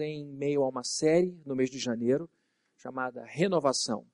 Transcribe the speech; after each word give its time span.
em 0.00 0.26
meio 0.26 0.62
a 0.62 0.68
uma 0.68 0.84
série 0.84 1.40
no 1.44 1.56
mês 1.56 1.70
de 1.70 1.78
janeiro 1.78 2.28
chamada 2.76 3.24
Renovação. 3.24 4.06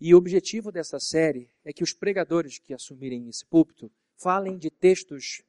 E 0.00 0.14
o 0.14 0.18
objetivo 0.18 0.70
dessa 0.70 0.98
série 1.00 1.50
é 1.64 1.72
que 1.72 1.82
os 1.82 1.92
pregadores 1.92 2.58
que 2.58 2.72
assumirem 2.72 3.28
esse 3.28 3.44
púlpito 3.44 3.90
falem 4.16 4.56
de 4.56 4.70
textos 4.70 5.42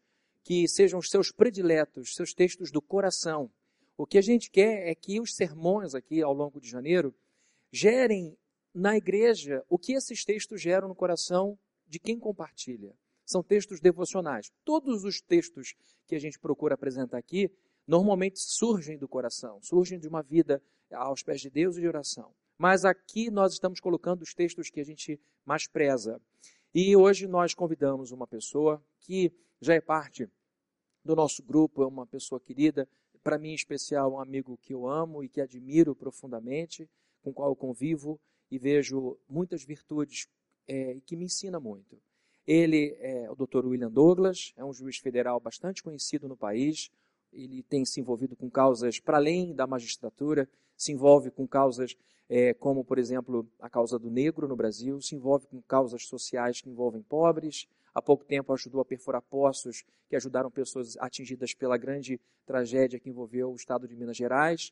que 0.44 0.68
sejam 0.68 1.00
os 1.00 1.10
seus 1.10 1.31
prediletos, 1.31 2.15
seus 2.15 2.34
textos 2.34 2.71
do 2.71 2.81
coração. 2.81 3.52
O 3.97 4.05
que 4.05 4.18
a 4.18 4.21
gente 4.21 4.50
quer 4.50 4.88
é 4.88 4.96
que 4.96 5.20
os 5.20 5.36
sermões 5.36 5.93
aqui 5.93 6.21
ao 6.21 6.34
longo 6.34 6.59
de 6.59 6.70
janeiro 6.70 7.14
gerem 7.71 8.36
na 8.73 8.98
igreja 8.98 9.64
o 9.70 9.77
que 9.77 9.93
esses 9.93 10.23
textos 10.23 10.61
geram 10.61 10.88
no 10.88 10.96
coração 10.96 11.57
de 11.88 12.00
quem 12.00 12.18
compartilha. 12.20 12.96
São 13.25 13.43
textos 13.43 13.80
devocionais. 13.80 14.52
Todos 14.66 15.04
os 15.04 15.21
textos 15.21 15.75
que 16.07 16.16
a 16.16 16.20
gente 16.20 16.39
procura 16.39 16.73
apresentar 16.73 17.18
aqui 17.18 17.52
normalmente 17.90 18.40
surgem 18.40 19.00
do 19.00 19.08
coração, 19.08 19.60
surgem 19.64 19.98
de 19.98 20.08
uma 20.08 20.21
vida 20.21 20.62
aos 20.92 21.24
pés 21.24 21.42
de 21.42 21.50
Deus 21.50 21.76
e 21.76 21.82
de 21.82 21.88
oração. 21.88 22.32
Mas 22.56 22.86
aqui 22.86 23.32
nós 23.32 23.54
estamos 23.54 23.80
colocando 23.80 24.21
os 24.21 24.32
textos 24.32 24.70
que 24.70 24.80
a 24.80 24.84
gente 24.84 25.20
mais 25.43 25.68
preza. 25.68 26.21
E 26.71 26.96
hoje 26.96 27.25
nós 27.25 27.56
convidamos 27.56 28.11
uma 28.11 28.28
pessoa 28.28 28.80
que 29.00 29.33
já 29.60 29.74
é 29.74 29.82
parte 29.82 30.30
do 31.04 31.16
nosso 31.16 31.42
grupo, 31.42 31.82
é 31.82 31.88
uma 31.88 32.06
pessoa 32.06 32.39
querida, 32.39 32.88
para 33.23 33.39
mim 33.39 33.50
em 33.50 33.56
especial 33.56 34.14
um 34.14 34.19
amigo 34.19 34.56
que 34.61 34.72
eu 34.72 34.88
amo 34.88 35.23
e 35.23 35.28
que 35.28 35.42
admiro 35.42 35.95
profundamente, 35.95 36.88
com 37.23 37.31
o 37.31 37.33
qual 37.33 37.50
eu 37.50 37.56
convivo 37.56 38.22
e 38.52 38.59
vejo 38.59 39.17
muitas 39.28 39.64
virtudes 39.64 40.28
é, 40.67 41.00
que 41.08 41.16
me 41.16 41.25
ensina 41.25 41.59
muito. 41.59 42.00
Ele 42.45 42.95
é 43.00 43.28
o 43.31 43.36
Dr. 43.36 43.66
William 43.66 43.92
Douglas, 43.92 44.53
é 44.56 44.64
um 44.64 44.73
juiz 44.73 44.97
federal 44.97 45.39
bastante 45.39 45.81
conhecido 45.81 46.28
no 46.28 46.38
país, 46.38 46.92
ele 47.31 47.64
tem 47.64 47.86
se 47.86 48.00
envolvido 48.00 48.36
com 48.36 48.50
causas 48.50 49.00
para 49.00 49.17
além 49.17 49.53
da 49.53 49.67
magistratura, 49.67 50.50
se 50.75 50.92
envolve 50.92 51.30
com 51.31 51.47
causas 51.47 51.95
é, 52.30 52.53
como, 52.53 52.83
por 52.83 53.00
exemplo, 53.00 53.47
a 53.59 53.69
causa 53.69 53.97
do 53.97 54.09
negro 54.09 54.47
no 54.47 54.55
Brasil, 54.55 55.02
se 55.02 55.16
envolve 55.16 55.47
com 55.47 55.61
causas 55.63 56.05
sociais 56.05 56.61
que 56.61 56.69
envolvem 56.69 57.02
pobres. 57.02 57.67
Há 57.94 58.02
pouco 58.02 58.23
tempo 58.23 58.53
ajudou 58.53 58.81
a 58.81 58.85
perfurar 58.85 59.22
poços 59.22 59.83
que 60.07 60.16
ajudaram 60.16 60.52
pessoas 60.52 60.95
atingidas 60.97 61.55
pela 61.55 61.75
grande 61.75 62.19
tragédia 62.45 63.00
que 63.00 63.09
envolveu 63.09 63.52
o 63.52 63.55
estado 63.55 63.88
de 63.88 63.95
Minas 63.95 64.16
Gerais. 64.16 64.72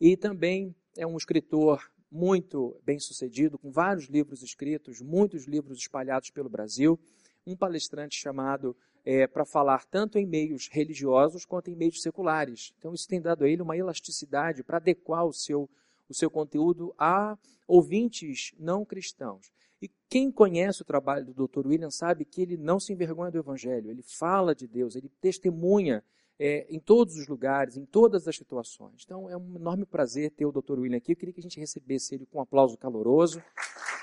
E 0.00 0.16
também 0.16 0.74
é 0.96 1.06
um 1.06 1.16
escritor 1.16 1.90
muito 2.10 2.76
bem 2.84 3.00
sucedido, 3.00 3.58
com 3.58 3.70
vários 3.70 4.04
livros 4.04 4.42
escritos, 4.42 5.00
muitos 5.00 5.46
livros 5.46 5.78
espalhados 5.78 6.30
pelo 6.30 6.48
Brasil. 6.48 6.98
Um 7.44 7.56
palestrante 7.56 8.16
chamado 8.16 8.76
é, 9.04 9.26
para 9.26 9.44
falar 9.44 9.84
tanto 9.86 10.18
em 10.18 10.26
meios 10.26 10.68
religiosos 10.70 11.44
quanto 11.44 11.70
em 11.70 11.74
meios 11.74 12.00
seculares. 12.00 12.72
Então, 12.78 12.94
isso 12.94 13.08
tem 13.08 13.20
dado 13.20 13.44
a 13.44 13.48
ele 13.48 13.62
uma 13.62 13.76
elasticidade 13.76 14.62
para 14.62 14.76
adequar 14.76 15.24
o 15.26 15.32
seu, 15.32 15.68
o 16.08 16.14
seu 16.14 16.30
conteúdo 16.30 16.94
a 16.98 17.36
ouvintes 17.66 18.52
não 18.58 18.84
cristãos. 18.84 19.50
E 19.80 19.90
quem 20.08 20.30
conhece 20.30 20.82
o 20.82 20.84
trabalho 20.84 21.26
do 21.26 21.46
Dr. 21.46 21.66
William 21.66 21.90
sabe 21.90 22.24
que 22.24 22.40
ele 22.40 22.56
não 22.56 22.78
se 22.78 22.92
envergonha 22.92 23.32
do 23.32 23.38
Evangelho, 23.38 23.90
ele 23.90 24.02
fala 24.02 24.54
de 24.54 24.68
Deus, 24.68 24.94
ele 24.94 25.10
testemunha 25.20 26.04
é, 26.38 26.66
em 26.70 26.78
todos 26.78 27.16
os 27.16 27.26
lugares, 27.26 27.76
em 27.76 27.84
todas 27.84 28.28
as 28.28 28.36
situações. 28.36 29.02
Então, 29.04 29.28
é 29.28 29.36
um 29.36 29.56
enorme 29.56 29.84
prazer 29.84 30.30
ter 30.30 30.46
o 30.46 30.52
Dr. 30.52 30.78
William 30.78 30.98
aqui. 30.98 31.12
Eu 31.12 31.16
queria 31.16 31.32
que 31.32 31.40
a 31.40 31.42
gente 31.42 31.58
recebesse 31.58 32.14
ele 32.14 32.26
com 32.26 32.38
um 32.38 32.42
aplauso 32.42 32.76
caloroso, 32.76 33.42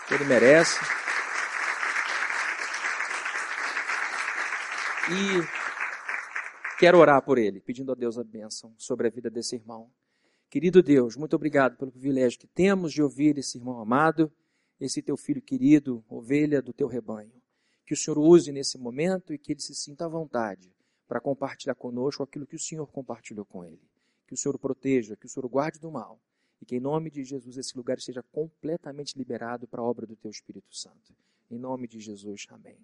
que 0.07 0.13
ele 0.13 0.25
merece. 0.25 0.77
E 5.11 6.77
quero 6.77 6.99
orar 6.99 7.19
por 7.23 7.39
ele, 7.39 7.59
pedindo 7.59 7.91
a 7.91 7.95
Deus 7.95 8.19
a 8.19 8.23
bênção 8.23 8.73
sobre 8.77 9.07
a 9.07 9.09
vida 9.09 9.27
desse 9.27 9.55
irmão. 9.55 9.89
Querido 10.49 10.83
Deus, 10.83 11.15
muito 11.15 11.35
obrigado 11.35 11.77
pelo 11.77 11.91
privilégio 11.91 12.39
que 12.39 12.47
temos 12.47 12.93
de 12.93 13.01
ouvir 13.01 13.37
esse 13.39 13.57
irmão 13.57 13.79
amado, 13.79 14.31
esse 14.79 15.01
teu 15.01 15.17
filho 15.17 15.41
querido, 15.41 16.05
ovelha 16.07 16.61
do 16.61 16.71
teu 16.71 16.87
rebanho. 16.87 17.33
Que 17.87 17.93
o 17.93 17.97
Senhor 17.97 18.19
use 18.19 18.51
nesse 18.51 18.77
momento 18.77 19.33
e 19.33 19.37
que 19.39 19.53
ele 19.53 19.61
se 19.61 19.73
sinta 19.73 20.05
à 20.05 20.07
vontade 20.07 20.71
para 21.07 21.19
compartilhar 21.19 21.73
conosco 21.73 22.21
aquilo 22.21 22.45
que 22.45 22.55
o 22.55 22.59
Senhor 22.59 22.85
compartilhou 22.91 23.45
com 23.45 23.65
ele. 23.65 23.81
Que 24.27 24.35
o 24.35 24.37
Senhor 24.37 24.55
o 24.55 24.59
proteja, 24.59 25.15
que 25.15 25.25
o 25.25 25.29
Senhor 25.29 25.45
o 25.45 25.49
guarde 25.49 25.79
do 25.79 25.89
mal 25.89 26.21
e 26.61 26.65
que 26.65 26.75
em 26.75 26.79
nome 26.79 27.09
de 27.09 27.23
Jesus 27.23 27.57
esse 27.57 27.75
lugar 27.75 27.97
esteja 27.97 28.21
completamente 28.21 29.17
liberado 29.17 29.67
para 29.67 29.81
a 29.81 29.85
obra 29.85 30.05
do 30.05 30.15
teu 30.15 30.29
Espírito 30.29 30.75
Santo. 30.75 31.15
Em 31.49 31.57
nome 31.57 31.87
de 31.87 31.99
Jesus, 31.99 32.45
amém. 32.49 32.77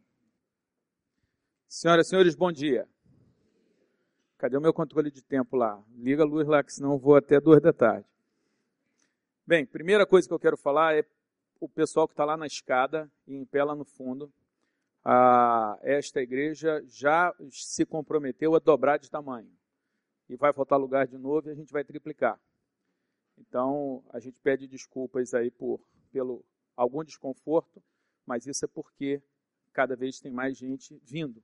Senhoras 1.68 2.08
e 2.08 2.10
senhores, 2.10 2.36
bom 2.36 2.52
dia. 2.52 2.88
Cadê 4.38 4.56
o 4.56 4.62
meu 4.62 4.74
controle 4.74 5.10
de 5.10 5.22
tempo 5.22 5.58
lá? 5.58 5.84
Liga 5.98 6.24
a 6.24 6.26
luz 6.26 6.48
lá, 6.48 6.64
que 6.64 6.72
senão 6.72 6.94
eu 6.94 6.98
vou 6.98 7.16
até 7.16 7.40
duas 7.40 7.62
da 7.62 7.74
tarde. 7.74 8.08
Bem, 9.46 9.66
primeira 9.66 10.06
coisa 10.06 10.28
que 10.28 10.34
eu 10.34 10.40
quero 10.40 10.58
falar 10.58 10.96
é 10.96 11.04
o 11.60 11.68
pessoal 11.68 12.08
que 12.08 12.14
está 12.14 12.24
lá 12.24 12.38
na 12.38 12.46
escada 12.46 13.12
e 13.28 13.36
em 13.36 13.46
pé 13.46 13.64
lá 13.64 13.76
no 13.76 13.84
fundo. 13.84 14.32
Ah, 15.04 15.78
esta 15.82 16.22
igreja 16.22 16.84
já 16.88 17.34
se 17.52 17.86
comprometeu 17.86 18.56
a 18.56 18.60
dobrar 18.60 18.98
de 18.98 19.10
tamanho. 19.10 19.52
E 20.30 20.36
vai 20.36 20.54
faltar 20.54 20.80
lugar 20.80 21.08
de 21.08 21.18
novo 21.18 21.50
e 21.50 21.52
a 21.52 21.56
gente 21.56 21.74
vai 21.74 21.84
triplicar. 21.84 22.40
Então, 23.38 24.04
a 24.12 24.20
gente 24.20 24.40
pede 24.40 24.68
desculpas 24.68 25.34
aí 25.34 25.52
por 25.52 25.82
pelo 26.12 26.46
algum 26.78 27.04
desconforto, 27.04 27.84
mas 28.26 28.48
isso 28.48 28.64
é 28.64 28.68
porque 28.68 29.22
cada 29.74 29.96
vez 29.96 30.20
tem 30.20 30.32
mais 30.32 30.58
gente 30.58 30.98
vindo. 31.04 31.44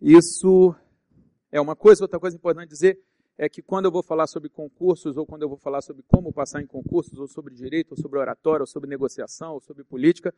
Isso 0.00 0.74
é 1.52 1.60
uma 1.60 1.76
coisa. 1.76 2.04
Outra 2.04 2.18
coisa 2.18 2.36
importante 2.36 2.70
dizer 2.70 2.98
é 3.36 3.48
que 3.48 3.60
quando 3.60 3.84
eu 3.86 3.90
vou 3.90 4.02
falar 4.02 4.26
sobre 4.26 4.48
concursos, 4.48 5.16
ou 5.16 5.26
quando 5.26 5.42
eu 5.42 5.48
vou 5.48 5.58
falar 5.58 5.82
sobre 5.82 6.02
como 6.02 6.32
passar 6.32 6.62
em 6.62 6.66
concursos, 6.66 7.18
ou 7.18 7.26
sobre 7.26 7.54
direito, 7.54 7.92
ou 7.92 7.96
sobre 7.96 8.18
oratória, 8.18 8.62
ou 8.62 8.66
sobre 8.66 8.88
negociação, 8.88 9.54
ou 9.54 9.60
sobre 9.60 9.84
política, 9.84 10.34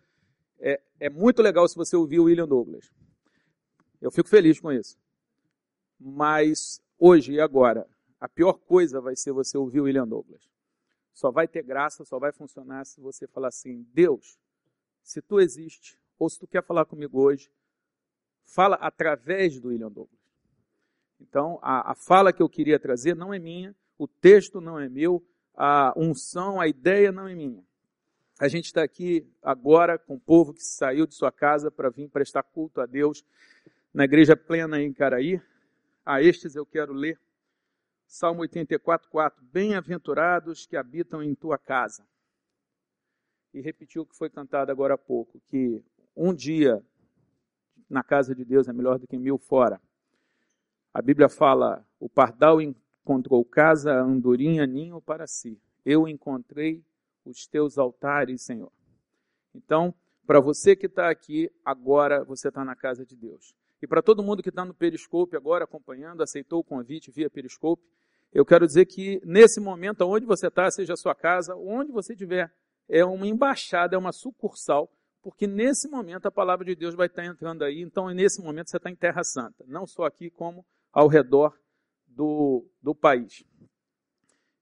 é, 0.59 0.81
é 0.99 1.11
muito 1.11 1.43
legal 1.43 1.69
se 1.69 1.77
você 1.77 1.97
ouvir 1.97 2.21
o 2.21 2.25
William 2.25 2.47
Douglas. 2.47 2.91
Eu 4.01 4.11
fico 4.11 4.29
feliz 4.29 4.61
com 4.61 4.73
isso. 4.73 4.97
Mas 5.99 6.83
hoje 6.99 7.35
e 7.35 7.41
agora, 7.41 7.87
a 8.21 8.29
pior 8.29 8.55
coisa 8.55 9.01
vai 9.01 9.15
ser 9.15 9.33
você 9.33 9.57
ouvir 9.57 9.81
o 9.81 9.85
William 9.85 10.07
Douglas. 10.07 10.49
Só 11.13 11.31
vai 11.31 11.47
ter 11.47 11.63
graça, 11.63 12.05
só 12.05 12.19
vai 12.19 12.33
funcionar 12.33 12.85
se 12.85 13.01
você 13.01 13.27
falar 13.27 13.49
assim: 13.49 13.87
Deus, 13.93 14.39
se 15.03 15.21
tu 15.21 15.41
existe, 15.41 15.99
ou 16.19 16.29
se 16.29 16.39
tu 16.39 16.47
quer 16.47 16.65
falar 16.65 16.85
comigo 16.85 17.21
hoje, 17.21 17.51
fala 18.45 18.77
através 18.77 19.59
do 19.61 19.69
William 19.69 19.91
Douglas. 19.91 20.21
Então, 21.21 21.59
a, 21.63 21.93
a 21.93 21.95
fala 21.95 22.33
que 22.33 22.43
eu 22.43 22.49
queria 22.49 22.79
trazer 22.79 23.15
não 23.15 23.33
é 23.33 23.39
minha, 23.39 23.75
o 23.97 24.09
texto 24.09 24.61
não 24.61 24.79
é 24.79 24.89
meu, 24.89 25.25
a 25.55 25.93
unção, 25.97 26.61
a 26.61 26.67
ideia 26.67 27.13
não 27.13 27.29
é 27.29 27.35
minha. 27.35 27.65
A 28.41 28.49
gente 28.49 28.65
está 28.67 28.83
aqui 28.83 29.25
agora 29.43 29.99
com 29.99 30.15
o 30.15 30.21
povo 30.21 30.53
que 30.53 30.63
saiu 30.63 31.07
de 31.07 31.15
sua 31.15 31.31
casa 31.31 31.71
para 31.71 31.91
vir 31.91 32.09
prestar 32.09 32.43
culto 32.43 32.81
a 32.81 32.87
Deus 32.87 33.25
na 33.95 34.05
igreja 34.05 34.37
plena 34.37 34.83
em 34.83 34.93
Caraí. 34.93 35.41
A 36.05 36.21
estes 36.21 36.57
eu 36.57 36.67
quero 36.67 36.93
ler 36.93 37.21
Salmo 38.13 38.41
84, 38.43 39.09
4. 39.09 39.43
Bem-aventurados 39.45 40.67
que 40.67 40.77
habitam 40.77 41.23
em 41.23 41.35
tua 41.35 41.57
casa. 41.57 42.05
E 43.55 43.61
repetiu 43.61 44.03
o 44.03 44.07
que 44.07 44.17
foi 44.17 44.29
cantado 44.29 44.71
agora 44.71 44.95
há 44.95 44.99
pouco, 44.99 45.41
que 45.49 45.83
um 46.17 46.35
dia 46.35 46.85
na 47.93 48.03
casa 48.03 48.35
de 48.35 48.45
Deus 48.45 48.69
é 48.69 48.73
melhor 48.73 48.99
do 48.99 49.07
que 49.07 49.19
mil 49.19 49.39
fora. 49.39 49.81
A 50.93 51.03
Bíblia 51.03 51.29
fala: 51.29 51.87
o 52.01 52.09
pardal 52.09 52.61
encontrou 52.61 53.45
casa, 53.45 53.93
a 53.93 54.01
andorinha 54.01 54.67
ninho 54.67 55.01
para 55.01 55.27
si. 55.27 55.61
Eu 55.85 56.09
encontrei 56.09 56.83
os 57.25 57.47
teus 57.47 57.79
altares, 57.79 58.43
Senhor. 58.43 58.73
Então, 59.55 59.95
para 60.27 60.41
você 60.41 60.75
que 60.75 60.87
está 60.87 61.11
aqui 61.11 61.51
agora, 61.65 62.25
você 62.25 62.49
está 62.49 62.65
na 62.65 62.75
casa 62.75 63.05
de 63.05 63.15
Deus. 63.15 63.55
E 63.81 63.87
para 63.87 64.01
todo 64.01 64.23
mundo 64.23 64.43
que 64.43 64.49
está 64.49 64.65
no 64.65 64.73
Periscope 64.73 65.37
agora 65.37 65.65
acompanhando, 65.65 66.23
aceitou 66.23 66.61
o 66.61 66.65
convite 66.65 67.11
via 67.11 67.29
Periscope, 67.29 67.83
eu 68.33 68.47
quero 68.47 68.67
dizer 68.67 68.87
que 68.87 69.21
nesse 69.25 69.61
momento, 69.61 70.03
onde 70.03 70.25
você 70.25 70.47
está, 70.47 70.71
seja 70.71 70.95
a 70.95 70.97
sua 70.97 71.15
casa, 71.15 71.55
onde 71.55 71.93
você 71.93 72.15
estiver, 72.15 72.51
é 72.89 73.05
uma 73.05 73.27
embaixada, 73.27 73.95
é 73.95 73.99
uma 73.99 74.13
sucursal 74.13 74.91
porque 75.23 75.47
nesse 75.47 75.89
momento 75.89 76.27
a 76.27 76.31
palavra 76.31 76.65
de 76.65 76.75
Deus 76.75 76.95
vai 76.95 77.07
estar 77.07 77.25
entrando 77.25 77.63
aí, 77.63 77.81
então 77.81 78.09
nesse 78.11 78.43
momento 78.43 78.71
você 78.71 78.77
está 78.77 78.91
em 78.91 78.97
Terra 78.97 79.23
Santa, 79.23 79.65
não 79.67 79.87
só 79.87 80.05
aqui, 80.05 80.31
como 80.31 80.67
ao 80.93 81.07
redor 81.07 81.57
do, 82.07 82.67
do 82.83 82.95
país. 82.95 83.45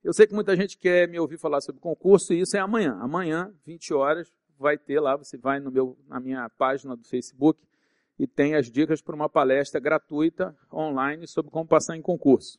Eu 0.03 0.13
sei 0.13 0.27
que 0.27 0.35
muita 0.35 0.57
gente 0.57 0.79
quer 0.79 1.09
me 1.09 1.19
ouvir 1.19 1.39
falar 1.39 1.61
sobre 1.61 1.81
concurso, 1.81 2.33
e 2.33 2.41
isso 2.41 2.57
é 2.57 2.61
amanhã. 2.61 2.97
Amanhã, 3.01 3.53
20 3.67 3.93
horas, 3.93 4.33
vai 4.59 4.77
ter 4.79 5.01
lá, 5.01 5.17
você 5.17 5.37
vai 5.37 5.59
no 5.59 5.71
meu, 5.71 5.99
na 6.07 6.21
minha 6.21 6.49
página 6.51 6.97
do 6.97 7.05
Facebook 7.07 7.61
e 8.19 8.27
tem 8.27 8.55
as 8.55 8.71
dicas 8.71 9.01
para 9.01 9.15
uma 9.15 9.29
palestra 9.29 9.81
gratuita 9.81 10.55
online 10.71 11.27
sobre 11.27 11.51
como 11.51 11.67
passar 11.67 11.97
em 11.97 12.03
concurso. 12.03 12.59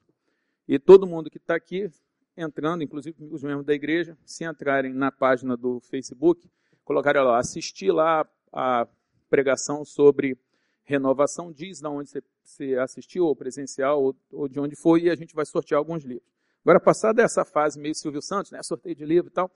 E 0.68 0.80
todo 0.80 1.06
mundo 1.06 1.30
que 1.30 1.38
está 1.38 1.56
aqui 1.56 1.88
entrando, 2.36 2.84
inclusive 2.84 3.16
os 3.30 3.44
membros 3.44 3.66
da 3.66 3.74
igreja, 3.74 4.18
se 4.26 4.44
entrarem 4.44 4.94
na 4.94 5.12
página 5.12 5.56
do 5.56 5.80
Facebook, 5.82 6.50
colocaram 6.92 7.24
lá, 7.24 7.40
assistir 7.40 7.90
lá 7.90 8.28
a 8.52 8.86
pregação 9.30 9.86
sobre 9.86 10.38
renovação, 10.84 11.50
diz 11.50 11.80
de 11.80 11.88
onde 11.88 12.10
você, 12.44 12.76
assistiu, 12.76 13.26
ou 13.26 13.34
presencial, 13.34 14.04
ou, 14.04 14.16
ou, 14.30 14.48
de 14.50 14.60
onde 14.60 14.76
foi, 14.76 15.04
e 15.04 15.10
a 15.10 15.16
gente 15.16 15.34
vai 15.34 15.46
sortear 15.46 15.80
alguns 15.80 16.04
livros. 16.04 16.30
Agora, 16.64 16.82
passada 16.82 17.24
essa 17.24 17.46
fase 17.46 17.80
meio 17.80 17.96
Silvio 17.96 18.22
Santos, 18.22 18.52
né, 18.52 18.62
sorteio 18.62 18.94
de 18.94 19.06
livro 19.06 19.32
e 19.32 19.34
tal, 19.34 19.50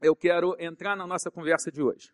eu 0.00 0.14
quero 0.14 0.54
entrar 0.58 0.96
na 0.96 1.04
nossa 1.04 1.32
conversa 1.32 1.70
de 1.70 1.82
hoje. 1.82 2.12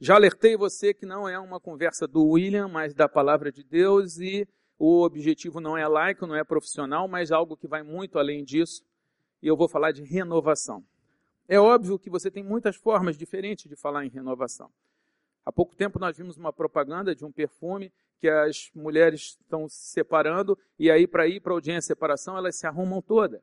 Já 0.00 0.14
alertei 0.14 0.56
você 0.56 0.94
que 0.94 1.04
não 1.04 1.28
é 1.28 1.38
uma 1.38 1.60
conversa 1.60 2.06
do 2.08 2.24
William, 2.24 2.66
mas 2.66 2.94
da 2.94 3.08
palavra 3.08 3.52
de 3.52 3.62
Deus 3.62 4.18
e 4.18 4.48
o 4.78 5.02
objetivo 5.02 5.60
não 5.60 5.76
é 5.76 5.86
laico, 5.86 6.26
não 6.26 6.34
é 6.34 6.44
profissional, 6.44 7.06
mas 7.06 7.30
algo 7.30 7.56
que 7.56 7.68
vai 7.68 7.82
muito 7.82 8.18
além 8.18 8.42
disso. 8.42 8.82
E 9.42 9.46
eu 9.46 9.56
vou 9.56 9.68
falar 9.68 9.92
de 9.92 10.02
renovação. 10.02 10.82
É 11.48 11.58
óbvio 11.58 11.98
que 11.98 12.10
você 12.10 12.30
tem 12.30 12.42
muitas 12.42 12.76
formas 12.76 13.16
diferentes 13.16 13.68
de 13.68 13.76
falar 13.76 14.04
em 14.04 14.08
renovação. 14.08 14.70
Há 15.44 15.52
pouco 15.52 15.76
tempo 15.76 15.98
nós 15.98 16.16
vimos 16.16 16.36
uma 16.36 16.52
propaganda 16.52 17.14
de 17.14 17.24
um 17.24 17.30
perfume 17.30 17.92
que 18.18 18.28
as 18.28 18.70
mulheres 18.74 19.38
estão 19.40 19.68
se 19.68 19.92
separando 19.92 20.58
e 20.76 20.90
aí 20.90 21.06
para 21.06 21.28
ir 21.28 21.40
para 21.40 21.52
a 21.52 21.54
audiência 21.54 21.80
de 21.80 21.86
separação 21.86 22.36
elas 22.36 22.56
se 22.56 22.66
arrumam 22.66 23.00
toda. 23.00 23.40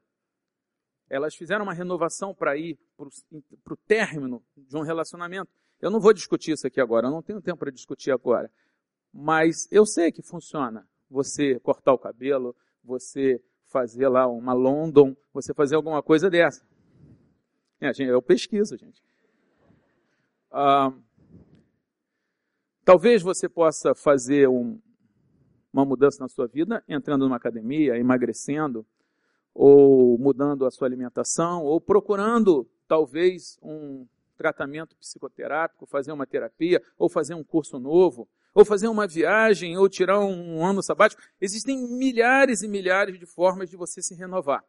Elas 1.10 1.34
fizeram 1.36 1.64
uma 1.64 1.74
renovação 1.74 2.34
para 2.36 2.58
ir 2.58 2.78
para 2.98 3.74
o 3.74 3.78
término 3.88 4.44
de 4.58 4.76
um 4.76 4.82
relacionamento. 4.82 5.50
Eu 5.80 5.90
não 5.90 6.00
vou 6.00 6.14
discutir 6.14 6.52
isso 6.52 6.68
aqui 6.68 6.82
agora, 6.82 7.08
eu 7.08 7.12
não 7.12 7.22
tenho 7.22 7.42
tempo 7.42 7.60
para 7.60 7.72
discutir 7.72 8.12
agora. 8.12 8.52
Mas 9.14 9.68
eu 9.72 9.86
sei 9.86 10.12
que 10.12 10.22
funciona. 10.22 10.88
Você 11.10 11.60
cortar 11.60 11.94
o 11.94 12.00
cabelo, 12.00 12.56
você 12.84 13.42
fazer 13.68 14.08
lá 14.08 14.28
uma 14.28 14.54
London, 14.54 15.16
você 15.32 15.54
fazer 15.54 15.76
alguma 15.76 16.02
coisa 16.02 16.30
dessa. 16.30 16.66
É, 17.84 17.94
gente, 17.94 18.08
eu 18.08 18.22
pesquiso, 18.22 18.78
gente. 18.78 19.04
Ah, 20.50 20.94
talvez 22.86 23.22
você 23.22 23.50
possa 23.50 23.94
fazer 23.94 24.48
um, 24.48 24.80
uma 25.74 25.84
mudança 25.84 26.24
na 26.24 26.30
sua 26.30 26.48
vida, 26.48 26.82
entrando 26.88 27.26
numa 27.26 27.36
academia, 27.36 27.98
emagrecendo, 27.98 28.86
ou 29.54 30.18
mudando 30.18 30.66
a 30.66 30.72
sua 30.72 30.88
alimentação, 30.88 31.66
ou 31.66 31.82
procurando 31.82 32.66
talvez 32.88 33.60
um 33.62 34.08
tratamento 34.38 34.96
psicoterápico, 34.96 35.86
fazer 35.86 36.14
uma 36.14 36.26
terapia, 36.26 36.82
ou 36.98 37.10
fazer 37.10 37.34
um 37.34 37.44
curso 37.44 37.78
novo, 37.80 38.30
ou 38.56 38.64
fazer 38.64 38.88
uma 38.88 39.06
viagem, 39.06 39.78
ou 39.78 39.90
tirar 39.90 40.22
um 40.22 40.66
ano 40.66 40.82
sabático. 40.82 41.22
Existem 41.42 41.86
milhares 41.86 42.62
e 42.62 42.68
milhares 42.70 43.20
de 43.20 43.26
formas 43.26 43.70
de 43.70 43.76
você 43.76 44.02
se 44.02 44.16
renovar. 44.16 44.64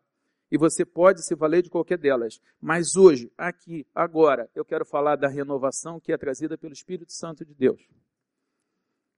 E 0.54 0.56
você 0.56 0.84
pode 0.84 1.26
se 1.26 1.34
valer 1.34 1.62
de 1.62 1.68
qualquer 1.68 1.98
delas. 1.98 2.40
Mas 2.60 2.94
hoje, 2.94 3.28
aqui, 3.36 3.84
agora, 3.92 4.48
eu 4.54 4.64
quero 4.64 4.84
falar 4.84 5.16
da 5.16 5.26
renovação 5.26 5.98
que 5.98 6.12
é 6.12 6.16
trazida 6.16 6.56
pelo 6.56 6.72
Espírito 6.72 7.12
Santo 7.12 7.44
de 7.44 7.52
Deus. 7.52 7.82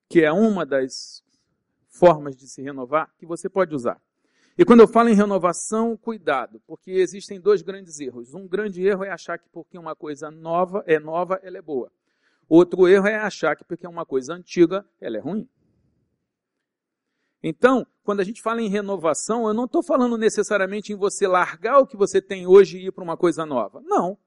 Que 0.09 0.25
é 0.25 0.33
uma 0.33 0.65
das 0.65 1.23
formas 1.91 2.35
de 2.35 2.49
se 2.49 2.62
renovar 2.62 3.15
que 3.19 3.27
você 3.27 3.50
pode 3.50 3.75
usar. 3.75 4.00
E 4.56 4.65
quando 4.65 4.81
eu 4.81 4.88
falo 4.88 5.11
em 5.11 5.15
renovação, 5.15 5.94
cuidado, 5.94 6.59
porque 6.67 6.93
existem 6.93 7.39
dois 7.39 7.61
grandes 7.61 8.00
erros. 8.00 8.32
Um 8.32 8.49
grande 8.49 8.82
erro 8.82 9.05
é 9.05 9.11
achar 9.11 9.39
que 9.39 9.50
porque 9.50 9.77
uma 9.77 9.94
coisa 9.94 10.31
nova 10.31 10.82
é 10.87 10.99
nova, 10.99 11.39
ela 11.43 11.59
é 11.59 11.62
boa. 11.62 11.93
Outro 12.49 12.89
erro 12.89 13.09
é 13.09 13.17
achar 13.17 13.55
que 13.55 13.65
porque 13.65 13.87
uma 13.87 14.06
coisa 14.06 14.32
antiga, 14.32 14.87
ela 14.99 15.19
é 15.19 15.21
ruim. 15.21 15.47
Então, 17.48 17.87
quando 18.02 18.19
a 18.19 18.25
gente 18.25 18.43
fala 18.43 18.60
em 18.60 18.69
renovação, 18.69 19.46
eu 19.46 19.54
não 19.54 19.66
estou 19.66 19.81
falando 19.81 20.19
necessariamente 20.19 20.93
em 20.93 20.96
você 20.96 21.28
largar 21.28 21.78
o 21.78 21.87
que 21.87 21.96
você 21.96 22.20
tem 22.20 22.44
hoje 22.44 22.76
e 22.76 22.87
ir 22.88 22.90
para 22.90 23.04
uma 23.04 23.16
coisa 23.16 23.46
nova. 23.46 23.81
Não. 23.82 24.19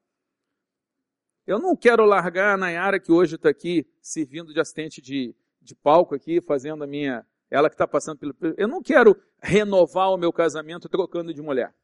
Eu 1.46 1.60
não 1.60 1.76
quero 1.76 2.06
largar 2.06 2.54
a 2.54 2.58
Nayara, 2.58 2.98
que 2.98 3.12
hoje 3.12 3.36
está 3.36 3.50
aqui 3.50 3.86
servindo 4.02 4.54
de 4.54 4.62
assistente 4.62 5.02
de, 5.02 5.36
de 5.62 5.76
palco 5.76 6.16
aqui, 6.16 6.40
fazendo 6.40 6.82
a 6.82 6.88
minha 6.88 7.26
ela 7.52 7.68
que 7.68 7.76
está 7.76 7.86
passando 7.86 8.20
pelo. 8.20 8.34
Eu 8.56 8.70
não 8.70 8.82
quero 8.82 9.22
renovar 9.42 10.14
o 10.14 10.18
meu 10.18 10.32
casamento 10.32 10.88
trocando 10.88 11.34
de 11.34 11.42
mulher. 11.42 11.76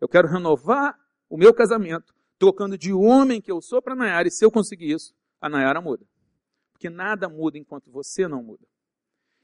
Eu 0.00 0.08
quero 0.08 0.28
renovar 0.28 0.96
o 1.28 1.36
meu 1.36 1.52
casamento 1.52 2.14
trocando 2.38 2.78
de 2.78 2.92
homem 2.92 3.40
que 3.40 3.50
eu 3.50 3.60
sou 3.60 3.82
para 3.82 3.94
a 3.94 3.96
Nayara. 3.96 4.28
E 4.28 4.30
se 4.30 4.44
eu 4.44 4.50
conseguir 4.52 4.92
isso, 4.92 5.12
a 5.40 5.48
Nayara 5.48 5.80
muda. 5.80 6.06
Porque 6.72 6.88
nada 6.88 7.28
muda 7.28 7.58
enquanto 7.58 7.90
você 7.90 8.28
não 8.28 8.44
muda. 8.44 8.64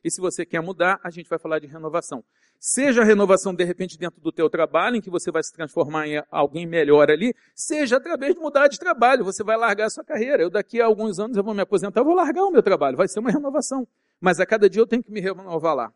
E 0.04 0.10
se 0.10 0.20
você 0.20 0.46
quer 0.46 0.60
mudar, 0.60 1.00
a 1.02 1.10
gente 1.10 1.28
vai 1.28 1.38
falar 1.38 1.58
de 1.58 1.66
renovação. 1.66 2.24
Seja 2.58 3.02
a 3.02 3.04
renovação, 3.04 3.54
de 3.54 3.64
repente, 3.64 3.96
dentro 3.96 4.20
do 4.20 4.32
teu 4.32 4.50
trabalho, 4.50 4.96
em 4.96 5.00
que 5.00 5.10
você 5.10 5.30
vai 5.30 5.42
se 5.42 5.52
transformar 5.52 6.08
em 6.08 6.22
alguém 6.30 6.66
melhor 6.66 7.10
ali, 7.10 7.34
seja 7.54 7.96
através 7.98 8.34
de 8.34 8.40
mudar 8.40 8.68
de 8.68 8.78
trabalho, 8.78 9.24
você 9.24 9.44
vai 9.44 9.56
largar 9.56 9.86
a 9.86 9.90
sua 9.90 10.04
carreira. 10.04 10.42
Eu 10.42 10.50
daqui 10.50 10.80
a 10.80 10.86
alguns 10.86 11.18
anos 11.18 11.36
eu 11.36 11.44
vou 11.44 11.54
me 11.54 11.62
aposentar, 11.62 12.00
eu 12.00 12.04
vou 12.04 12.14
largar 12.14 12.44
o 12.44 12.50
meu 12.50 12.62
trabalho, 12.62 12.96
vai 12.96 13.06
ser 13.06 13.20
uma 13.20 13.30
renovação. 13.30 13.86
Mas 14.20 14.40
a 14.40 14.46
cada 14.46 14.68
dia 14.68 14.82
eu 14.82 14.86
tenho 14.86 15.02
que 15.02 15.12
me 15.12 15.20
renovar 15.20 15.74
lá. 15.74 15.92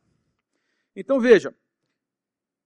Então 0.94 1.18
veja, 1.18 1.52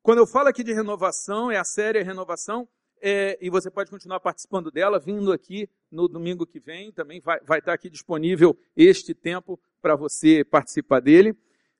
quando 0.02 0.18
eu 0.18 0.26
falo 0.26 0.48
aqui 0.48 0.62
de 0.62 0.72
renovação, 0.72 1.50
é 1.50 1.56
a 1.56 1.64
série 1.64 2.02
Renovação, 2.02 2.68
é, 3.00 3.36
e 3.40 3.50
você 3.50 3.70
pode 3.70 3.90
continuar 3.90 4.20
participando 4.20 4.70
dela, 4.70 4.98
vindo 4.98 5.32
aqui 5.32 5.68
no 5.90 6.08
domingo 6.08 6.46
que 6.46 6.58
vem, 6.58 6.92
também 6.92 7.20
vai, 7.20 7.40
vai 7.40 7.58
estar 7.58 7.72
aqui 7.72 7.90
disponível 7.90 8.56
este 8.76 9.14
tempo 9.14 9.58
para 9.80 9.96
você 9.96 10.44
participar 10.44 11.00
dele. 11.00 11.36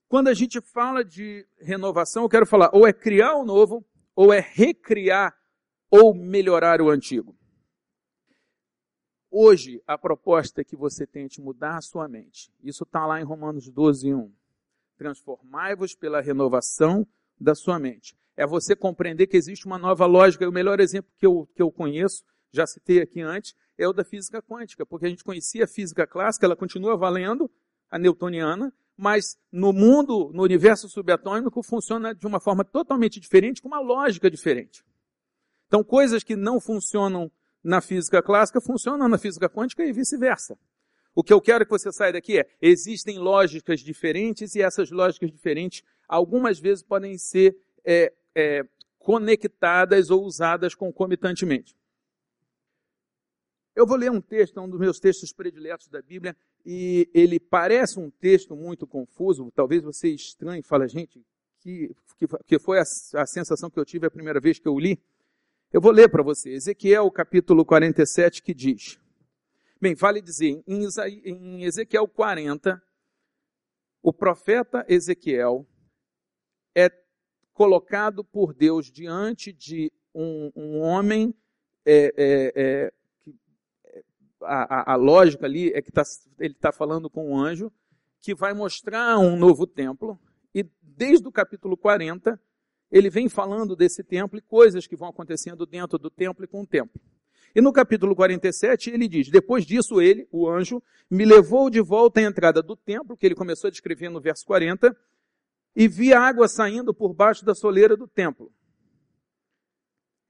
Quando 0.09 0.29
a 0.29 0.35
gente 0.35 0.61
fala 0.61 1.05
de 1.05 1.47
renovação, 1.59 2.23
eu 2.23 2.29
quero 2.29 2.47
falar 2.47 2.71
ou 2.73 2.87
é 2.87 2.93
criar 2.93 3.35
o 3.37 3.45
novo, 3.45 3.85
ou 4.15 4.33
é 4.33 4.41
recriar 4.41 5.37
ou 5.91 6.15
melhorar 6.15 6.81
o 6.81 6.91
antigo. 6.91 7.37
Hoje, 9.31 9.83
a 9.87 9.99
proposta 9.99 10.61
é 10.61 10.65
que 10.65 10.77
você 10.77 11.07
tente 11.07 11.41
mudar 11.41 11.77
a 11.77 11.83
sua 11.83 12.09
mente. 12.09 12.51
Isso 12.63 12.85
está 12.85 13.05
lá 13.05 13.21
em 13.21 13.25
Romanos 13.25 13.69
12, 13.69 14.15
1. 14.15 14.33
Transformai-vos 14.97 15.95
pela 15.95 16.21
renovação 16.21 17.07
da 17.39 17.55
sua 17.55 17.79
mente. 17.79 18.17
É 18.37 18.47
você 18.47 18.75
compreender 18.75 19.27
que 19.27 19.37
existe 19.37 19.67
uma 19.67 19.79
nova 19.79 20.07
lógica. 20.07 20.49
O 20.49 20.53
melhor 20.53 20.81
exemplo 20.81 21.11
que 21.19 21.27
eu, 21.27 21.49
que 21.55 21.61
eu 21.61 21.71
conheço, 21.71 22.25
já 22.51 22.67
citei 22.67 23.03
aqui 23.03 23.21
antes, 23.21 23.55
é 23.77 23.87
o 23.87 23.93
da 23.93 24.05
física 24.05 24.41
quântica, 24.41 24.87
porque 24.87 25.07
a 25.07 25.09
gente 25.09 25.25
conhecia 25.25 25.65
a 25.65 25.69
física 25.69 26.07
clássica, 26.07 26.47
ela 26.47 26.57
continua 26.57 26.97
valendo, 26.97 27.51
a 27.91 27.99
newtoniana, 27.99 28.73
mas 28.97 29.39
no 29.53 29.73
mundo, 29.73 30.31
no 30.33 30.43
universo 30.43 30.89
subatômico, 30.89 31.63
funciona 31.63 32.15
de 32.15 32.27
uma 32.27 32.41
forma 32.41 32.65
totalmente 32.65 33.21
diferente, 33.21 33.61
com 33.61 33.69
uma 33.69 33.81
lógica 33.81 34.31
diferente. 34.31 34.83
Então, 35.67 35.85
coisas 35.85 36.23
que 36.23 36.37
não 36.37 36.61
funcionam 36.61 37.31
na 37.63 37.81
física 37.81 38.23
clássica 38.23 38.61
funcionam 38.61 39.09
na 39.09 39.19
física 39.19 39.49
quântica 39.49 39.85
e 39.85 39.93
vice-versa. 39.93 40.57
O 41.15 41.23
que 41.23 41.33
eu 41.33 41.41
quero 41.41 41.65
que 41.65 41.71
você 41.71 41.91
saia 41.93 42.13
daqui 42.13 42.39
é: 42.39 42.49
existem 42.61 43.19
lógicas 43.19 43.81
diferentes 43.81 44.55
e 44.55 44.63
essas 44.63 44.91
lógicas 44.91 45.31
diferentes, 45.31 45.83
algumas 46.09 46.59
vezes, 46.61 46.85
podem 46.85 47.19
ser 47.19 47.57
é, 47.85 48.13
é, 48.35 48.63
conectadas 48.99 50.11
ou 50.11 50.25
usadas 50.25 50.75
concomitantemente. 50.75 51.77
Eu 53.75 53.87
vou 53.87 53.97
ler 53.97 54.11
um 54.11 54.21
texto, 54.21 54.61
um 54.61 54.69
dos 54.69 54.81
meus 54.81 54.99
textos 54.99 55.33
prediletos 55.33 55.89
da 55.89 56.01
Bíblia, 56.01 56.37
e 56.69 57.09
ele 57.15 57.39
parece 57.39 58.01
um 58.01 58.11
texto 58.11 58.57
muito 58.57 58.89
confuso, 58.89 59.53
talvez 59.55 59.85
você 59.85 60.09
estranhe 60.09 60.65
fale, 60.65 60.89
gente, 60.89 61.25
que, 61.61 61.95
que, 62.19 62.27
que 62.45 62.59
foi 62.59 62.79
a, 62.79 62.83
a, 62.83 63.25
sensação 63.25 63.71
que 63.71 63.79
eu 63.79 63.85
tive 63.85 64.09
a 64.09 64.11
primeira 64.11 64.41
vez 64.41 64.59
que 64.59 64.67
eu 64.67 64.77
li. 64.77 65.01
Eu 65.73 65.81
vou 65.81 65.93
ler 65.93 66.11
para 66.11 66.25
você, 66.25 66.51
Ezequiel 66.51 67.09
capítulo 67.13 67.65
47, 67.65 68.43
que 68.43 68.53
diz, 68.53 68.99
bem, 69.81 69.95
vale 69.95 70.21
dizer, 70.21 70.61
em, 70.67 70.89
em 71.25 71.63
Ezequiel 71.63 72.09
40, 72.09 72.83
o 74.03 74.13
profeta 74.13 74.85
Ezequiel 74.89 75.65
é 76.75 76.91
colocado 77.53 78.25
por 78.25 78.53
Deus 78.53 78.91
diante 78.91 79.53
de 79.53 79.93
um, 80.13 80.51
um 80.57 80.81
homem 80.81 81.33
é, 81.85 82.13
é, 82.17 82.53
é, 82.57 82.93
a, 84.43 84.93
a, 84.93 84.93
a 84.93 84.97
lógica 84.97 85.47
ali 85.47 85.73
é 85.73 85.81
que 85.81 85.91
tá, 85.91 86.03
ele 86.39 86.55
está 86.55 86.73
falando 86.73 87.09
com 87.09 87.33
um 87.33 87.39
anjo 87.39 87.73
que 88.21 88.35
vai 88.35 88.53
mostrar 88.53 89.19
um 89.19 89.37
novo 89.37 89.67
templo, 89.67 90.19
e 90.55 90.65
desde 90.83 91.29
o 91.29 91.33
capítulo 91.33 91.77
40, 91.77 92.41
ele 92.91 93.09
vem 93.09 93.29
falando 93.29 93.77
desse 93.77 94.03
templo 94.03 94.39
e 94.39 94.43
coisas 94.43 94.87
que 94.87 94.97
vão 94.97 95.09
acontecendo 95.09 95.65
dentro 95.65 95.99
do 95.99 96.11
templo 96.11 96.45
e 96.45 96.49
com 96.49 96.63
o 96.63 96.67
templo. 96.67 97.01
E 97.55 97.61
no 97.61 97.73
capítulo 97.73 98.15
47, 98.15 98.91
ele 98.91 99.09
diz: 99.09 99.31
Depois 99.31 99.65
disso, 99.65 100.01
ele, 100.01 100.27
o 100.31 100.49
anjo, 100.49 100.83
me 101.11 101.25
levou 101.25 101.71
de 101.71 101.81
volta 101.81 102.21
à 102.21 102.23
entrada 102.23 102.63
do 102.63 102.77
templo, 102.77 103.17
que 103.17 103.25
ele 103.25 103.35
começou 103.35 103.69
a 103.69 103.71
descrever 103.71 104.09
no 104.09 104.21
verso 104.21 104.45
40, 104.45 104.97
e 105.75 105.89
vi 105.89 106.13
água 106.13 106.49
saindo 106.49 106.93
por 106.93 107.15
baixo 107.15 107.45
da 107.45 107.55
soleira 107.55 107.97
do 107.97 108.09
templo 108.09 108.53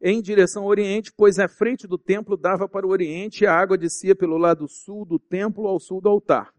em 0.01 0.21
direção 0.21 0.63
ao 0.63 0.69
oriente, 0.69 1.13
pois 1.13 1.39
a 1.39 1.49
frente 1.49 1.87
do 1.87 1.97
templo 1.97 2.37
dava 2.37 2.69
para 2.69 2.87
o 2.87 2.91
oriente 2.91 3.45
e 3.45 3.47
a 3.47 3.55
água 3.55 3.79
descia 3.79 4.15
pelo 4.15 4.37
lado 4.37 4.69
sul 4.69 5.05
do 5.05 5.19
templo 5.19 5.67
ao 5.67 5.81
sul 5.81 6.01
do 6.01 6.09
altar. 6.09 6.53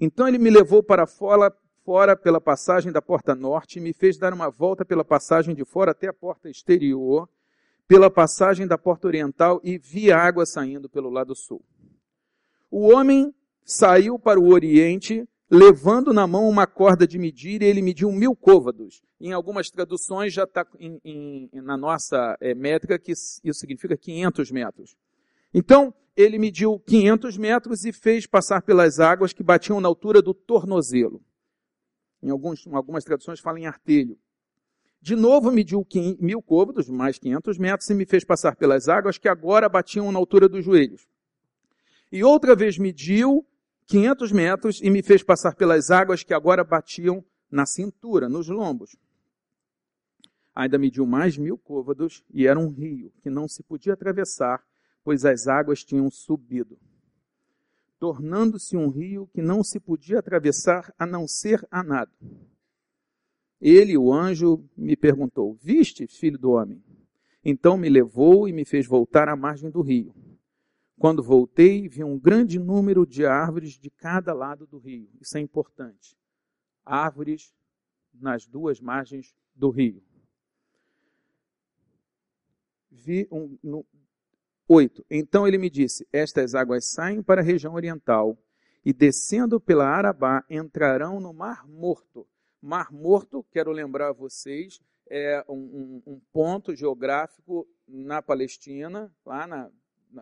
Então 0.00 0.26
ele 0.26 0.38
me 0.38 0.50
levou 0.50 0.82
para 0.82 1.06
fora, 1.06 1.52
fora 1.84 2.16
pela 2.16 2.40
passagem 2.40 2.92
da 2.92 3.02
porta 3.02 3.34
norte 3.34 3.78
e 3.78 3.82
me 3.82 3.92
fez 3.92 4.16
dar 4.16 4.32
uma 4.32 4.50
volta 4.50 4.84
pela 4.84 5.04
passagem 5.04 5.54
de 5.54 5.64
fora 5.64 5.90
até 5.90 6.08
a 6.08 6.12
porta 6.12 6.48
exterior, 6.48 7.28
pela 7.86 8.10
passagem 8.10 8.66
da 8.66 8.78
porta 8.78 9.06
oriental 9.06 9.60
e 9.64 9.78
vi 9.78 10.12
água 10.12 10.44
saindo 10.46 10.88
pelo 10.88 11.10
lado 11.10 11.34
sul. 11.34 11.64
O 12.70 12.92
homem 12.92 13.34
saiu 13.64 14.18
para 14.18 14.38
o 14.38 14.50
oriente 14.52 15.26
levando 15.50 16.12
na 16.12 16.26
mão 16.26 16.48
uma 16.48 16.66
corda 16.66 17.06
de 17.06 17.18
medir, 17.18 17.62
ele 17.62 17.80
mediu 17.80 18.12
mil 18.12 18.36
côvados. 18.36 19.02
Em 19.20 19.32
algumas 19.32 19.70
traduções 19.70 20.32
já 20.32 20.44
está 20.44 20.66
na 21.52 21.76
nossa 21.76 22.36
é, 22.40 22.54
métrica 22.54 22.98
que 22.98 23.12
isso 23.12 23.54
significa 23.54 23.96
500 23.96 24.50
metros. 24.50 24.96
Então, 25.52 25.94
ele 26.14 26.38
mediu 26.38 26.78
500 26.80 27.38
metros 27.38 27.84
e 27.84 27.92
fez 27.92 28.26
passar 28.26 28.62
pelas 28.62 29.00
águas 29.00 29.32
que 29.32 29.42
batiam 29.42 29.80
na 29.80 29.88
altura 29.88 30.20
do 30.20 30.34
tornozelo. 30.34 31.22
Em, 32.22 32.30
alguns, 32.30 32.66
em 32.66 32.74
algumas 32.74 33.04
traduções 33.04 33.40
fala 33.40 33.58
em 33.58 33.66
artelho. 33.66 34.18
De 35.00 35.14
novo 35.14 35.52
mediu 35.52 35.86
mil 36.18 36.42
côvados, 36.42 36.88
mais 36.88 37.18
500 37.18 37.56
metros, 37.56 37.88
e 37.88 37.94
me 37.94 38.04
fez 38.04 38.24
passar 38.24 38.56
pelas 38.56 38.88
águas 38.88 39.16
que 39.16 39.28
agora 39.28 39.68
batiam 39.68 40.10
na 40.10 40.18
altura 40.18 40.48
dos 40.48 40.64
joelhos. 40.64 41.06
E 42.10 42.24
outra 42.24 42.56
vez 42.56 42.76
mediu 42.78 43.46
500 43.88 44.32
metros 44.32 44.80
e 44.82 44.90
me 44.90 45.02
fez 45.02 45.22
passar 45.22 45.56
pelas 45.56 45.90
águas 45.90 46.22
que 46.22 46.34
agora 46.34 46.62
batiam 46.62 47.24
na 47.50 47.64
cintura, 47.64 48.28
nos 48.28 48.46
lombos. 48.46 48.94
Ainda 50.54 50.78
mediu 50.78 51.06
mais 51.06 51.38
mil 51.38 51.56
côvados 51.56 52.22
e 52.30 52.46
era 52.46 52.60
um 52.60 52.68
rio 52.68 53.10
que 53.22 53.30
não 53.30 53.48
se 53.48 53.62
podia 53.62 53.94
atravessar, 53.94 54.62
pois 55.02 55.24
as 55.24 55.46
águas 55.46 55.82
tinham 55.82 56.10
subido, 56.10 56.78
tornando-se 57.98 58.76
um 58.76 58.90
rio 58.90 59.26
que 59.32 59.40
não 59.40 59.64
se 59.64 59.80
podia 59.80 60.18
atravessar 60.18 60.92
a 60.98 61.06
não 61.06 61.26
ser 61.26 61.66
a 61.70 61.82
nado. 61.82 62.12
Ele, 63.58 63.96
o 63.96 64.12
anjo, 64.12 64.62
me 64.76 64.96
perguntou: 64.96 65.54
Viste, 65.62 66.06
filho 66.06 66.38
do 66.38 66.50
homem? 66.50 66.84
Então 67.42 67.78
me 67.78 67.88
levou 67.88 68.46
e 68.46 68.52
me 68.52 68.66
fez 68.66 68.86
voltar 68.86 69.30
à 69.30 69.34
margem 69.34 69.70
do 69.70 69.80
rio. 69.80 70.14
Quando 70.98 71.22
voltei, 71.22 71.88
vi 71.88 72.02
um 72.02 72.18
grande 72.18 72.58
número 72.58 73.06
de 73.06 73.24
árvores 73.24 73.78
de 73.78 73.88
cada 73.88 74.32
lado 74.34 74.66
do 74.66 74.78
rio. 74.78 75.08
Isso 75.20 75.38
é 75.38 75.40
importante. 75.40 76.16
Árvores 76.84 77.54
nas 78.12 78.46
duas 78.46 78.80
margens 78.80 79.32
do 79.54 79.70
rio. 79.70 80.02
Vi 82.90 83.28
um, 83.30 83.56
no. 83.62 83.86
Então 85.08 85.46
ele 85.46 85.56
me 85.56 85.70
disse: 85.70 86.06
Estas 86.12 86.54
águas 86.54 86.84
saem 86.86 87.22
para 87.22 87.40
a 87.40 87.44
região 87.44 87.74
oriental 87.74 88.36
e 88.84 88.92
descendo 88.92 89.60
pela 89.60 89.88
Arabá 89.88 90.44
entrarão 90.50 91.20
no 91.20 91.32
Mar 91.32 91.66
Morto. 91.66 92.26
Mar 92.60 92.90
Morto, 92.90 93.46
quero 93.52 93.70
lembrar 93.70 94.08
a 94.08 94.12
vocês, 94.12 94.80
é 95.08 95.44
um, 95.48 95.54
um, 95.54 96.02
um 96.14 96.20
ponto 96.32 96.74
geográfico 96.74 97.68
na 97.86 98.20
Palestina, 98.20 99.14
lá 99.24 99.46
na 99.46 99.70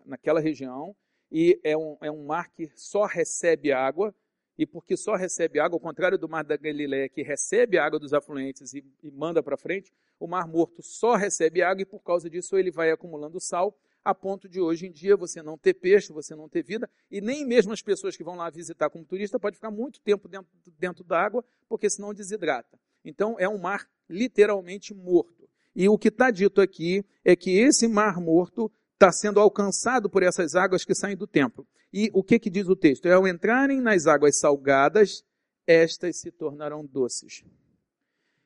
naquela 0.04 0.40
região, 0.40 0.94
e 1.30 1.58
é 1.64 1.76
um, 1.76 1.96
é 2.00 2.10
um 2.10 2.24
mar 2.24 2.50
que 2.50 2.70
só 2.74 3.04
recebe 3.04 3.72
água, 3.72 4.14
e 4.58 4.64
porque 4.64 4.96
só 4.96 5.14
recebe 5.16 5.60
água, 5.60 5.76
ao 5.76 5.80
contrário 5.80 6.18
do 6.18 6.28
mar 6.28 6.42
da 6.42 6.56
Galileia, 6.56 7.08
que 7.08 7.22
recebe 7.22 7.78
água 7.78 7.98
dos 7.98 8.14
afluentes 8.14 8.72
e, 8.72 8.84
e 9.02 9.10
manda 9.10 9.42
para 9.42 9.56
frente, 9.56 9.92
o 10.18 10.26
mar 10.26 10.48
morto 10.48 10.82
só 10.82 11.14
recebe 11.14 11.62
água 11.62 11.82
e 11.82 11.86
por 11.86 12.00
causa 12.02 12.30
disso 12.30 12.56
ele 12.56 12.70
vai 12.70 12.90
acumulando 12.90 13.38
sal, 13.38 13.76
a 14.02 14.14
ponto 14.14 14.48
de 14.48 14.60
hoje 14.60 14.86
em 14.86 14.92
dia 14.92 15.16
você 15.16 15.42
não 15.42 15.58
ter 15.58 15.74
peixe, 15.74 16.12
você 16.12 16.34
não 16.34 16.48
ter 16.48 16.62
vida, 16.62 16.88
e 17.10 17.20
nem 17.20 17.44
mesmo 17.44 17.72
as 17.72 17.82
pessoas 17.82 18.16
que 18.16 18.22
vão 18.22 18.36
lá 18.36 18.48
visitar 18.48 18.88
como 18.88 19.04
turista 19.04 19.38
pode 19.38 19.56
ficar 19.56 19.70
muito 19.70 20.00
tempo 20.00 20.28
dentro, 20.28 20.48
dentro 20.78 21.04
da 21.04 21.20
água, 21.20 21.44
porque 21.68 21.90
senão 21.90 22.14
desidrata. 22.14 22.78
Então 23.04 23.36
é 23.38 23.48
um 23.48 23.58
mar 23.58 23.88
literalmente 24.08 24.94
morto. 24.94 25.48
E 25.74 25.88
o 25.88 25.98
que 25.98 26.08
está 26.08 26.30
dito 26.30 26.60
aqui 26.60 27.04
é 27.24 27.36
que 27.36 27.58
esse 27.58 27.86
mar 27.86 28.20
morto 28.20 28.70
está 28.96 29.12
sendo 29.12 29.38
alcançado 29.38 30.08
por 30.08 30.22
essas 30.22 30.54
águas 30.54 30.84
que 30.84 30.94
saem 30.94 31.16
do 31.16 31.26
templo. 31.26 31.66
E 31.92 32.10
o 32.12 32.24
que, 32.24 32.38
que 32.38 32.50
diz 32.50 32.66
o 32.66 32.74
texto? 32.74 33.06
Ao 33.06 33.28
entrarem 33.28 33.80
nas 33.80 34.06
águas 34.06 34.40
salgadas, 34.40 35.22
estas 35.66 36.18
se 36.18 36.30
tornarão 36.30 36.84
doces. 36.84 37.44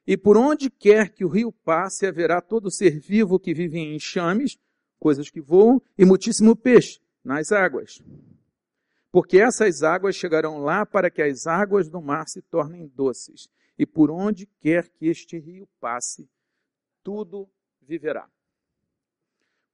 E 0.07 0.17
por 0.17 0.37
onde 0.37 0.69
quer 0.69 1.11
que 1.11 1.25
o 1.25 1.29
rio 1.29 1.53
passe, 1.53 2.07
haverá 2.07 2.41
todo 2.41 2.71
ser 2.71 2.99
vivo 2.99 3.39
que 3.39 3.55
vive 3.55 3.79
em 3.79 3.95
enxames, 3.95 4.59
coisas 4.99 5.31
que 5.31 5.41
voam, 5.41 5.81
e 5.97 6.05
muitíssimo 6.05 6.57
peixe 6.57 7.01
nas 7.25 7.53
águas. 7.53 8.03
Porque 9.13 9.39
essas 9.39 9.83
águas 9.83 10.17
chegarão 10.17 10.59
lá 10.59 10.85
para 10.85 11.11
que 11.11 11.23
as 11.23 11.47
águas 11.47 11.89
do 11.89 12.01
mar 12.01 12.29
se 12.29 12.43
tornem 12.43 12.89
doces. 12.89 13.49
E 13.79 13.87
por 13.87 14.11
onde 14.11 14.47
quer 14.61 14.89
que 14.89 15.07
este 15.07 15.39
rio 15.39 15.69
passe, 15.81 16.29
tudo 17.03 17.49
viverá. 17.81 18.29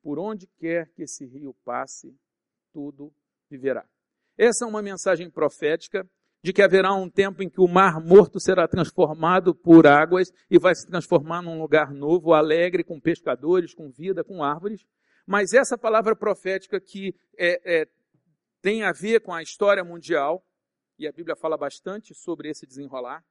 Por 0.06 0.20
onde 0.20 0.46
quer 0.46 0.88
que 0.92 1.02
esse 1.02 1.26
rio 1.26 1.52
passe, 1.64 2.16
tudo 2.72 3.12
viverá. 3.50 3.84
Essa 4.38 4.64
é 4.64 4.68
uma 4.68 4.80
mensagem 4.80 5.28
profética 5.28 6.08
de 6.40 6.52
que 6.52 6.62
haverá 6.62 6.94
um 6.94 7.10
tempo 7.10 7.42
em 7.42 7.50
que 7.50 7.60
o 7.60 7.66
mar 7.66 8.00
morto 8.00 8.38
será 8.38 8.68
transformado 8.68 9.52
por 9.52 9.84
águas 9.84 10.32
e 10.48 10.60
vai 10.60 10.76
se 10.76 10.86
transformar 10.86 11.42
num 11.42 11.60
lugar 11.60 11.90
novo, 11.90 12.34
alegre, 12.34 12.84
com 12.84 13.00
pescadores, 13.00 13.74
com 13.74 13.90
vida, 13.90 14.22
com 14.22 14.44
árvores. 14.44 14.86
Mas 15.26 15.52
essa 15.52 15.76
palavra 15.76 16.14
profética 16.14 16.80
que 16.80 17.12
é, 17.36 17.80
é, 17.80 17.88
tem 18.62 18.84
a 18.84 18.92
ver 18.92 19.22
com 19.22 19.34
a 19.34 19.42
história 19.42 19.82
mundial, 19.82 20.46
e 20.96 21.08
a 21.08 21.10
Bíblia 21.10 21.34
fala 21.34 21.56
bastante 21.56 22.14
sobre 22.14 22.48
esse 22.48 22.64
desenrolar, 22.64 23.24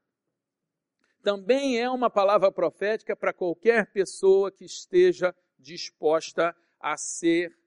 também 1.24 1.80
é 1.80 1.90
uma 1.90 2.10
palavra 2.10 2.52
profética 2.52 3.16
para 3.16 3.32
qualquer 3.32 3.94
pessoa 3.94 4.52
que 4.52 4.66
esteja 4.66 5.34
disposta 5.58 6.54
a 6.80 6.98
ser 6.98 7.58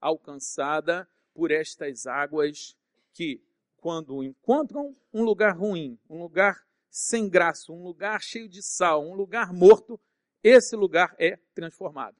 alcançada 0.00 1.08
por 1.34 1.50
estas 1.50 2.06
águas 2.06 2.76
que, 3.12 3.40
quando 3.76 4.22
encontram 4.22 4.96
um 5.12 5.22
lugar 5.22 5.56
ruim, 5.56 5.98
um 6.08 6.20
lugar 6.20 6.66
sem 6.90 7.28
graça, 7.28 7.72
um 7.72 7.82
lugar 7.82 8.20
cheio 8.22 8.48
de 8.48 8.62
sal, 8.62 9.04
um 9.04 9.14
lugar 9.14 9.52
morto, 9.52 10.00
esse 10.42 10.74
lugar 10.74 11.14
é 11.18 11.36
transformado. 11.54 12.16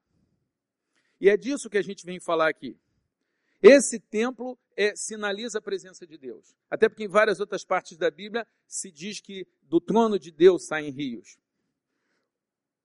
E 1.20 1.28
é 1.28 1.36
disso 1.36 1.70
que 1.70 1.78
a 1.78 1.82
gente 1.82 2.04
vem 2.04 2.20
falar 2.20 2.48
aqui. 2.48 2.78
Esse 3.60 3.98
templo 3.98 4.56
é, 4.76 4.94
sinaliza 4.94 5.58
a 5.58 5.62
presença 5.62 6.06
de 6.06 6.16
Deus. 6.16 6.54
Até 6.70 6.88
porque 6.88 7.04
em 7.04 7.08
várias 7.08 7.40
outras 7.40 7.64
partes 7.64 7.96
da 7.96 8.10
Bíblia 8.10 8.46
se 8.66 8.90
diz 8.90 9.20
que 9.20 9.46
do 9.62 9.80
trono 9.80 10.18
de 10.18 10.30
Deus 10.30 10.66
saem 10.66 10.90
rios. 10.90 11.38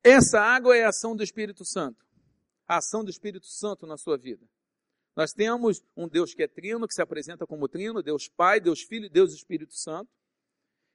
Essa 0.04 0.42
água 0.42 0.76
é 0.76 0.84
a 0.84 0.90
ação 0.90 1.16
do 1.16 1.24
Espírito 1.24 1.64
Santo 1.64 2.04
a 2.68 2.78
ação 2.78 3.04
do 3.04 3.10
Espírito 3.10 3.46
Santo 3.46 3.86
na 3.86 3.98
sua 3.98 4.18
vida. 4.18 4.46
Nós 5.16 5.32
temos 5.32 5.84
um 5.96 6.08
Deus 6.08 6.34
que 6.34 6.44
é 6.44 6.48
trino, 6.48 6.88
que 6.88 6.94
se 6.94 7.02
apresenta 7.02 7.46
como 7.46 7.68
trino, 7.68 8.02
Deus 8.02 8.28
Pai, 8.28 8.60
Deus 8.60 8.82
Filho 8.82 9.06
e 9.06 9.10
Deus 9.10 9.34
Espírito 9.34 9.74
Santo. 9.74 10.10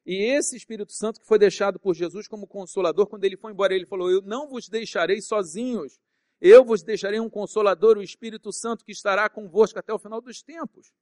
E 0.05 0.15
esse 0.33 0.57
Espírito 0.57 0.93
Santo 0.93 1.21
que 1.21 1.27
foi 1.27 1.39
deixado 1.39 1.79
por 1.79 1.95
Jesus 1.95 2.27
como 2.27 2.47
consolador, 2.47 3.07
quando 3.07 3.25
ele 3.25 3.37
foi 3.37 3.53
embora, 3.53 3.75
ele 3.75 3.87
falou: 3.87 4.11
Eu 4.11 4.23
não 4.23 4.49
vos 4.49 4.69
deixarei 4.69 5.21
sozinhos, 5.21 6.01
eu 6.41 6.65
vos 6.65 6.83
deixarei 6.83 7.21
um 7.21 7.31
consolador, 7.31 7.97
o 7.97 8.03
Espírito 8.03 8.53
Santo, 8.53 8.85
que 8.85 8.93
estará 8.93 9.29
convosco 9.29 9.79
até 9.79 9.93
o 9.93 9.99
final 9.99 10.21
dos 10.21 10.43
tempos. 10.43 10.93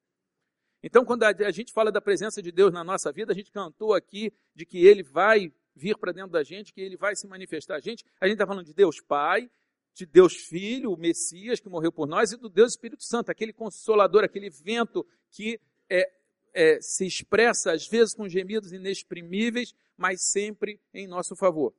Então, 0.82 1.04
quando 1.04 1.22
a 1.24 1.50
gente 1.50 1.72
fala 1.72 1.90
da 1.90 2.00
presença 2.00 2.42
de 2.42 2.52
Deus 2.52 2.72
na 2.72 2.84
nossa 2.84 3.10
vida, 3.10 3.32
a 3.32 3.34
gente 3.34 3.50
cantou 3.50 3.94
aqui 3.94 4.32
de 4.54 4.66
que 4.66 4.86
ele 4.86 5.02
vai 5.02 5.52
vir 5.74 5.96
para 5.98 6.12
dentro 6.12 6.30
da 6.30 6.42
gente, 6.42 6.72
que 6.72 6.80
ele 6.80 6.96
vai 6.96 7.14
se 7.16 7.26
manifestar 7.26 7.76
a 7.76 7.80
gente. 7.80 8.04
A 8.20 8.26
gente 8.26 8.34
está 8.34 8.46
falando 8.46 8.66
de 8.66 8.74
Deus 8.74 9.00
Pai, 9.00 9.50
de 9.96 10.04
Deus 10.04 10.36
Filho, 10.36 10.92
o 10.92 10.96
Messias 10.96 11.58
que 11.58 11.70
morreu 11.70 11.90
por 11.90 12.06
nós, 12.06 12.30
e 12.30 12.36
do 12.36 12.50
Deus 12.50 12.72
Espírito 12.72 13.02
Santo, 13.02 13.30
aquele 13.30 13.52
consolador, 13.52 14.22
aquele 14.22 14.50
vento 14.50 15.06
que 15.30 15.58
é, 15.88 16.12
é, 16.52 16.78
se 16.82 17.06
expressa 17.06 17.72
às 17.72 17.88
vezes 17.88 18.14
com 18.14 18.28
gemidos 18.28 18.72
inexprimíveis, 18.72 19.74
mas 19.96 20.20
sempre 20.20 20.78
em 20.92 21.06
nosso 21.06 21.34
favor. 21.34 21.74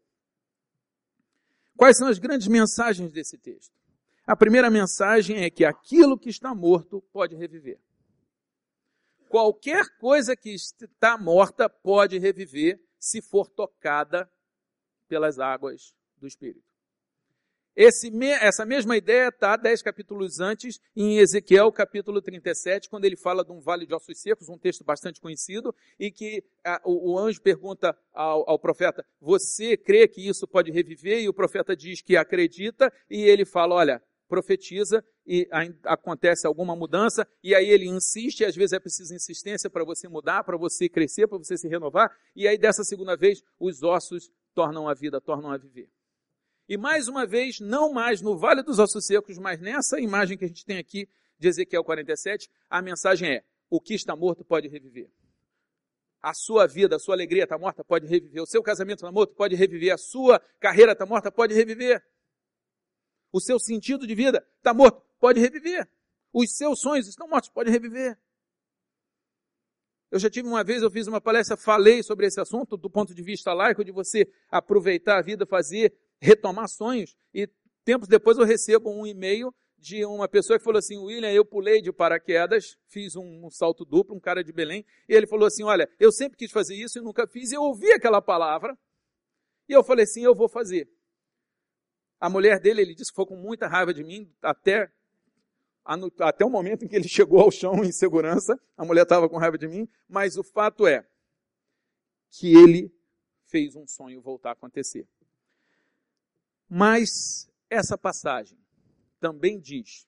Quais 1.75 1.95
são 1.95 2.07
as 2.07 2.17
grandes 2.17 2.47
mensagens 2.47 3.12
desse 3.12 3.38
texto? 3.38 3.71
A 4.25 4.36
primeira 4.36 4.71
mensagem 4.71 5.43
é 5.43 5.50
que 5.51 5.63
aquilo 5.63 6.17
que 6.17 6.29
está 6.29 6.55
morto 6.55 7.03
pode 7.13 7.36
reviver. 7.36 7.79
Qualquer 9.29 9.86
coisa 10.00 10.36
que 10.36 10.50
está 10.50 11.19
morta 11.19 11.69
pode 11.69 12.17
reviver 12.17 12.81
se 13.00 13.21
for 13.21 13.47
tocada 13.47 14.27
pelas 15.07 15.38
águas 15.38 15.93
do 16.17 16.25
Espírito. 16.25 16.66
Esse, 17.79 18.12
essa 18.41 18.65
mesma 18.65 18.98
ideia 18.98 19.27
está 19.27 19.55
dez 19.55 19.84
capítulos 19.84 20.39
antes, 20.39 20.79
em 20.96 21.19
Ezequiel 21.19 21.72
capítulo 21.72 22.19
37, 22.19 22.89
quando 22.89 23.05
ele 23.05 23.15
fala 23.15 23.46
de 23.46 23.51
um 23.51 23.60
vale 23.60 23.86
de 23.86 23.93
ossos 23.93 24.19
secos, 24.19 24.50
um 24.50 24.57
texto 24.57 24.84
bastante 24.84 25.22
conhecido, 25.22 25.75
e 26.00 26.10
que 26.10 26.43
a, 26.65 26.81
o, 26.84 27.12
o, 27.12 27.19
anjo 27.19 27.39
pergunta 27.39 27.96
ao, 28.12 28.50
ao, 28.50 28.57
profeta, 28.57 29.05
você 29.22 29.77
crê 29.77 30.07
que 30.07 30.27
isso 30.27 30.48
pode 30.48 30.72
reviver? 30.72 31.22
E 31.22 31.29
o 31.29 31.34
profeta 31.34 31.75
diz 31.75 32.01
que 32.01 32.17
acredita, 32.17 32.91
e 33.07 33.22
ele 33.22 33.46
fala, 33.46 33.75
olha, 33.75 34.01
profetiza, 34.27 35.05
e 35.24 35.48
acontece 35.84 36.48
alguma 36.48 36.75
mudança, 36.75 37.27
e 37.43 37.53
aí 37.53 37.69
ele 37.69 37.86
insiste, 37.86 38.39
e 38.39 38.46
às 38.46 38.55
vezes 38.55 38.74
é 38.74 38.79
preciso 38.79 39.13
insistência 39.13 39.69
para 39.69 39.86
você 39.86 40.07
mudar, 40.07 40.43
para 40.43 40.57
você 40.57 40.89
crescer, 40.89 41.27
para 41.27 41.38
você 41.38 41.55
se 41.55 41.67
renovar, 41.67 42.10
e 42.36 42.48
aí 42.48 42.57
dessa 42.57 42.84
segunda 42.84 43.15
vez 43.15 43.43
os 43.60 43.84
ossos 43.84 44.31
tornam 44.55 44.89
a 44.89 44.96
vida, 44.96 45.22
tornam 45.22 45.51
a 45.51 45.57
viver. 45.57 45.88
E 46.67 46.75
mais 46.75 47.07
uma 47.07 47.25
vez, 47.25 47.59
não 47.59 47.93
mais 47.93 48.21
no 48.21 48.38
Vale 48.38 48.62
dos 48.62 48.77
Ossos 48.77 49.05
Secos, 49.05 49.38
mas 49.38 49.59
nessa 49.59 50.00
imagem 50.00 50.38
que 50.38 50.43
a 50.43 50.47
gente 50.47 50.65
tem 50.65 50.77
aqui 50.77 51.07
de 51.39 51.47
Ezequiel 51.47 51.83
47, 51.83 52.50
a 52.69 52.81
mensagem 52.81 53.36
é: 53.36 53.43
o 53.69 53.79
que 53.79 53.93
está 53.93 54.15
morto 54.15 54.43
pode 54.43 54.67
reviver. 54.67 55.09
a 56.21 56.33
sua 56.33 56.67
vida, 56.67 56.97
a 56.97 57.00
sua 57.00 57.15
alegria 57.15 57.43
está 57.43 57.57
morta, 57.57 57.86
pode 57.86 58.05
reviver. 58.05 58.41
O 58.41 58.45
seu 58.45 58.62
casamento 58.62 58.97
está 58.97 59.12
morto, 59.12 59.33
pode 59.33 59.55
reviver. 59.55 59.93
A 59.93 59.97
sua 59.97 60.41
carreira 60.59 60.91
está 60.91 61.05
morta, 61.05 61.31
pode 61.31 61.53
reviver. 61.53 62.03
O 63.31 63.39
seu 63.39 63.59
sentido 63.59 64.05
de 64.05 64.13
vida 64.13 64.45
está 64.57 64.74
morto, 64.74 65.01
pode 65.19 65.39
reviver. 65.39 65.88
Os 66.33 66.55
seus 66.55 66.81
sonhos 66.81 67.07
estão 67.07 67.29
mortos, 67.29 67.50
pode 67.50 67.69
reviver. 67.69 68.17
Eu 70.09 70.19
já 70.19 70.29
tive 70.29 70.47
uma 70.47 70.63
vez, 70.63 70.81
eu 70.81 70.89
fiz 70.89 71.07
uma 71.07 71.19
palestra, 71.19 71.57
falei 71.57 72.01
sobre 72.01 72.25
esse 72.25 72.39
assunto 72.39 72.77
do 72.77 72.89
ponto 72.89 73.13
de 73.13 73.21
vista 73.21 73.53
laico, 73.53 73.83
de 73.83 73.91
você 73.91 74.29
aproveitar 74.50 75.19
a 75.19 75.21
vida, 75.21 75.45
fazer, 75.45 75.93
retomar 76.19 76.67
sonhos. 76.67 77.15
E 77.33 77.50
tempos 77.83 78.07
depois 78.07 78.38
eu 78.38 78.45
recebo 78.45 78.89
um 78.89 79.05
e-mail 79.05 79.53
de 79.77 80.03
uma 80.05 80.27
pessoa 80.27 80.57
que 80.57 80.65
falou 80.65 80.79
assim, 80.79 80.97
William, 80.97 81.31
eu 81.31 81.45
pulei 81.45 81.81
de 81.81 81.93
paraquedas, 81.93 82.77
fiz 82.88 83.15
um, 83.15 83.45
um, 83.45 83.50
salto 83.50 83.86
duplo, 83.86 84.15
um 84.15 84.19
cara 84.19 84.43
de 84.43 84.51
Belém, 84.51 84.86
e 85.07 85.13
ele 85.13 85.27
falou 85.27 85.45
assim, 85.45 85.63
olha, 85.63 85.88
eu 86.00 86.12
sempre 86.12 86.38
quis 86.38 86.51
fazer 86.51 86.75
isso 86.75 86.97
e 86.97 87.01
nunca 87.01 87.27
fiz, 87.27 87.51
e 87.51 87.55
eu 87.55 87.62
ouvi 87.62 87.91
aquela 87.91 88.21
palavra, 88.21 88.77
e 89.69 89.74
eu 89.74 89.83
falei 89.83 90.03
assim, 90.03 90.24
eu 90.24 90.33
vou 90.33 90.50
fazer. 90.50 90.89
A 92.19 92.29
mulher 92.29 92.59
dele, 92.59 92.81
ele 92.81 92.95
disse 92.95 93.12
que 93.12 93.15
foi 93.15 93.27
com 93.27 93.36
muita 93.36 93.67
raiva 93.67 93.93
de 93.93 94.03
mim, 94.03 94.33
até, 94.41 94.91
até 96.19 96.43
o 96.43 96.50
momento 96.50 96.83
em 96.83 96.88
que 96.88 96.95
ele 96.95 97.07
chegou 97.09 97.39
ao 97.39 97.51
chão 97.51 97.83
em 97.83 97.91
segurança, 97.91 98.59
a 98.75 98.83
mulher 98.83 99.03
estava 99.03 99.29
com 99.29 99.38
raiva 99.38 99.57
de 99.57 99.67
mim, 99.67 99.88
mas 100.09 100.38
o 100.38 100.43
fato 100.43 100.88
é 100.88 101.07
que 102.31 102.53
ele 102.55 102.91
fez 103.45 103.75
um 103.75 103.88
sonho 103.88 104.21
voltar 104.21 104.50
a 104.50 104.53
acontecer. 104.53 105.07
Mas 106.69 107.50
essa 107.69 107.97
passagem 107.97 108.57
também 109.19 109.59
diz 109.59 110.07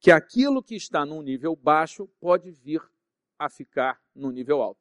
que 0.00 0.10
aquilo 0.10 0.62
que 0.62 0.74
está 0.74 1.04
num 1.04 1.22
nível 1.22 1.54
baixo 1.54 2.08
pode 2.20 2.50
vir 2.50 2.82
a 3.38 3.48
ficar 3.48 4.00
no 4.14 4.30
nível 4.30 4.62
alto. 4.62 4.80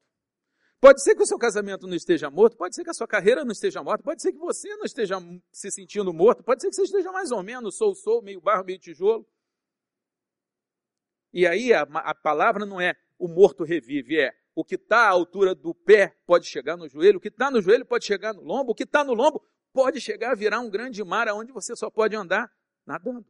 Pode 0.79 1.03
ser 1.03 1.15
que 1.15 1.22
o 1.22 1.27
seu 1.27 1.38
casamento 1.38 1.86
não 1.86 1.96
esteja 1.96 2.29
morto, 2.29 2.58
pode 2.58 2.75
ser 2.75 2.84
que 2.84 2.89
a 2.89 2.93
sua 2.93 3.08
carreira 3.08 3.46
não 3.46 3.51
esteja 3.51 3.84
morta, 3.84 4.03
pode 4.03 4.20
ser 4.20 4.31
que 4.31 4.39
você 4.39 4.75
não 4.77 4.84
esteja 4.84 5.17
se 5.51 5.70
sentindo 5.70 6.12
morto, 6.12 6.43
pode 6.43 6.60
ser 6.62 6.70
que 6.70 6.75
você 6.75 6.84
esteja 6.84 7.12
mais 7.12 7.31
ou 7.31 7.43
menos, 7.43 7.77
sou, 7.77 7.93
sou, 7.93 8.22
meio 8.24 8.41
barro, 8.41 8.65
meio 8.65 8.79
tijolo. 8.79 9.27
E 11.31 11.46
aí 11.46 11.72
a, 11.72 11.84
a 11.84 12.15
palavra 12.15 12.65
não 12.65 12.81
é 12.81 12.96
o 13.20 13.27
morto 13.27 13.63
revive, 13.63 14.20
é 14.20 14.36
o 14.55 14.65
que 14.65 14.74
está 14.74 15.05
à 15.05 15.10
altura 15.10 15.53
do 15.53 15.74
pé 15.74 16.17
pode 16.25 16.48
chegar 16.48 16.75
no 16.75 16.89
joelho, 16.89 17.20
o 17.20 17.22
que 17.22 17.27
está 17.27 17.51
no 17.51 17.62
joelho 17.62 17.86
pode 17.86 18.05
chegar 18.05 18.34
no 18.34 18.41
lombo, 18.41 18.72
o 18.72 18.75
que 18.75 18.84
está 18.84 19.03
no 19.03 19.13
lombo 19.13 19.46
pode 19.74 20.00
chegar 20.00 20.32
a 20.32 20.36
virar 20.36 20.60
um 20.60 20.70
grande 20.70 21.04
mar 21.04 21.28
aonde 21.28 21.51
você 21.51 21.75
só 21.75 21.90
pode 21.90 22.16
andar 22.16 22.51
nadando. 22.86 23.25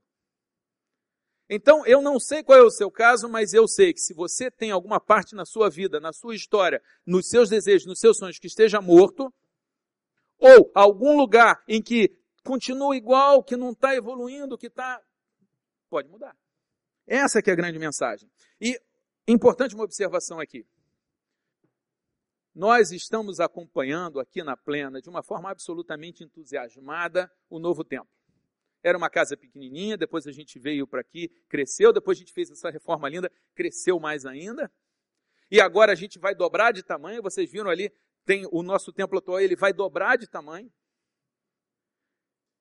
Então, 1.53 1.85
eu 1.85 2.01
não 2.01 2.17
sei 2.17 2.41
qual 2.41 2.57
é 2.57 2.61
o 2.61 2.71
seu 2.71 2.89
caso, 2.89 3.27
mas 3.27 3.53
eu 3.53 3.67
sei 3.67 3.93
que 3.93 3.99
se 3.99 4.13
você 4.13 4.49
tem 4.49 4.71
alguma 4.71 5.01
parte 5.01 5.35
na 5.35 5.45
sua 5.45 5.69
vida, 5.69 5.99
na 5.99 6.13
sua 6.13 6.33
história, 6.33 6.81
nos 7.05 7.27
seus 7.27 7.49
desejos, 7.49 7.85
nos 7.85 7.99
seus 7.99 8.17
sonhos 8.17 8.39
que 8.39 8.47
esteja 8.47 8.79
morto, 8.79 9.33
ou 10.39 10.71
algum 10.73 11.17
lugar 11.17 11.61
em 11.67 11.81
que 11.81 12.17
continua 12.43 12.95
igual, 12.95 13.43
que 13.43 13.57
não 13.57 13.71
está 13.71 13.93
evoluindo, 13.93 14.57
que 14.57 14.67
está. 14.67 15.01
Pode 15.89 16.07
mudar. 16.07 16.35
Essa 17.05 17.41
que 17.41 17.49
é 17.49 17.53
a 17.53 17.55
grande 17.55 17.77
mensagem. 17.77 18.31
E 18.59 18.79
importante 19.27 19.75
uma 19.75 19.83
observação 19.83 20.39
aqui. 20.39 20.65
Nós 22.53 22.91
estamos 22.91 23.39
acompanhando 23.39 24.19
aqui 24.19 24.43
na 24.43 24.57
plena, 24.57 25.01
de 25.01 25.09
uma 25.09 25.23
forma 25.23 25.49
absolutamente 25.49 26.23
entusiasmada, 26.23 27.31
o 27.49 27.59
novo 27.59 27.83
tempo. 27.83 28.09
Era 28.83 28.97
uma 28.97 29.09
casa 29.09 29.37
pequenininha, 29.37 29.95
depois 29.95 30.27
a 30.27 30.31
gente 30.31 30.59
veio 30.59 30.85
para 30.85 31.01
aqui, 31.01 31.29
cresceu, 31.47 31.93
depois 31.93 32.17
a 32.17 32.19
gente 32.19 32.33
fez 32.33 32.49
essa 32.49 32.69
reforma 32.69 33.07
linda, 33.07 33.31
cresceu 33.55 33.99
mais 33.99 34.25
ainda. 34.25 34.71
E 35.49 35.61
agora 35.61 35.93
a 35.93 35.95
gente 35.95 36.19
vai 36.19 36.35
dobrar 36.35 36.71
de 36.71 36.83
tamanho, 36.83 37.21
vocês 37.21 37.49
viram 37.49 37.69
ali, 37.69 37.91
tem 38.25 38.45
o 38.51 38.63
nosso 38.63 38.91
templo 38.91 39.19
atual, 39.19 39.39
ele 39.39 39.55
vai 39.55 39.71
dobrar 39.71 40.17
de 40.17 40.27
tamanho. 40.27 40.71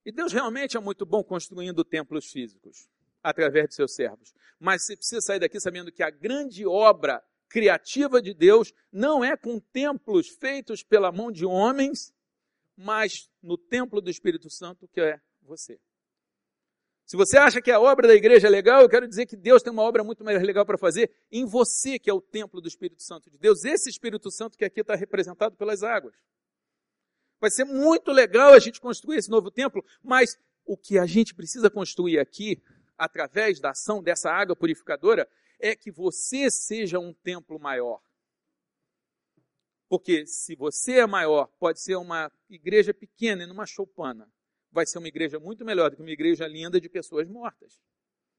E 0.05 0.13
Deus 0.13 0.33
realmente 0.33 0.77
é 0.77 0.81
muito 0.81 1.05
bom 1.05 1.23
construindo 1.23 1.85
templos 1.85 2.31
físicos, 2.31 2.89
através 3.23 3.69
de 3.69 3.75
seus 3.75 3.95
servos. 3.95 4.33
Mas 4.59 4.85
você 4.85 4.97
precisa 4.97 5.21
sair 5.21 5.41
daqui 5.41 5.59
sabendo 5.59 5.91
que 5.91 6.03
a 6.03 6.11
grande 6.11 6.67
obra 6.67 7.23
criativa 7.51 8.23
de 8.23 8.33
Deus 8.33 8.73
não 8.91 9.23
é 9.23 9.37
com 9.37 9.59
templos 9.59 10.29
feitos 10.29 10.83
pela 10.83 11.13
mão 11.13 11.31
de 11.31 11.45
homens, 11.45 12.15
mas 12.77 13.29
no 13.43 13.59
templo 13.59 14.01
do 14.01 14.09
Espírito 14.09 14.49
Santo, 14.49 14.89
que 14.89 15.01
é 15.01 15.21
você. 15.43 15.79
Se 17.05 17.17
você 17.17 17.37
acha 17.37 17.61
que 17.61 17.73
a 17.73 17.81
obra 17.81 18.07
da 18.07 18.15
igreja 18.15 18.47
é 18.47 18.51
legal, 18.51 18.81
eu 18.83 18.89
quero 18.89 19.09
dizer 19.09 19.27
que 19.27 19.37
Deus 19.37 19.63
tem 19.63 19.73
uma 19.73 19.83
obra 19.83 20.05
muito 20.05 20.23
mais 20.23 20.41
legal 20.41 20.65
para 20.65 20.79
fazer 20.79 21.11
em 21.31 21.45
você, 21.45 21.99
que 21.99 22.09
é 22.09 22.15
o 22.15 22.21
templo 22.21 22.61
do 22.61 22.69
Espírito 22.69 23.03
Santo 23.03 23.29
de 23.29 23.37
Deus. 23.37 23.65
Esse 23.65 23.91
Espírito 23.91 24.31
Santo 24.31 24.57
que 24.57 24.65
aqui 24.65 24.81
está 24.81 24.95
representado 24.95 25.57
pelas 25.57 25.83
águas. 25.83 26.15
Vai 27.41 27.51
ser 27.51 27.65
muito 27.65 28.13
legal 28.13 28.53
a 28.53 28.61
gente 28.61 28.81
construir 28.81 29.17
esse 29.17 29.29
novo 29.29 29.51
templo, 29.51 29.85
mas 30.01 30.39
o 30.65 30.77
que 30.77 30.99
a 30.99 31.07
gente 31.07 31.35
precisa 31.35 31.69
construir 31.69 32.21
aqui, 32.21 32.63
através 32.97 33.59
da 33.59 33.71
ação 33.71 34.01
dessa 34.01 34.31
água 34.31 34.55
purificadora, 34.55 35.29
é 35.61 35.77
que 35.77 35.91
você 35.91 36.51
seja 36.51 36.99
um 36.99 37.13
templo 37.13 37.59
maior. 37.59 38.01
Porque 39.89 40.27
se 40.27 40.55
você 40.55 41.01
é 41.01 41.07
maior, 41.07 41.47
pode 41.59 41.81
ser 41.81 41.97
uma 41.97 42.31
igreja 42.49 42.95
pequena 42.95 43.43
e 43.43 43.47
numa 43.47 43.67
choupana 43.67 44.31
vai 44.71 44.87
ser 44.87 44.99
uma 44.99 45.09
igreja 45.09 45.41
muito 45.41 45.65
melhor 45.65 45.91
do 45.91 45.97
que 45.97 46.03
uma 46.03 46.11
igreja 46.11 46.47
linda 46.47 46.81
de 46.81 46.89
pessoas 46.89 47.29
mortas. 47.29 47.81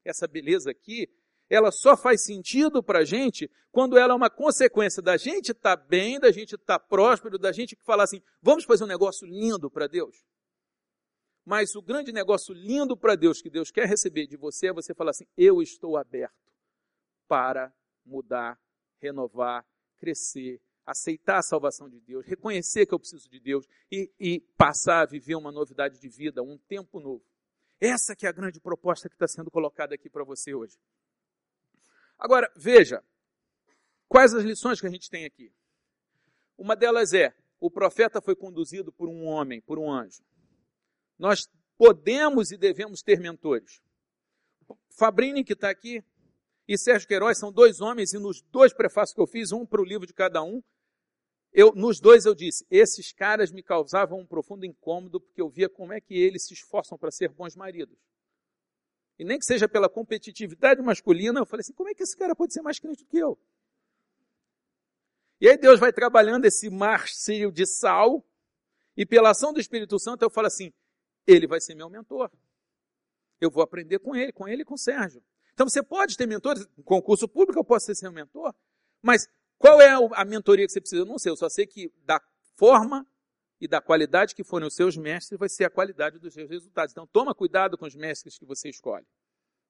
Essa 0.03 0.27
beleza 0.27 0.71
aqui, 0.71 1.09
ela 1.49 1.69
só 1.69 1.97
faz 1.97 2.23
sentido 2.23 2.81
para 2.81 2.99
a 2.99 3.03
gente 3.03 3.51
quando 3.69 3.97
ela 3.97 4.13
é 4.13 4.15
uma 4.15 4.29
consequência 4.29 5.01
da 5.01 5.17
gente 5.17 5.51
estar 5.51 5.75
tá 5.75 5.83
bem, 5.83 6.19
da 6.19 6.31
gente 6.31 6.55
estar 6.55 6.79
tá 6.79 6.85
próspero, 6.85 7.37
da 7.37 7.51
gente 7.51 7.75
falar 7.83 8.03
assim, 8.03 8.21
vamos 8.41 8.63
fazer 8.63 8.85
um 8.85 8.87
negócio 8.87 9.27
lindo 9.27 9.69
para 9.69 9.87
Deus. 9.87 10.25
Mas 11.43 11.75
o 11.75 11.81
grande 11.81 12.13
negócio 12.13 12.53
lindo 12.53 12.95
para 12.95 13.15
Deus 13.15 13.41
que 13.41 13.49
Deus 13.49 13.71
quer 13.71 13.87
receber 13.87 14.25
de 14.25 14.37
você 14.37 14.67
é 14.67 14.73
você 14.73 14.93
falar 14.93 15.11
assim: 15.11 15.25
eu 15.35 15.61
estou 15.61 15.97
aberto 15.97 16.50
para 17.31 17.73
mudar, 18.05 18.59
renovar, 18.99 19.65
crescer, 19.97 20.61
aceitar 20.85 21.37
a 21.37 21.41
salvação 21.41 21.89
de 21.89 21.97
Deus, 22.01 22.25
reconhecer 22.25 22.85
que 22.85 22.93
eu 22.93 22.99
preciso 22.99 23.29
de 23.29 23.39
Deus 23.39 23.65
e, 23.89 24.11
e 24.19 24.41
passar 24.57 25.03
a 25.03 25.05
viver 25.05 25.35
uma 25.35 25.49
novidade 25.49 25.97
de 25.97 26.09
vida, 26.09 26.43
um 26.43 26.57
tempo 26.57 26.99
novo. 26.99 27.23
Essa 27.79 28.17
que 28.17 28.25
é 28.25 28.29
a 28.29 28.33
grande 28.33 28.59
proposta 28.59 29.07
que 29.07 29.15
está 29.15 29.29
sendo 29.29 29.49
colocada 29.49 29.95
aqui 29.95 30.09
para 30.09 30.25
você 30.25 30.53
hoje. 30.53 30.77
Agora, 32.19 32.51
veja, 32.53 33.01
quais 34.09 34.33
as 34.33 34.43
lições 34.43 34.81
que 34.81 34.87
a 34.87 34.91
gente 34.91 35.09
tem 35.09 35.23
aqui? 35.23 35.53
Uma 36.57 36.75
delas 36.75 37.13
é, 37.13 37.33
o 37.61 37.71
profeta 37.71 38.21
foi 38.21 38.35
conduzido 38.35 38.91
por 38.91 39.07
um 39.07 39.23
homem, 39.23 39.61
por 39.61 39.79
um 39.79 39.89
anjo. 39.89 40.21
Nós 41.17 41.49
podemos 41.77 42.51
e 42.51 42.57
devemos 42.57 43.01
ter 43.01 43.21
mentores. 43.21 43.81
Fabrini, 44.89 45.45
que 45.45 45.53
está 45.53 45.69
aqui, 45.69 46.03
e 46.73 46.77
Sérgio 46.77 47.05
Queiroz 47.05 47.37
são 47.37 47.51
dois 47.51 47.81
homens, 47.81 48.13
e 48.13 48.17
nos 48.17 48.41
dois 48.43 48.73
prefácios 48.73 49.13
que 49.13 49.19
eu 49.19 49.27
fiz, 49.27 49.51
um 49.51 49.65
para 49.65 49.81
o 49.81 49.83
livro 49.83 50.07
de 50.07 50.13
cada 50.13 50.41
um, 50.41 50.63
eu, 51.51 51.73
nos 51.75 51.99
dois 51.99 52.25
eu 52.25 52.33
disse, 52.33 52.65
esses 52.71 53.11
caras 53.11 53.51
me 53.51 53.61
causavam 53.61 54.19
um 54.19 54.25
profundo 54.25 54.65
incômodo, 54.65 55.19
porque 55.19 55.41
eu 55.41 55.49
via 55.49 55.67
como 55.67 55.91
é 55.91 55.99
que 55.99 56.13
eles 56.13 56.45
se 56.45 56.53
esforçam 56.53 56.97
para 56.97 57.11
ser 57.11 57.27
bons 57.27 57.57
maridos. 57.57 57.97
E 59.19 59.25
nem 59.25 59.37
que 59.37 59.43
seja 59.43 59.67
pela 59.67 59.89
competitividade 59.89 60.81
masculina, 60.81 61.41
eu 61.41 61.45
falei 61.45 61.59
assim, 61.59 61.73
como 61.73 61.89
é 61.89 61.93
que 61.93 62.03
esse 62.03 62.15
cara 62.15 62.33
pode 62.33 62.53
ser 62.53 62.61
mais 62.61 62.79
crente 62.79 63.03
do 63.03 63.09
que 63.09 63.17
eu? 63.17 63.37
E 65.41 65.49
aí 65.49 65.57
Deus 65.57 65.77
vai 65.77 65.91
trabalhando 65.91 66.45
esse 66.45 66.69
mar 66.69 67.05
cheio 67.05 67.51
de 67.51 67.65
sal, 67.65 68.25
e 68.95 69.05
pela 69.05 69.31
ação 69.31 69.51
do 69.51 69.59
Espírito 69.59 69.99
Santo 69.99 70.23
eu 70.23 70.29
falo 70.29 70.47
assim, 70.47 70.71
ele 71.27 71.47
vai 71.47 71.59
ser 71.59 71.75
meu 71.75 71.89
mentor. 71.89 72.31
Eu 73.41 73.51
vou 73.51 73.61
aprender 73.61 73.99
com 73.99 74.15
ele, 74.15 74.31
com 74.31 74.47
ele 74.47 74.61
e 74.61 74.65
com 74.65 74.75
o 74.75 74.77
Sérgio. 74.77 75.21
Então 75.61 75.69
você 75.69 75.83
pode 75.83 76.17
ter 76.17 76.25
mentores, 76.25 76.65
concurso 76.83 77.27
público 77.27 77.59
eu 77.59 77.63
posso 77.63 77.85
ser 77.85 77.93
seu 77.93 78.11
mentor, 78.11 78.51
mas 78.99 79.27
qual 79.59 79.79
é 79.79 79.91
a 80.15 80.25
mentoria 80.25 80.65
que 80.65 80.71
você 80.71 80.81
precisa? 80.81 81.03
Eu 81.03 81.05
não 81.05 81.19
sei, 81.19 81.31
eu 81.31 81.37
só 81.37 81.47
sei 81.49 81.67
que 81.67 81.93
da 82.03 82.19
forma 82.55 83.05
e 83.59 83.67
da 83.67 83.79
qualidade 83.79 84.33
que 84.33 84.43
forem 84.43 84.67
os 84.67 84.73
seus 84.73 84.97
mestres 84.97 85.37
vai 85.37 85.47
ser 85.47 85.65
a 85.65 85.69
qualidade 85.69 86.17
dos 86.17 86.33
seus 86.33 86.49
resultados. 86.49 86.93
Então 86.93 87.05
toma 87.05 87.35
cuidado 87.35 87.77
com 87.77 87.85
os 87.85 87.93
mestres 87.93 88.39
que 88.39 88.43
você 88.43 88.69
escolhe. 88.69 89.05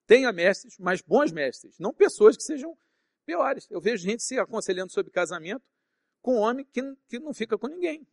Tenha 0.07 0.31
mestres, 0.31 0.77
mas 0.79 1.01
bons 1.01 1.29
mestres, 1.33 1.77
não 1.77 1.93
pessoas 1.93 2.37
que 2.37 2.43
sejam 2.43 2.73
piores. 3.25 3.67
Eu 3.69 3.81
vejo 3.81 4.01
gente 4.01 4.23
se 4.23 4.39
aconselhando 4.39 4.93
sobre 4.93 5.11
casamento 5.11 5.65
com 6.21 6.35
um 6.35 6.39
homem 6.39 6.65
que, 6.71 6.81
que 7.09 7.19
não 7.19 7.33
fica 7.33 7.57
com 7.57 7.67
ninguém. 7.67 8.07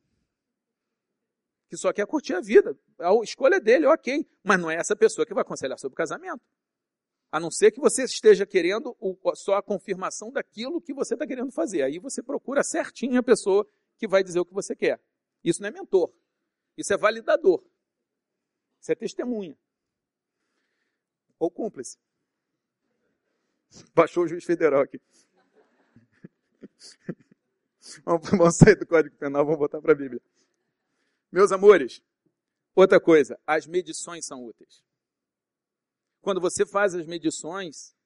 Que 1.69 1.77
só 1.77 1.93
quer 1.93 2.09
curtir 2.09 2.35
a 2.35 2.41
vida. 2.41 2.77
A 2.99 3.15
escolha 3.23 3.61
dele, 3.61 3.87
ok. 3.87 4.29
Mas 4.43 4.61
não 4.61 4.69
é 4.69 4.75
essa 4.75 4.97
pessoa 4.97 5.25
que 5.25 5.33
vai 5.33 5.43
aconselhar 5.43 5.79
sobre 5.79 5.95
casamento. 5.95 6.43
A 7.31 7.39
não 7.39 7.51
ser 7.51 7.71
que 7.71 7.81
você 7.81 8.05
esteja 8.05 8.47
querendo 8.47 8.97
só 9.35 9.55
a 9.55 9.63
confirmação 9.63 10.33
daquilo 10.33 10.81
que 10.81 10.95
você 10.95 11.15
está 11.15 11.27
querendo 11.27 11.53
fazer. 11.53 11.83
Aí 11.83 11.99
você 11.99 12.23
procura 12.23 12.63
certinho 12.63 13.19
a 13.19 13.23
pessoa 13.23 13.67
que 13.99 14.09
vai 14.09 14.23
dizer 14.23 14.41
o 14.41 14.47
que 14.47 14.55
você 14.55 14.75
quer. 14.75 15.01
Isso 15.45 15.61
não 15.61 15.69
é 15.69 15.73
mentor. 15.73 16.13
Isso 16.77 16.93
é 16.93 16.97
validador. 16.97 17.63
Isso 18.81 18.93
é 18.93 18.95
testemunha. 18.95 19.59
Ou 21.39 21.51
cúmplice. 21.51 21.99
Baixou 23.95 24.25
o 24.25 24.29
juiz 24.29 24.45
federal 24.45 24.83
aqui. 24.83 25.01
Vamos, 28.05 28.57
sair 28.57 28.77
do 28.77 28.87
Código 28.87 29.17
Penal, 29.17 29.45
vamos 29.45 29.59
voltar 29.59 29.81
para 29.81 29.93
a 29.93 29.95
Bíblia. 29.95 30.21
Meus 31.33 31.51
amores, 31.53 32.03
outra 32.75 33.01
coisa, 33.01 33.41
as 33.47 33.67
medições 33.67 34.27
são 34.27 34.45
úteis. 34.45 34.85
Quando 36.29 36.43
você 36.43 36.67
faz 36.67 36.95
as 36.95 37.07
medições, 37.07 37.97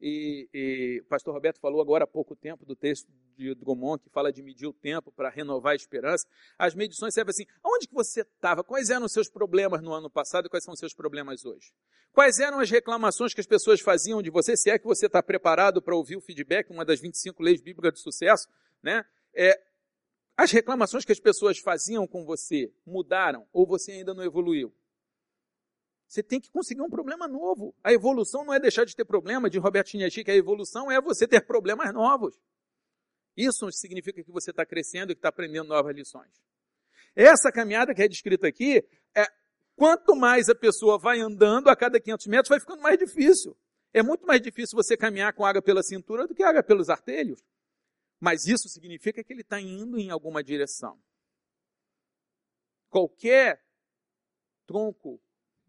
e, 0.00 0.48
e, 0.52 1.02
o 1.02 1.04
pastor 1.04 1.32
Roberto 1.32 1.60
falou 1.60 1.80
agora 1.80 2.02
há 2.02 2.06
pouco 2.06 2.34
tempo 2.34 2.66
do 2.66 2.74
texto 2.74 3.08
de 3.36 3.54
Drummond, 3.54 4.02
que 4.02 4.10
fala 4.10 4.32
de 4.32 4.42
medir 4.42 4.66
o 4.66 4.72
tempo 4.72 5.12
para 5.12 5.30
renovar 5.30 5.74
a 5.74 5.76
esperança. 5.76 6.26
As 6.58 6.74
medições 6.74 7.14
servem 7.14 7.30
assim: 7.30 7.46
onde 7.64 7.86
que 7.86 7.94
você 7.94 8.22
estava? 8.22 8.64
Quais 8.64 8.90
eram 8.90 9.06
os 9.06 9.12
seus 9.12 9.28
problemas 9.28 9.80
no 9.82 9.92
ano 9.92 10.10
passado 10.10 10.46
e 10.46 10.48
quais 10.48 10.64
são 10.64 10.74
os 10.74 10.80
seus 10.80 10.92
problemas 10.92 11.44
hoje? 11.44 11.72
Quais 12.12 12.40
eram 12.40 12.58
as 12.58 12.68
reclamações 12.68 13.32
que 13.32 13.40
as 13.40 13.46
pessoas 13.46 13.80
faziam 13.80 14.20
de 14.20 14.30
você? 14.30 14.56
Se 14.56 14.68
é 14.68 14.76
que 14.76 14.84
você 14.84 15.06
está 15.06 15.22
preparado 15.22 15.80
para 15.80 15.94
ouvir 15.94 16.16
o 16.16 16.20
feedback, 16.20 16.70
uma 16.70 16.84
das 16.84 16.98
25 16.98 17.40
leis 17.40 17.60
bíblicas 17.60 17.92
de 17.94 18.00
sucesso, 18.00 18.48
né? 18.82 19.04
É, 19.32 19.62
as 20.36 20.50
reclamações 20.50 21.04
que 21.04 21.12
as 21.12 21.20
pessoas 21.20 21.60
faziam 21.60 22.04
com 22.04 22.24
você 22.24 22.72
mudaram 22.84 23.46
ou 23.52 23.64
você 23.64 23.92
ainda 23.92 24.12
não 24.12 24.24
evoluiu? 24.24 24.74
Você 26.10 26.24
tem 26.24 26.40
que 26.40 26.50
conseguir 26.50 26.82
um 26.82 26.90
problema 26.90 27.28
novo. 27.28 27.72
A 27.84 27.92
evolução 27.92 28.44
não 28.44 28.52
é 28.52 28.58
deixar 28.58 28.84
de 28.84 28.96
ter 28.96 29.04
problema, 29.04 29.48
de 29.48 29.60
Roberto 29.60 29.90
Chiniachi, 29.90 30.24
que 30.24 30.30
a 30.32 30.34
evolução 30.34 30.90
é 30.90 31.00
você 31.00 31.24
ter 31.24 31.46
problemas 31.46 31.94
novos. 31.94 32.36
Isso 33.36 33.70
significa 33.70 34.20
que 34.24 34.32
você 34.32 34.50
está 34.50 34.66
crescendo 34.66 35.12
e 35.12 35.14
que 35.14 35.20
está 35.20 35.28
aprendendo 35.28 35.68
novas 35.68 35.94
lições. 35.94 36.32
Essa 37.14 37.52
caminhada 37.52 37.94
que 37.94 38.02
é 38.02 38.08
descrita 38.08 38.48
aqui, 38.48 38.84
é, 39.14 39.24
quanto 39.76 40.16
mais 40.16 40.48
a 40.48 40.54
pessoa 40.54 40.98
vai 40.98 41.20
andando, 41.20 41.68
a 41.68 41.76
cada 41.76 42.00
500 42.00 42.26
metros 42.26 42.48
vai 42.48 42.58
ficando 42.58 42.82
mais 42.82 42.98
difícil. 42.98 43.56
É 43.94 44.02
muito 44.02 44.26
mais 44.26 44.40
difícil 44.40 44.74
você 44.74 44.96
caminhar 44.96 45.32
com 45.32 45.46
água 45.46 45.62
pela 45.62 45.80
cintura 45.80 46.26
do 46.26 46.34
que 46.34 46.42
água 46.42 46.60
pelos 46.60 46.88
artelhos. 46.88 47.40
Mas 48.18 48.48
isso 48.48 48.68
significa 48.68 49.22
que 49.22 49.32
ele 49.32 49.42
está 49.42 49.60
indo 49.60 49.96
em 49.96 50.10
alguma 50.10 50.42
direção. 50.42 51.00
Qualquer 52.88 53.64
tronco 54.66 55.20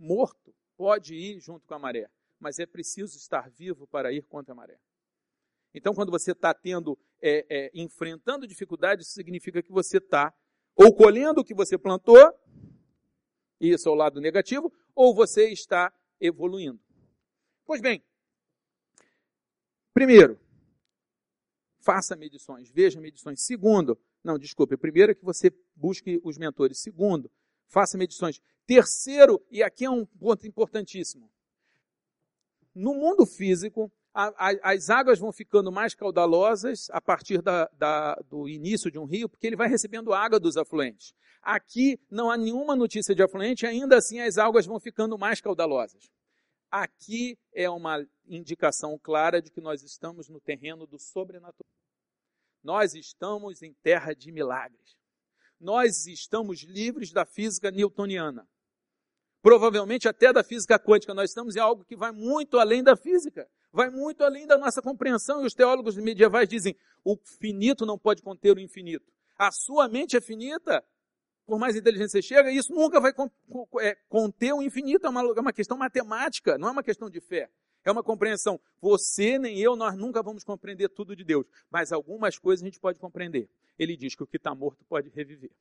morto 0.02 0.54
pode 0.76 1.14
ir 1.14 1.40
junto 1.40 1.66
com 1.68 1.74
a 1.76 1.80
maré, 1.80 2.10
mas 2.40 2.60
é 2.60 2.66
preciso 2.66 3.16
estar 3.18 3.50
vivo 3.50 3.86
para 3.88 4.12
ir 4.12 4.24
contra 4.24 4.54
a 4.54 4.56
maré. 4.56 4.80
Então, 5.74 5.94
quando 5.94 6.12
você 6.12 6.32
está 6.32 6.54
tendo, 6.54 6.98
é, 7.22 7.46
é, 7.50 7.72
enfrentando 7.74 8.48
dificuldades, 8.48 9.08
isso 9.08 9.16
significa 9.16 9.62
que 9.62 9.72
você 9.72 9.98
está 9.98 10.34
ou 10.76 10.94
colhendo 10.94 11.42
o 11.42 11.46
que 11.46 11.54
você 11.54 11.78
plantou, 11.78 12.18
isso 13.60 13.88
é 13.88 13.92
o 13.92 13.96
lado 13.96 14.20
negativo, 14.20 14.74
ou 14.96 15.14
você 15.14 15.50
está 15.50 15.94
evoluindo. 16.20 16.80
Pois 17.66 17.80
bem, 17.80 18.04
primeiro, 19.94 20.40
faça 21.80 22.16
medições, 22.16 22.70
veja 22.72 23.00
medições. 23.00 23.42
Segundo, 23.42 24.00
não, 24.24 24.38
desculpe, 24.38 24.76
primeiro 24.78 25.12
é 25.12 25.16
que 25.16 25.24
você 25.24 25.52
busque 25.76 26.20
os 26.24 26.38
mentores. 26.38 26.80
Segundo, 26.80 27.32
faça 27.68 27.98
medições. 27.98 28.42
Terceiro, 28.66 29.44
e 29.50 29.64
aqui 29.64 29.86
é 29.86 29.90
um 29.90 30.06
ponto 30.06 30.48
importantíssimo. 30.48 31.30
No 32.74 32.94
mundo 32.94 33.26
físico, 33.26 33.92
a, 34.14 34.28
a, 34.50 34.74
as 34.74 34.90
águas 34.90 35.20
vão 35.20 35.32
ficando 35.32 35.72
mais 35.72 35.94
caudalosas 35.94 36.90
a 36.92 37.02
partir 37.02 37.42
da, 37.42 37.70
da, 37.74 38.16
do 38.30 38.48
início 38.48 38.92
de 38.92 38.98
um 38.98 39.06
rio, 39.06 39.28
porque 39.28 39.48
ele 39.48 39.56
vai 39.56 39.68
recebendo 39.68 40.14
água 40.14 40.40
dos 40.40 40.58
afluentes. 40.58 41.14
Aqui 41.42 42.00
não 42.10 42.30
há 42.30 42.38
nenhuma 42.38 42.76
notícia 42.76 43.16
de 43.16 43.24
afluente, 43.24 43.66
ainda 43.66 43.98
assim 43.98 44.20
as 44.20 44.38
águas 44.38 44.66
vão 44.66 44.80
ficando 44.80 45.18
mais 45.18 45.42
caudalosas. 45.42 46.10
Aqui 46.70 47.38
é 47.54 47.70
uma 47.70 48.06
indicação 48.26 48.98
clara 48.98 49.42
de 49.42 49.52
que 49.52 49.60
nós 49.60 49.84
estamos 49.84 50.30
no 50.30 50.40
terreno 50.40 50.86
do 50.86 50.98
sobrenatural. 50.98 51.70
Nós 52.64 52.94
estamos 52.94 53.62
em 53.62 53.74
terra 53.82 54.14
de 54.14 54.32
milagres 54.32 55.02
nós 55.62 56.08
estamos 56.08 56.64
livres 56.64 57.12
da 57.12 57.24
física 57.24 57.70
newtoniana. 57.70 58.48
Provavelmente 59.42 60.08
até 60.08 60.32
da 60.32 60.44
física 60.44 60.78
quântica. 60.78 61.14
Nós 61.14 61.32
estamos 61.32 61.56
em 61.56 61.60
algo 61.60 61.84
que 61.84 61.96
vai 61.96 62.12
muito 62.12 62.60
além 62.60 62.84
da 62.84 62.96
física, 62.96 63.48
vai 63.72 63.90
muito 63.90 64.24
além 64.24 64.46
da 64.46 64.58
nossa 64.58 64.82
compreensão. 64.82 65.42
E 65.42 65.48
os 65.48 65.54
teólogos 65.54 65.98
medievais 65.98 66.48
dizem: 66.48 66.76
o 67.04 67.18
finito 67.18 67.86
não 67.86 67.98
pode 67.98 68.22
conter 68.22 68.56
o 68.56 68.60
infinito. 68.60 69.12
A 69.38 69.52
sua 69.52 69.90
mente 69.90 70.16
é 70.16 70.22
finita, 70.22 70.84
por 71.46 71.60
mais 71.60 71.76
inteligente 71.76 72.12
você 72.12 72.22
chega, 72.22 72.52
isso 72.52 72.74
nunca 72.74 73.00
vai 73.00 73.12
é, 73.82 73.96
conter 74.08 74.54
o 74.54 74.62
infinito. 74.62 75.08
É 75.08 75.10
uma, 75.10 75.22
é 75.22 75.40
uma 75.40 75.52
questão 75.52 75.78
matemática, 75.78 76.58
não 76.58 76.70
é 76.70 76.72
uma 76.72 76.84
questão 76.84 77.10
de 77.10 77.20
fé. 77.20 77.50
É 77.84 77.92
uma 77.92 78.04
compreensão. 78.04 78.62
Você 78.80 79.40
nem 79.40 79.60
eu, 79.60 79.76
nós 79.76 79.98
nunca 79.98 80.22
vamos 80.22 80.44
compreender 80.44 80.90
tudo 80.90 81.16
de 81.16 81.24
Deus, 81.24 81.46
mas 81.70 81.92
algumas 81.92 82.38
coisas 82.38 82.62
a 82.62 82.68
gente 82.68 82.80
pode 82.80 83.00
compreender. 83.00 83.50
Ele 83.78 83.98
diz 83.98 84.14
que 84.14 84.22
o 84.22 84.28
que 84.28 84.38
está 84.38 84.54
morto 84.54 84.86
pode 84.86 85.10
reviver. 85.10 85.52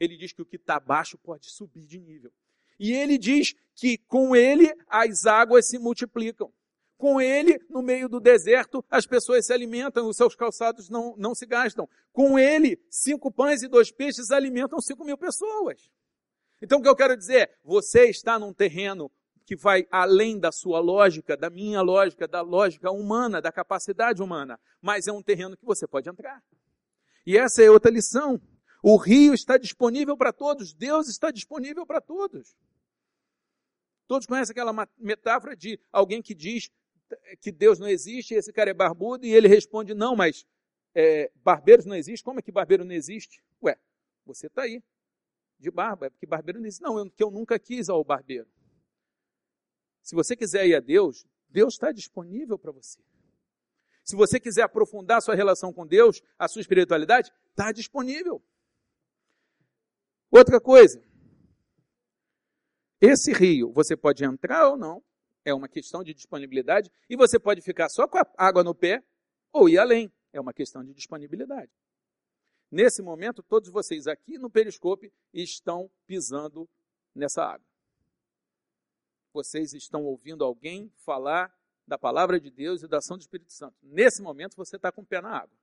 Ele 0.00 0.16
diz 0.16 0.32
que 0.32 0.42
o 0.42 0.44
que 0.44 0.56
está 0.56 0.80
baixo 0.80 1.16
pode 1.16 1.48
subir 1.48 1.86
de 1.86 2.00
nível. 2.00 2.32
E 2.82 2.92
ele 2.92 3.16
diz 3.16 3.54
que 3.76 3.96
com 3.96 4.34
ele 4.34 4.74
as 4.88 5.24
águas 5.24 5.68
se 5.68 5.78
multiplicam. 5.78 6.52
Com 6.98 7.20
ele, 7.20 7.60
no 7.70 7.80
meio 7.80 8.08
do 8.08 8.18
deserto, 8.18 8.84
as 8.90 9.06
pessoas 9.06 9.46
se 9.46 9.52
alimentam, 9.52 10.08
os 10.08 10.16
seus 10.16 10.34
calçados 10.34 10.90
não, 10.90 11.14
não 11.16 11.32
se 11.32 11.46
gastam. 11.46 11.88
Com 12.12 12.36
ele, 12.36 12.84
cinco 12.90 13.30
pães 13.30 13.62
e 13.62 13.68
dois 13.68 13.92
peixes 13.92 14.32
alimentam 14.32 14.80
cinco 14.80 15.04
mil 15.04 15.16
pessoas. 15.16 15.88
Então 16.60 16.80
o 16.80 16.82
que 16.82 16.88
eu 16.88 16.96
quero 16.96 17.16
dizer 17.16 17.42
é, 17.42 17.54
você 17.64 18.10
está 18.10 18.36
num 18.36 18.52
terreno 18.52 19.12
que 19.46 19.54
vai 19.54 19.86
além 19.88 20.36
da 20.36 20.50
sua 20.50 20.80
lógica, 20.80 21.36
da 21.36 21.50
minha 21.50 21.82
lógica, 21.82 22.26
da 22.26 22.40
lógica 22.40 22.90
humana, 22.90 23.40
da 23.40 23.52
capacidade 23.52 24.20
humana, 24.20 24.58
mas 24.80 25.06
é 25.06 25.12
um 25.12 25.22
terreno 25.22 25.56
que 25.56 25.64
você 25.64 25.86
pode 25.86 26.10
entrar. 26.10 26.42
E 27.24 27.38
essa 27.38 27.62
é 27.62 27.70
outra 27.70 27.92
lição. 27.92 28.40
O 28.82 28.96
rio 28.96 29.32
está 29.32 29.56
disponível 29.56 30.16
para 30.16 30.32
todos, 30.32 30.74
Deus 30.74 31.08
está 31.08 31.30
disponível 31.30 31.86
para 31.86 32.00
todos. 32.00 32.56
Todos 34.08 34.26
conhecem 34.26 34.52
aquela 34.52 34.74
metáfora 34.98 35.56
de 35.56 35.80
alguém 35.92 36.20
que 36.20 36.34
diz 36.34 36.68
que 37.40 37.52
Deus 37.52 37.78
não 37.78 37.88
existe, 37.88 38.34
esse 38.34 38.52
cara 38.52 38.70
é 38.70 38.74
barbudo, 38.74 39.24
e 39.24 39.32
ele 39.32 39.46
responde: 39.46 39.94
Não, 39.94 40.16
mas 40.16 40.44
é, 40.94 41.30
barbeiros 41.36 41.86
não 41.86 41.94
existe. 41.94 42.24
Como 42.24 42.40
é 42.40 42.42
que 42.42 42.50
barbeiro 42.50 42.84
não 42.84 42.92
existe? 42.92 43.42
Ué, 43.62 43.78
você 44.26 44.48
está 44.48 44.62
aí, 44.62 44.82
de 45.58 45.70
barba, 45.70 46.06
é 46.06 46.10
porque 46.10 46.26
barbeiro 46.26 46.58
não 46.58 46.66
existe. 46.66 46.82
Não, 46.82 46.98
eu, 46.98 47.10
que 47.10 47.22
eu 47.22 47.30
nunca 47.30 47.58
quis 47.58 47.88
ao 47.88 48.02
barbeiro. 48.02 48.48
Se 50.02 50.14
você 50.14 50.34
quiser 50.34 50.66
ir 50.66 50.74
a 50.74 50.80
Deus, 50.80 51.24
Deus 51.48 51.74
está 51.74 51.92
disponível 51.92 52.58
para 52.58 52.72
você. 52.72 52.98
Se 54.04 54.16
você 54.16 54.40
quiser 54.40 54.62
aprofundar 54.62 55.22
sua 55.22 55.36
relação 55.36 55.72
com 55.72 55.86
Deus, 55.86 56.20
a 56.36 56.48
sua 56.48 56.60
espiritualidade, 56.60 57.32
está 57.50 57.70
disponível. 57.70 58.42
Outra 60.32 60.58
coisa, 60.60 61.00
esse 63.00 63.32
rio, 63.32 63.70
você 63.72 63.96
pode 63.96 64.24
entrar 64.24 64.70
ou 64.70 64.76
não, 64.76 65.02
é 65.44 65.52
uma 65.52 65.68
questão 65.68 66.02
de 66.02 66.14
disponibilidade, 66.14 66.90
e 67.08 67.16
você 67.16 67.38
pode 67.38 67.60
ficar 67.60 67.88
só 67.88 68.08
com 68.08 68.18
a 68.18 68.26
água 68.36 68.64
no 68.64 68.74
pé 68.74 69.04
ou 69.52 69.68
ir 69.68 69.78
além, 69.78 70.10
é 70.32 70.40
uma 70.40 70.54
questão 70.54 70.82
de 70.82 70.94
disponibilidade. 70.94 71.70
Nesse 72.70 73.02
momento, 73.02 73.42
todos 73.42 73.68
vocês 73.68 74.06
aqui 74.06 74.38
no 74.38 74.48
periscope 74.48 75.12
estão 75.34 75.90
pisando 76.06 76.66
nessa 77.14 77.44
água 77.44 77.72
vocês 79.32 79.72
estão 79.72 80.04
ouvindo 80.04 80.44
alguém 80.44 80.92
falar 80.96 81.52
da 81.86 81.98
palavra 81.98 82.38
de 82.38 82.50
Deus 82.50 82.82
e 82.82 82.88
da 82.88 82.98
ação 82.98 83.16
do 83.16 83.22
Espírito 83.22 83.52
Santo. 83.52 83.76
Nesse 83.82 84.22
momento 84.22 84.56
você 84.56 84.76
está 84.76 84.92
com 84.92 85.02
o 85.02 85.06
pé 85.06 85.20
na 85.20 85.30
água. 85.30 85.56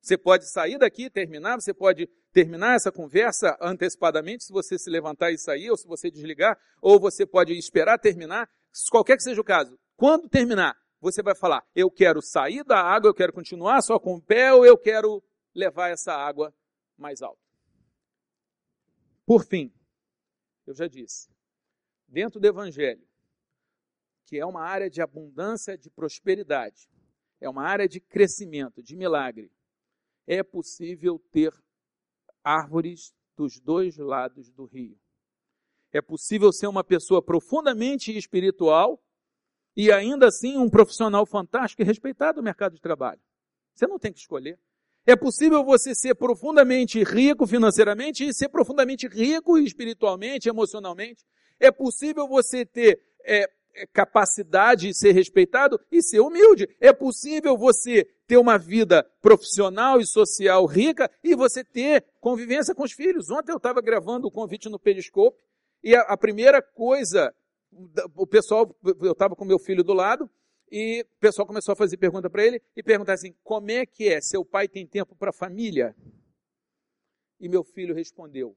Você 0.00 0.16
pode 0.16 0.50
sair 0.50 0.78
daqui 0.78 1.10
terminar, 1.10 1.60
você 1.60 1.74
pode 1.74 2.06
terminar 2.32 2.76
essa 2.76 2.92
conversa 2.92 3.56
antecipadamente, 3.60 4.44
se 4.44 4.52
você 4.52 4.78
se 4.78 4.88
levantar 4.88 5.30
e 5.32 5.38
sair, 5.38 5.70
ou 5.70 5.76
se 5.76 5.86
você 5.86 6.10
desligar, 6.10 6.58
ou 6.80 7.00
você 7.00 7.26
pode 7.26 7.52
esperar 7.52 7.98
terminar, 7.98 8.48
qualquer 8.90 9.16
que 9.16 9.22
seja 9.22 9.40
o 9.40 9.44
caso. 9.44 9.78
Quando 9.96 10.28
terminar, 10.28 10.76
você 11.00 11.22
vai 11.22 11.34
falar: 11.34 11.66
eu 11.74 11.90
quero 11.90 12.22
sair 12.22 12.64
da 12.64 12.80
água, 12.80 13.08
eu 13.08 13.14
quero 13.14 13.32
continuar 13.32 13.82
só 13.82 13.98
com 13.98 14.14
o 14.14 14.22
pé, 14.22 14.52
ou 14.52 14.64
eu 14.64 14.78
quero 14.78 15.22
levar 15.54 15.88
essa 15.88 16.12
água 16.12 16.54
mais 16.96 17.22
alto. 17.22 17.40
Por 19.26 19.44
fim, 19.44 19.72
eu 20.66 20.74
já 20.74 20.86
disse, 20.86 21.28
dentro 22.06 22.40
do 22.40 22.46
Evangelho, 22.46 23.06
que 24.26 24.38
é 24.38 24.44
uma 24.46 24.62
área 24.62 24.88
de 24.88 25.02
abundância, 25.02 25.76
de 25.76 25.90
prosperidade, 25.90 26.88
é 27.40 27.48
uma 27.48 27.62
área 27.62 27.88
de 27.88 28.00
crescimento, 28.00 28.82
de 28.82 28.96
milagre, 28.96 29.50
é 30.28 30.42
possível 30.42 31.18
ter 31.32 31.50
árvores 32.44 33.14
dos 33.34 33.58
dois 33.58 33.96
lados 33.96 34.50
do 34.50 34.66
rio. 34.66 34.96
É 35.90 36.02
possível 36.02 36.52
ser 36.52 36.66
uma 36.66 36.84
pessoa 36.84 37.22
profundamente 37.22 38.14
espiritual 38.14 39.02
e 39.74 39.90
ainda 39.90 40.28
assim 40.28 40.58
um 40.58 40.68
profissional 40.68 41.24
fantástico 41.24 41.80
e 41.80 41.84
respeitado 41.84 42.36
no 42.36 42.44
mercado 42.44 42.74
de 42.74 42.80
trabalho. 42.80 43.20
Você 43.72 43.86
não 43.86 43.98
tem 43.98 44.12
que 44.12 44.18
escolher. 44.18 44.58
É 45.06 45.16
possível 45.16 45.64
você 45.64 45.94
ser 45.94 46.14
profundamente 46.14 47.02
rico 47.02 47.46
financeiramente 47.46 48.28
e 48.28 48.34
ser 48.34 48.50
profundamente 48.50 49.08
rico 49.08 49.56
espiritualmente, 49.56 50.46
emocionalmente. 50.46 51.24
É 51.58 51.70
possível 51.70 52.28
você 52.28 52.66
ter 52.66 53.00
é, 53.24 53.50
é, 53.74 53.86
capacidade 53.86 54.88
de 54.88 54.94
ser 54.94 55.12
respeitado 55.12 55.80
e 55.90 56.02
ser 56.02 56.20
humilde. 56.20 56.68
É 56.78 56.92
possível 56.92 57.56
você 57.56 58.06
ter 58.28 58.36
uma 58.36 58.58
vida 58.58 59.02
profissional 59.22 60.00
e 60.00 60.06
social 60.06 60.66
rica 60.66 61.10
e 61.24 61.34
você 61.34 61.64
ter 61.64 62.04
convivência 62.20 62.74
com 62.74 62.84
os 62.84 62.92
filhos. 62.92 63.30
Ontem 63.30 63.50
eu 63.50 63.56
estava 63.56 63.80
gravando 63.80 64.28
o 64.28 64.30
convite 64.30 64.68
no 64.68 64.78
Periscope 64.78 65.42
e 65.82 65.96
a, 65.96 66.02
a 66.02 66.16
primeira 66.16 66.60
coisa, 66.60 67.34
o 68.14 68.26
pessoal, 68.26 68.76
eu 69.00 69.12
estava 69.12 69.34
com 69.34 69.46
meu 69.46 69.58
filho 69.58 69.82
do 69.82 69.94
lado 69.94 70.30
e 70.70 71.00
o 71.00 71.20
pessoal 71.20 71.46
começou 71.46 71.72
a 71.72 71.76
fazer 71.76 71.96
pergunta 71.96 72.28
para 72.28 72.44
ele 72.44 72.62
e 72.76 72.82
perguntar 72.82 73.14
assim: 73.14 73.34
como 73.42 73.70
é 73.70 73.86
que 73.86 74.06
é? 74.08 74.20
Seu 74.20 74.44
pai 74.44 74.68
tem 74.68 74.86
tempo 74.86 75.16
para 75.16 75.30
a 75.30 75.32
família? 75.32 75.96
E 77.40 77.48
meu 77.48 77.64
filho 77.64 77.94
respondeu: 77.94 78.54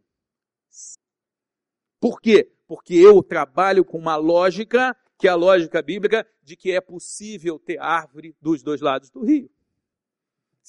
por 2.01 2.19
quê? 2.19 2.51
Porque 2.67 2.95
eu 2.95 3.23
trabalho 3.23 3.85
com 3.85 3.97
uma 3.97 4.15
lógica, 4.15 4.97
que 5.17 5.27
é 5.27 5.31
a 5.31 5.35
lógica 5.35 5.81
bíblica, 5.81 6.27
de 6.41 6.57
que 6.57 6.71
é 6.71 6.81
possível 6.81 7.59
ter 7.59 7.79
árvore 7.79 8.35
dos 8.41 8.63
dois 8.63 8.81
lados 8.81 9.09
do 9.11 9.23
rio. 9.23 9.49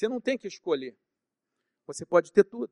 Você 0.03 0.09
não 0.09 0.21
tem 0.21 0.37
que 0.37 0.49
escolher. 0.49 0.99
Você 1.87 2.05
pode 2.05 2.33
ter 2.33 2.43
tudo. 2.43 2.69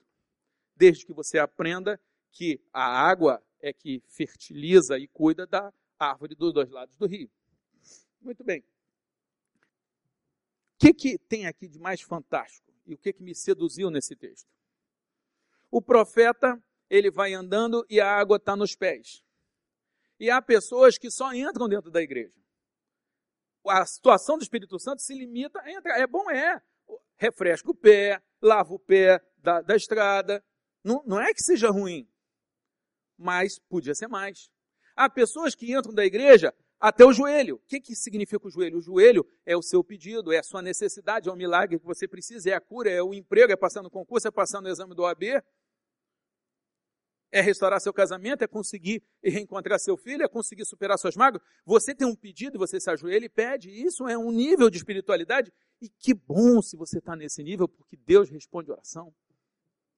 Desde 0.74 1.06
que 1.06 1.12
você 1.12 1.38
aprenda 1.38 2.00
que 2.32 2.60
a 2.72 2.82
água 2.82 3.40
é 3.60 3.72
que 3.72 4.02
fertiliza 4.08 4.98
e 4.98 5.06
cuida 5.06 5.46
da 5.46 5.72
árvore 5.96 6.34
dos 6.34 6.52
dois 6.52 6.68
lados 6.68 6.96
do 6.96 7.06
rio. 7.06 7.30
Muito 8.20 8.42
bem. 8.42 8.64
O 10.74 10.78
que, 10.80 10.92
que 10.92 11.18
tem 11.18 11.46
aqui 11.46 11.68
de 11.68 11.78
mais 11.78 12.00
fantástico? 12.00 12.74
E 12.84 12.94
o 12.94 12.98
que, 12.98 13.12
que 13.12 13.22
me 13.22 13.32
seduziu 13.32 13.92
nesse 13.92 14.16
texto? 14.16 14.50
O 15.70 15.80
profeta, 15.80 16.60
ele 16.88 17.12
vai 17.12 17.32
andando 17.32 17.86
e 17.88 18.00
a 18.00 18.10
água 18.10 18.38
está 18.38 18.56
nos 18.56 18.74
pés. 18.74 19.22
E 20.18 20.28
há 20.28 20.42
pessoas 20.42 20.98
que 20.98 21.12
só 21.12 21.32
entram 21.32 21.68
dentro 21.68 21.92
da 21.92 22.02
igreja. 22.02 22.34
A 23.68 23.86
situação 23.86 24.36
do 24.36 24.42
Espírito 24.42 24.80
Santo 24.80 25.00
se 25.00 25.14
limita 25.14 25.60
a 25.60 25.70
entrar. 25.70 25.96
É 25.96 26.08
bom, 26.08 26.28
é 26.28 26.60
refresca 27.20 27.70
o 27.70 27.74
pé, 27.74 28.20
lava 28.40 28.72
o 28.72 28.78
pé 28.78 29.20
da, 29.36 29.60
da 29.60 29.76
estrada. 29.76 30.42
Não, 30.82 31.02
não 31.06 31.20
é 31.20 31.34
que 31.34 31.42
seja 31.42 31.68
ruim, 31.68 32.08
mas 33.18 33.58
podia 33.58 33.94
ser 33.94 34.08
mais. 34.08 34.50
Há 34.96 35.08
pessoas 35.08 35.54
que 35.54 35.72
entram 35.72 35.92
da 35.92 36.04
igreja 36.04 36.54
até 36.80 37.04
o 37.04 37.12
joelho. 37.12 37.56
O 37.56 37.58
que, 37.58 37.78
que 37.78 37.94
significa 37.94 38.46
o 38.46 38.50
joelho? 38.50 38.78
O 38.78 38.80
joelho 38.80 39.26
é 39.44 39.54
o 39.54 39.60
seu 39.60 39.84
pedido, 39.84 40.32
é 40.32 40.38
a 40.38 40.42
sua 40.42 40.62
necessidade, 40.62 41.28
é 41.28 41.32
o 41.32 41.36
milagre 41.36 41.78
que 41.78 41.84
você 41.84 42.08
precisa, 42.08 42.48
é 42.48 42.54
a 42.54 42.60
cura, 42.60 42.90
é 42.90 43.02
o 43.02 43.12
emprego, 43.12 43.52
é 43.52 43.56
passar 43.56 43.82
no 43.82 43.90
concurso, 43.90 44.26
é 44.26 44.30
passar 44.30 44.62
no 44.62 44.68
exame 44.68 44.94
do 44.94 45.02
OAB, 45.02 45.22
é 47.32 47.40
restaurar 47.40 47.80
seu 47.80 47.92
casamento, 47.92 48.42
é 48.42 48.48
conseguir 48.48 49.02
reencontrar 49.22 49.78
seu 49.78 49.96
filho, 49.96 50.24
é 50.24 50.28
conseguir 50.28 50.64
superar 50.64 50.98
suas 50.98 51.14
mágoas. 51.14 51.42
Você 51.64 51.94
tem 51.94 52.06
um 52.06 52.14
pedido, 52.14 52.58
você 52.58 52.80
se 52.80 52.90
ajoelha 52.90 53.24
e 53.24 53.28
pede. 53.28 53.70
Isso 53.70 54.08
é 54.08 54.18
um 54.18 54.32
nível 54.32 54.68
de 54.68 54.78
espiritualidade. 54.78 55.52
E 55.80 55.88
que 55.88 56.12
bom 56.12 56.60
se 56.60 56.76
você 56.76 56.98
está 56.98 57.14
nesse 57.14 57.42
nível, 57.42 57.68
porque 57.68 57.96
Deus 57.96 58.28
responde 58.28 58.70
oração. 58.70 59.14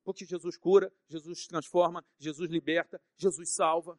Porque 0.05 0.25
Jesus 0.25 0.57
cura, 0.57 0.93
Jesus 1.09 1.47
transforma, 1.47 2.05
Jesus 2.19 2.51
liberta, 2.51 3.01
Jesus 3.17 3.55
salva. 3.55 3.99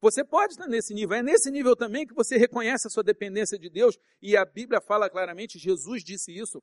Você 0.00 0.24
pode 0.24 0.54
estar 0.54 0.66
nesse 0.66 0.92
nível. 0.92 1.16
É 1.16 1.22
nesse 1.22 1.50
nível 1.50 1.76
também 1.76 2.06
que 2.06 2.12
você 2.12 2.36
reconhece 2.36 2.88
a 2.88 2.90
sua 2.90 3.04
dependência 3.04 3.58
de 3.58 3.70
Deus. 3.70 3.96
E 4.20 4.36
a 4.36 4.44
Bíblia 4.44 4.80
fala 4.80 5.08
claramente, 5.08 5.58
Jesus 5.58 6.02
disse 6.02 6.36
isso. 6.36 6.62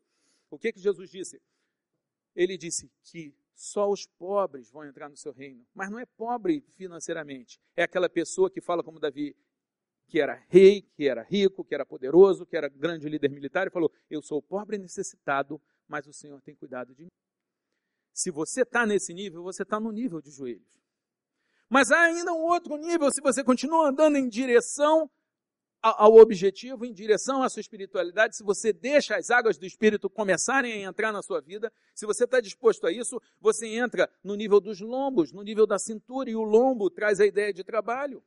O 0.51 0.59
que, 0.59 0.73
que 0.73 0.79
Jesus 0.79 1.09
disse? 1.09 1.41
Ele 2.35 2.57
disse 2.57 2.91
que 3.03 3.33
só 3.59 3.89
os 3.91 4.07
pobres 4.07 4.71
vão 4.71 4.85
entrar 4.85 5.09
no 5.09 5.17
seu 5.17 5.33
reino. 5.33 5.65
Mas 5.75 5.91
não 5.91 5.99
é 5.99 6.05
pobre 6.05 6.63
financeiramente. 6.77 7.59
É 7.75 7.83
aquela 7.83 8.07
pessoa 8.07 8.49
que 8.49 8.61
fala 8.61 8.81
como 8.81 9.01
Davi, 9.01 9.35
que 10.07 10.21
era 10.21 10.41
rei, 10.47 10.81
que 10.81 11.09
era 11.09 11.23
rico, 11.23 11.65
que 11.65 11.75
era 11.75 11.85
poderoso, 11.85 12.45
que 12.45 12.55
era 12.55 12.69
grande 12.69 13.09
líder 13.09 13.29
militar, 13.29 13.67
e 13.67 13.69
falou: 13.69 13.91
Eu 14.09 14.21
sou 14.21 14.41
pobre 14.41 14.77
e 14.77 14.79
necessitado, 14.79 15.61
mas 15.89 16.07
o 16.07 16.13
Senhor 16.13 16.41
tem 16.41 16.55
cuidado 16.55 16.95
de 16.95 17.03
mim. 17.03 17.11
Se 18.13 18.31
você 18.31 18.61
está 18.61 18.85
nesse 18.85 19.13
nível, 19.13 19.43
você 19.43 19.63
está 19.63 19.77
no 19.77 19.91
nível 19.91 20.21
de 20.21 20.31
joelhos. 20.31 20.79
Mas 21.69 21.91
há 21.91 21.99
ainda 21.99 22.31
um 22.31 22.43
outro 22.43 22.77
nível, 22.77 23.11
se 23.11 23.21
você 23.21 23.43
continua 23.43 23.89
andando 23.89 24.15
em 24.15 24.29
direção 24.29 25.11
ao 25.81 26.15
objetivo, 26.15 26.85
em 26.85 26.93
direção 26.93 27.41
à 27.41 27.49
sua 27.49 27.61
espiritualidade, 27.61 28.35
se 28.35 28.43
você 28.43 28.73
deixa 28.73 29.15
as 29.15 29.29
águas 29.29 29.57
do 29.57 29.65
Espírito 29.65 30.09
começarem 30.09 30.73
a 30.73 30.89
entrar 30.89 31.11
na 31.11 31.21
sua 31.21 31.39
vida, 31.41 31.71
se 31.95 32.05
você 32.05 32.25
está 32.25 32.41
disposto 32.41 32.85
a 32.85 32.91
isso, 32.91 33.21
você 33.39 33.67
entra 33.67 34.11
no 34.23 34.35
nível 34.35 34.59
dos 34.59 34.81
lombos, 34.81 35.31
no 35.31 35.41
nível 35.41 35.65
da 35.65 35.79
cintura, 35.79 36.29
e 36.29 36.35
o 36.35 36.43
lombo 36.43 36.89
traz 36.89 37.19
a 37.19 37.25
ideia 37.25 37.53
de 37.53 37.63
trabalho. 37.63 38.23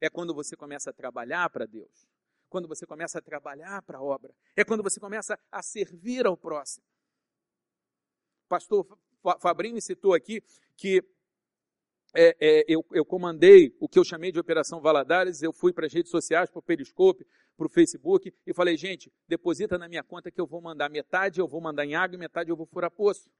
É 0.00 0.08
quando 0.08 0.34
você 0.34 0.56
começa 0.56 0.90
a 0.90 0.92
trabalhar 0.92 1.48
para 1.50 1.66
Deus, 1.66 2.08
quando 2.48 2.66
você 2.66 2.86
começa 2.86 3.18
a 3.18 3.22
trabalhar 3.22 3.82
para 3.82 3.98
a 3.98 4.02
obra, 4.02 4.34
é 4.56 4.64
quando 4.64 4.82
você 4.82 4.98
começa 4.98 5.38
a 5.50 5.62
servir 5.62 6.26
ao 6.26 6.36
próximo. 6.36 6.84
Pastor 8.48 8.86
Fabrinho 9.40 9.80
citou 9.80 10.12
aqui 10.12 10.42
que 10.76 11.02
é, 12.14 12.36
é, 12.40 12.64
eu, 12.68 12.84
eu, 12.92 13.04
comandei 13.04 13.74
o 13.80 13.88
que 13.88 13.98
eu 13.98 14.04
chamei 14.04 14.30
de 14.30 14.38
Operação 14.38 14.80
Valadares, 14.80 15.42
eu 15.42 15.52
fui 15.52 15.72
para 15.72 15.86
as 15.86 15.92
redes 15.92 16.10
sociais, 16.10 16.50
para 16.50 16.58
o 16.58 16.62
Periscope, 16.62 17.26
para 17.56 17.66
o 17.66 17.70
Facebook, 17.70 18.32
e 18.46 18.52
falei, 18.52 18.76
gente, 18.76 19.10
deposita 19.26 19.78
na 19.78 19.88
minha 19.88 20.02
conta 20.02 20.30
que 20.30 20.40
eu 20.40 20.46
vou 20.46 20.60
mandar 20.60 20.90
metade, 20.90 21.40
eu 21.40 21.48
vou 21.48 21.60
mandar 21.60 21.86
em 21.86 21.94
água 21.94 22.14
e 22.14 22.18
metade 22.18 22.50
eu 22.50 22.56
vou 22.56 22.66
furar 22.66 22.90
poço. 22.90 23.30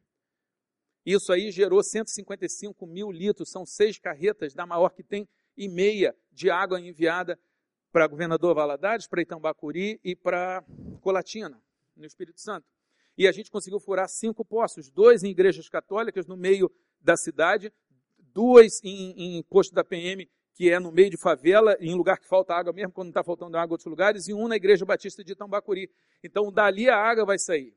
Isso 1.05 1.33
aí 1.33 1.51
gerou 1.51 1.83
155 1.83 2.87
mil 2.87 3.11
litros, 3.11 3.51
são 3.51 3.67
seis 3.67 3.99
carretas 3.99 4.55
da 4.55 4.65
maior 4.65 4.91
que 4.91 5.03
tem 5.03 5.29
e 5.57 5.69
meia 5.69 6.17
de 6.31 6.49
água 6.49 6.81
enviada 6.81 7.39
para 7.91 8.07
Governador 8.07 8.55
Valadares, 8.55 9.07
para 9.07 9.21
Itambacuri 9.21 10.01
e 10.03 10.17
para 10.17 10.65
Colatina, 11.01 11.61
no 11.95 12.07
Espírito 12.07 12.41
Santo. 12.41 12.67
E 13.19 13.29
a 13.29 13.33
gente 13.33 13.51
conseguiu 13.51 13.79
furar 13.79 14.09
cinco 14.09 14.45
poços, 14.45 14.91
dois 14.91 15.23
em 15.23 15.29
igrejas 15.29 15.69
católicas 15.69 16.27
no 16.27 16.37
meio 16.37 16.73
da 17.01 17.17
cidade, 17.17 17.73
duas 18.33 18.83
em, 18.83 19.39
em 19.39 19.43
posto 19.43 19.75
da 19.75 19.85
PM, 19.85 20.29
que 20.55 20.71
é 20.71 20.79
no 20.79 20.93
meio 20.93 21.11
de 21.11 21.17
favela, 21.17 21.77
em 21.81 21.95
lugar 21.95 22.19
que 22.19 22.27
falta 22.27 22.55
água 22.55 22.73
mesmo, 22.73 22.93
quando 22.93 23.09
está 23.09 23.25
faltando 23.25 23.57
água 23.57 23.73
em 23.73 23.75
outros 23.75 23.87
lugares, 23.87 24.29
e 24.29 24.35
um 24.35 24.49
na 24.49 24.57
Igreja 24.57 24.85
Batista 24.85 25.25
de 25.25 25.33
Itambacuri. 25.33 25.91
Então, 26.23 26.53
dali 26.53 26.89
a 26.89 26.97
água 26.97 27.25
vai 27.25 27.39
sair. 27.39 27.75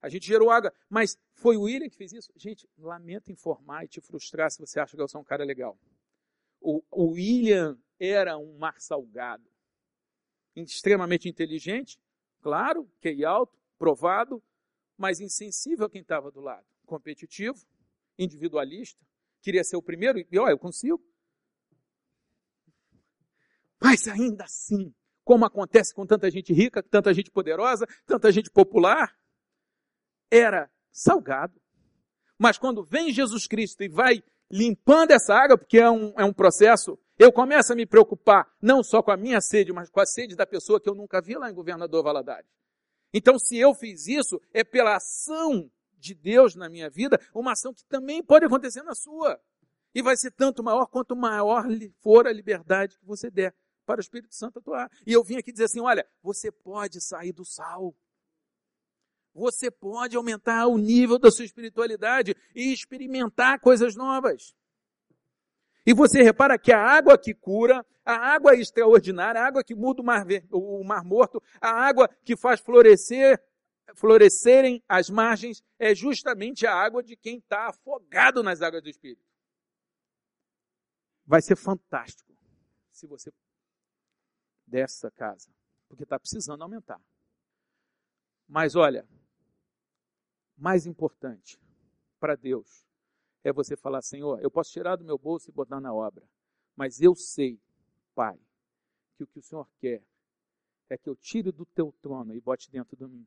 A 0.00 0.08
gente 0.08 0.26
gerou 0.26 0.50
água, 0.50 0.72
mas 0.88 1.18
foi 1.32 1.56
o 1.56 1.62
William 1.62 1.88
que 1.88 1.96
fez 1.96 2.12
isso? 2.12 2.30
Gente, 2.36 2.68
lamento 2.76 3.32
informar 3.32 3.84
e 3.84 3.88
te 3.88 4.00
frustrar 4.00 4.50
se 4.50 4.58
você 4.58 4.78
acha 4.78 4.94
que 4.94 5.02
eu 5.02 5.08
sou 5.08 5.20
um 5.20 5.24
cara 5.24 5.44
legal. 5.44 5.78
O, 6.60 6.82
o 6.90 7.12
William 7.12 7.78
era 7.98 8.36
um 8.36 8.58
mar 8.58 8.80
salgado, 8.80 9.48
extremamente 10.54 11.28
inteligente, 11.28 11.98
claro, 12.42 12.86
QI 13.00 13.24
alto, 13.24 13.58
provado, 13.78 14.42
mas 14.96 15.20
insensível 15.20 15.86
a 15.86 15.90
quem 15.90 16.02
estava 16.02 16.30
do 16.30 16.40
lado. 16.40 16.66
Competitivo, 16.86 17.58
individualista, 18.18 19.00
queria 19.44 19.62
ser 19.62 19.76
o 19.76 19.82
primeiro, 19.82 20.18
e 20.18 20.38
olha, 20.38 20.52
eu 20.52 20.58
consigo. 20.58 21.00
Mas 23.80 24.08
ainda 24.08 24.44
assim, 24.44 24.94
como 25.22 25.44
acontece 25.44 25.94
com 25.94 26.06
tanta 26.06 26.30
gente 26.30 26.52
rica, 26.52 26.82
tanta 26.82 27.12
gente 27.12 27.30
poderosa, 27.30 27.86
tanta 28.06 28.32
gente 28.32 28.50
popular, 28.50 29.14
era 30.30 30.70
salgado. 30.90 31.60
Mas 32.38 32.56
quando 32.58 32.82
vem 32.82 33.12
Jesus 33.12 33.46
Cristo 33.46 33.82
e 33.84 33.88
vai 33.88 34.24
limpando 34.50 35.10
essa 35.10 35.34
água, 35.34 35.58
porque 35.58 35.78
é 35.78 35.90
um, 35.90 36.14
é 36.18 36.24
um 36.24 36.32
processo, 36.32 36.98
eu 37.18 37.30
começo 37.30 37.72
a 37.72 37.76
me 37.76 37.86
preocupar 37.86 38.50
não 38.60 38.82
só 38.82 39.02
com 39.02 39.10
a 39.10 39.16
minha 39.16 39.40
sede, 39.40 39.72
mas 39.72 39.90
com 39.90 40.00
a 40.00 40.06
sede 40.06 40.34
da 40.34 40.46
pessoa 40.46 40.80
que 40.80 40.88
eu 40.88 40.94
nunca 40.94 41.20
vi 41.20 41.34
lá 41.34 41.50
em 41.50 41.54
Governador 41.54 42.02
Valadares. 42.02 42.48
Então, 43.12 43.38
se 43.38 43.56
eu 43.56 43.74
fiz 43.74 44.08
isso, 44.08 44.40
é 44.52 44.64
pela 44.64 44.96
ação 44.96 45.70
de 46.04 46.14
Deus 46.14 46.54
na 46.54 46.68
minha 46.68 46.90
vida, 46.90 47.18
uma 47.34 47.52
ação 47.52 47.72
que 47.72 47.84
também 47.86 48.22
pode 48.22 48.44
acontecer 48.44 48.82
na 48.82 48.94
sua. 48.94 49.40
E 49.94 50.02
vai 50.02 50.16
ser 50.16 50.30
tanto 50.32 50.62
maior 50.62 50.86
quanto 50.86 51.16
maior 51.16 51.64
for 52.00 52.26
a 52.26 52.32
liberdade 52.32 52.98
que 52.98 53.06
você 53.06 53.30
der 53.30 53.54
para 53.86 53.98
o 53.98 54.00
Espírito 54.00 54.34
Santo 54.34 54.58
atuar. 54.58 54.90
E 55.06 55.12
eu 55.12 55.24
vim 55.24 55.36
aqui 55.36 55.50
dizer 55.50 55.64
assim: 55.64 55.80
olha, 55.80 56.06
você 56.22 56.50
pode 56.50 57.00
sair 57.00 57.32
do 57.32 57.44
sal. 57.44 57.94
Você 59.34 59.70
pode 59.70 60.16
aumentar 60.16 60.66
o 60.66 60.78
nível 60.78 61.18
da 61.18 61.30
sua 61.30 61.44
espiritualidade 61.44 62.36
e 62.54 62.72
experimentar 62.72 63.58
coisas 63.58 63.96
novas. 63.96 64.54
E 65.86 65.92
você 65.92 66.22
repara 66.22 66.58
que 66.58 66.72
a 66.72 66.80
água 66.80 67.18
que 67.18 67.34
cura, 67.34 67.84
a 68.04 68.14
água 68.14 68.54
extraordinária, 68.54 69.40
a 69.40 69.46
água 69.46 69.64
que 69.64 69.74
muda 69.74 70.02
o 70.02 70.04
mar, 70.04 70.24
o 70.50 70.84
mar 70.84 71.04
morto, 71.04 71.42
a 71.60 71.70
água 71.70 72.08
que 72.24 72.36
faz 72.36 72.60
florescer 72.60 73.42
florescerem 73.94 74.82
as 74.88 75.10
margens 75.10 75.62
é 75.78 75.94
justamente 75.94 76.66
a 76.66 76.74
água 76.74 77.02
de 77.02 77.16
quem 77.16 77.38
está 77.38 77.68
afogado 77.68 78.42
nas 78.42 78.62
águas 78.62 78.82
do 78.82 78.88
Espírito. 78.88 79.24
Vai 81.26 81.42
ser 81.42 81.56
fantástico 81.56 82.36
se 82.90 83.06
você 83.06 83.32
dessa 84.66 85.10
casa, 85.10 85.50
porque 85.88 86.04
está 86.04 86.18
precisando 86.18 86.62
aumentar. 86.62 87.00
Mas 88.46 88.74
olha, 88.74 89.06
mais 90.56 90.86
importante 90.86 91.58
para 92.18 92.36
Deus 92.36 92.86
é 93.42 93.52
você 93.52 93.76
falar, 93.76 94.00
Senhor, 94.02 94.40
eu 94.40 94.50
posso 94.50 94.72
tirar 94.72 94.96
do 94.96 95.04
meu 95.04 95.18
bolso 95.18 95.50
e 95.50 95.52
botar 95.52 95.80
na 95.80 95.92
obra, 95.92 96.26
mas 96.74 97.00
eu 97.00 97.14
sei, 97.14 97.60
Pai, 98.14 98.38
que 99.16 99.24
o 99.24 99.26
que 99.26 99.38
o 99.38 99.42
Senhor 99.42 99.68
quer 99.78 100.02
é 100.88 100.98
que 100.98 101.08
eu 101.08 101.16
tire 101.16 101.50
do 101.52 101.66
teu 101.66 101.92
trono 102.00 102.34
e 102.34 102.40
bote 102.40 102.70
dentro 102.70 102.96
de 102.96 103.06
mim. 103.06 103.26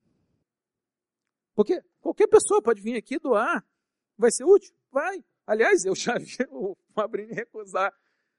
Porque 1.57 1.81
qualquer 1.99 2.27
pessoa 2.27 2.61
pode 2.61 2.79
vir 2.79 2.95
aqui 2.95 3.17
doar. 3.17 3.67
Vai 4.15 4.29
ser 4.29 4.43
útil? 4.43 4.71
Vai. 4.91 5.25
Aliás, 5.43 5.83
eu 5.85 5.95
já 5.95 6.13
vi 6.21 6.37
o 6.51 6.77
Fabrini 6.93 7.33
recusar 7.33 7.91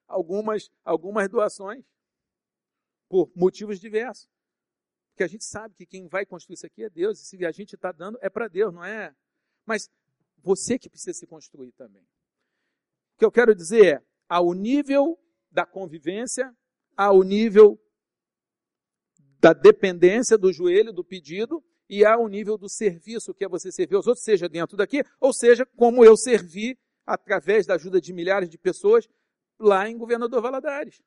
algumas, 0.07 0.71
algumas 0.85 1.29
doações 1.29 1.85
por 3.09 3.29
motivos 3.35 3.81
diversos. 3.81 4.31
Porque 5.11 5.25
a 5.25 5.27
gente 5.27 5.45
sabe 5.45 5.75
que 5.75 5.85
quem 5.85 6.07
vai 6.07 6.25
construir 6.25 6.55
isso 6.55 6.67
aqui 6.67 6.85
é 6.85 6.89
Deus, 6.89 7.21
e 7.21 7.25
se 7.25 7.45
a 7.45 7.51
gente 7.51 7.75
está 7.75 7.91
dando 7.91 8.17
é 8.23 8.31
para 8.31 8.47
Deus, 8.47 8.73
não 8.73 8.85
é? 8.85 9.13
Mas 9.67 9.91
você 10.37 10.79
que 10.79 10.89
precisa 10.89 11.19
se 11.19 11.27
construir 11.27 11.73
também. 11.73 12.05
O 13.15 13.19
que 13.19 13.25
eu 13.25 13.33
quero 13.33 13.53
dizer 13.53 13.97
é, 13.97 14.07
ao 14.29 14.55
nível 14.55 15.19
da 15.51 15.67
convivência, 15.67 16.57
ao 16.97 17.25
nível 17.25 17.83
da 19.41 19.53
dependência 19.53 20.39
do 20.39 20.53
joelho, 20.53 20.93
do 20.93 21.05
pedido, 21.05 21.65
e 21.89 22.05
ao 22.05 22.29
nível 22.29 22.59
do 22.59 22.69
serviço, 22.69 23.33
que 23.33 23.45
é 23.45 23.49
você 23.49 23.73
servir 23.73 23.97
aos 23.97 24.07
outros, 24.07 24.25
seja 24.25 24.49
dentro 24.49 24.77
daqui, 24.77 25.03
ou 25.21 25.33
seja, 25.33 25.65
como 25.77 26.05
eu 26.05 26.17
servi 26.17 26.79
através 27.07 27.67
da 27.67 27.75
ajuda 27.75 28.01
de 28.01 28.13
milhares 28.13 28.51
de 28.51 28.59
pessoas 28.59 29.09
lá 29.59 29.89
em 29.89 29.97
Governador 29.97 30.43
Valadares. 30.43 31.01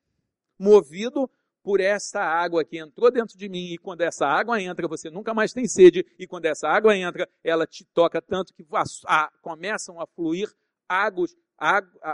Movido 0.58 1.30
por 1.64 1.80
essa 1.80 2.20
água 2.20 2.66
que 2.66 2.80
entrou 2.80 3.12
dentro 3.12 3.38
de 3.38 3.48
mim, 3.48 3.74
e 3.74 3.78
quando 3.78 4.02
essa 4.02 4.26
água 4.26 4.60
entra, 4.60 4.88
você 4.88 5.10
nunca 5.10 5.34
mais 5.34 5.54
tem 5.54 5.68
sede, 5.68 6.06
e 6.18 6.26
quando 6.26 6.46
essa 6.46 6.68
água 6.68 6.98
entra, 6.98 7.30
ela 7.44 7.68
te 7.68 7.86
toca 7.86 8.22
tanto 8.22 8.54
que 8.54 8.66
a, 8.72 8.84
a, 9.06 9.32
começam 9.42 10.02
a 10.02 10.08
fluir 10.08 10.52
águas, 10.90 11.36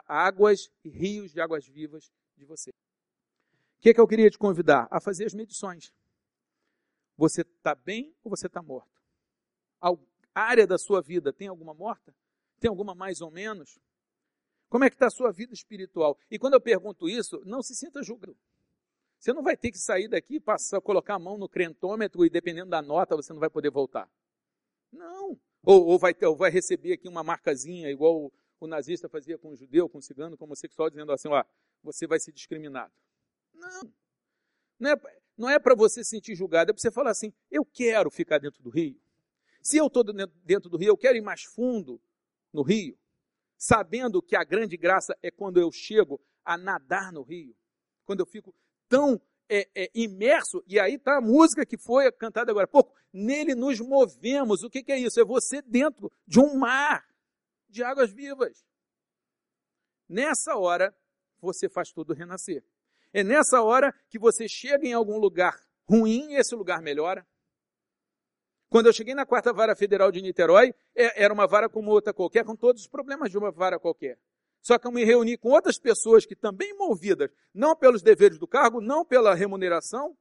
águas 0.08 0.70
e 0.84 0.90
rios 0.90 1.32
de 1.32 1.40
águas 1.40 1.66
vivas 1.66 2.12
de 2.36 2.46
você. 2.46 2.72
O 2.72 3.82
que, 3.82 3.90
é 3.90 3.94
que 3.94 4.02
eu 4.02 4.08
queria 4.08 4.30
te 4.30 4.38
convidar? 4.38 4.88
A 4.92 5.00
fazer 5.00 5.26
as 5.26 5.34
medições. 5.34 5.94
Você 7.18 7.42
está 7.42 7.74
bem 7.74 8.16
ou 8.24 8.30
você 8.30 8.48
está 8.48 8.62
morto? 8.62 9.02
A 9.82 10.42
área 10.42 10.68
da 10.68 10.78
sua 10.78 11.02
vida 11.02 11.34
tem 11.34 11.48
alguma 11.48 11.74
morta? 11.74 12.14
Tem 12.60 12.70
alguma 12.70 12.94
mais 12.94 13.22
ou 13.22 13.32
menos? 13.32 13.80
Como 14.70 14.84
é 14.84 14.90
que 14.90 14.96
está 14.96 15.08
a 15.08 15.12
sua 15.12 15.32
vida 15.32 15.54
espiritual? 15.54 16.18
E 16.30 16.38
quando 16.38 16.54
eu 16.54 16.62
pergunto 16.62 17.10
isso, 17.10 17.42
não 17.46 17.64
se 17.64 17.76
sinta 17.76 18.04
julgado. 18.04 18.38
Você 19.20 19.34
não 19.34 19.42
vai 19.42 19.58
ter 19.58 19.72
que 19.72 19.80
sair 19.80 20.08
daqui, 20.08 20.40
passar, 20.40 20.80
colocar 20.80 21.16
a 21.16 21.20
mão 21.20 21.38
no 21.38 21.50
crentômetro 21.50 22.24
e 22.26 22.30
dependendo 22.30 22.70
da 22.70 22.82
nota 22.82 23.16
você 23.16 23.34
não 23.34 23.40
vai 23.40 23.50
poder 23.50 23.72
voltar. 23.72 24.08
Não. 24.92 25.40
Ou, 25.64 25.88
ou 25.88 26.00
vai, 26.00 26.14
ter, 26.14 26.28
ou 26.28 26.36
vai 26.36 26.52
receber 26.52 26.94
aqui 26.94 27.08
uma 27.08 27.24
marcazinha, 27.24 27.90
igual 27.90 28.26
o, 28.26 28.34
o, 28.60 28.68
nazista 28.68 29.10
fazia 29.10 29.38
com 29.38 29.52
o 29.52 29.56
judeu, 29.56 29.90
com 29.90 29.98
o 29.98 30.02
cigano, 30.02 30.38
com 30.38 30.46
o 30.46 30.48
homossexual, 30.48 30.90
dizendo 30.90 31.12
assim, 31.12 31.30
ó, 31.30 31.44
você 31.84 32.06
vai 32.06 32.20
ser 32.20 32.32
discriminado. 32.32 32.94
Não. 33.54 33.92
Não 34.80 34.92
é, 34.92 34.96
não 35.38 35.50
é 35.50 35.60
para 35.60 35.76
você 35.76 36.04
se 36.04 36.10
sentir 36.10 36.36
julgado, 36.36 36.72
é 36.72 36.74
para 36.74 36.82
você 36.82 36.92
falar 36.92 37.12
assim, 37.12 37.32
eu 37.52 37.64
quero 37.64 38.10
ficar 38.10 38.40
dentro 38.40 38.62
do 38.64 38.70
rio. 38.70 39.00
Se 39.62 39.78
eu 39.78 39.88
estou 39.88 40.04
dentro 40.04 40.70
do 40.70 40.78
rio, 40.78 40.90
eu 40.90 40.98
quero 40.98 41.18
ir 41.18 41.22
mais 41.22 41.44
fundo 41.44 42.02
no 42.52 42.62
rio, 42.62 42.98
sabendo 43.58 44.22
que 44.22 44.36
a 44.36 44.44
grande 44.44 44.78
graça 44.78 45.18
é 45.22 45.30
quando 45.30 45.60
eu 45.60 45.72
chego 45.72 46.22
a 46.44 46.58
nadar 46.58 47.12
no 47.12 47.22
rio. 47.22 47.56
Quando 48.06 48.22
eu 48.22 48.26
fico 48.26 48.56
tão 48.88 49.22
é, 49.50 49.68
é, 49.76 49.92
imerso, 49.94 50.64
e 50.66 50.80
aí 50.80 50.96
está 50.96 51.18
a 51.18 51.22
música 51.22 51.66
que 51.66 51.78
foi 51.78 52.12
cantada 52.14 52.52
agora 52.52 52.66
há 52.66 52.70
pouco, 52.70 52.96
nele 53.12 53.54
nos 53.54 53.80
movemos. 53.80 54.64
O 54.64 54.70
que, 54.70 54.82
que 54.82 54.92
é 54.92 54.98
isso? 54.98 55.20
É 55.20 55.26
você 55.26 55.62
dentro 55.62 56.12
de 56.26 56.40
um 56.40 56.58
mar 56.58 57.06
de 57.70 57.84
águas 57.84 58.12
vivas. 58.12 58.66
Nessa 60.08 60.56
hora, 60.56 60.96
você 61.40 61.68
faz 61.68 61.92
tudo 61.92 62.14
renascer. 62.14 62.64
É 63.14 63.24
nessa 63.24 63.62
hora 63.62 63.94
que 64.10 64.20
você 64.20 64.48
chega 64.48 64.86
em 64.86 64.94
algum 64.94 65.18
lugar 65.18 65.58
ruim 65.90 66.34
e 66.34 66.36
esse 66.36 66.56
lugar 66.56 66.82
melhora. 66.82 67.26
Quando 68.70 68.88
eu 68.88 68.94
cheguei 68.94 69.16
na 69.16 69.26
quarta 69.26 69.54
vara 69.54 69.76
federal 69.76 70.12
de 70.12 70.22
Niterói, 70.22 70.74
é, 70.94 71.24
era 71.24 71.34
uma 71.34 71.48
vara 71.48 71.70
como 71.70 71.90
outra 71.90 72.14
qualquer, 72.14 72.44
com 72.44 72.56
todos 72.56 72.82
os 72.82 72.88
problemas 72.88 73.32
de 73.32 73.38
uma 73.38 73.50
vara 73.50 73.80
qualquer. 73.80 74.20
Só 74.62 74.78
que 74.78 74.86
eu 74.86 74.92
me 74.92 75.06
reuni 75.06 75.38
com 75.38 75.50
outras 75.50 75.80
pessoas 75.80 76.26
que 76.26 76.36
também 76.36 76.76
movidas, 76.76 77.32
não 77.54 77.76
pelos 77.76 78.02
deveres 78.02 78.38
do 78.38 78.48
cargo, 78.48 78.82
não 78.82 79.06
pela 79.06 79.34
remuneração, 79.34 80.18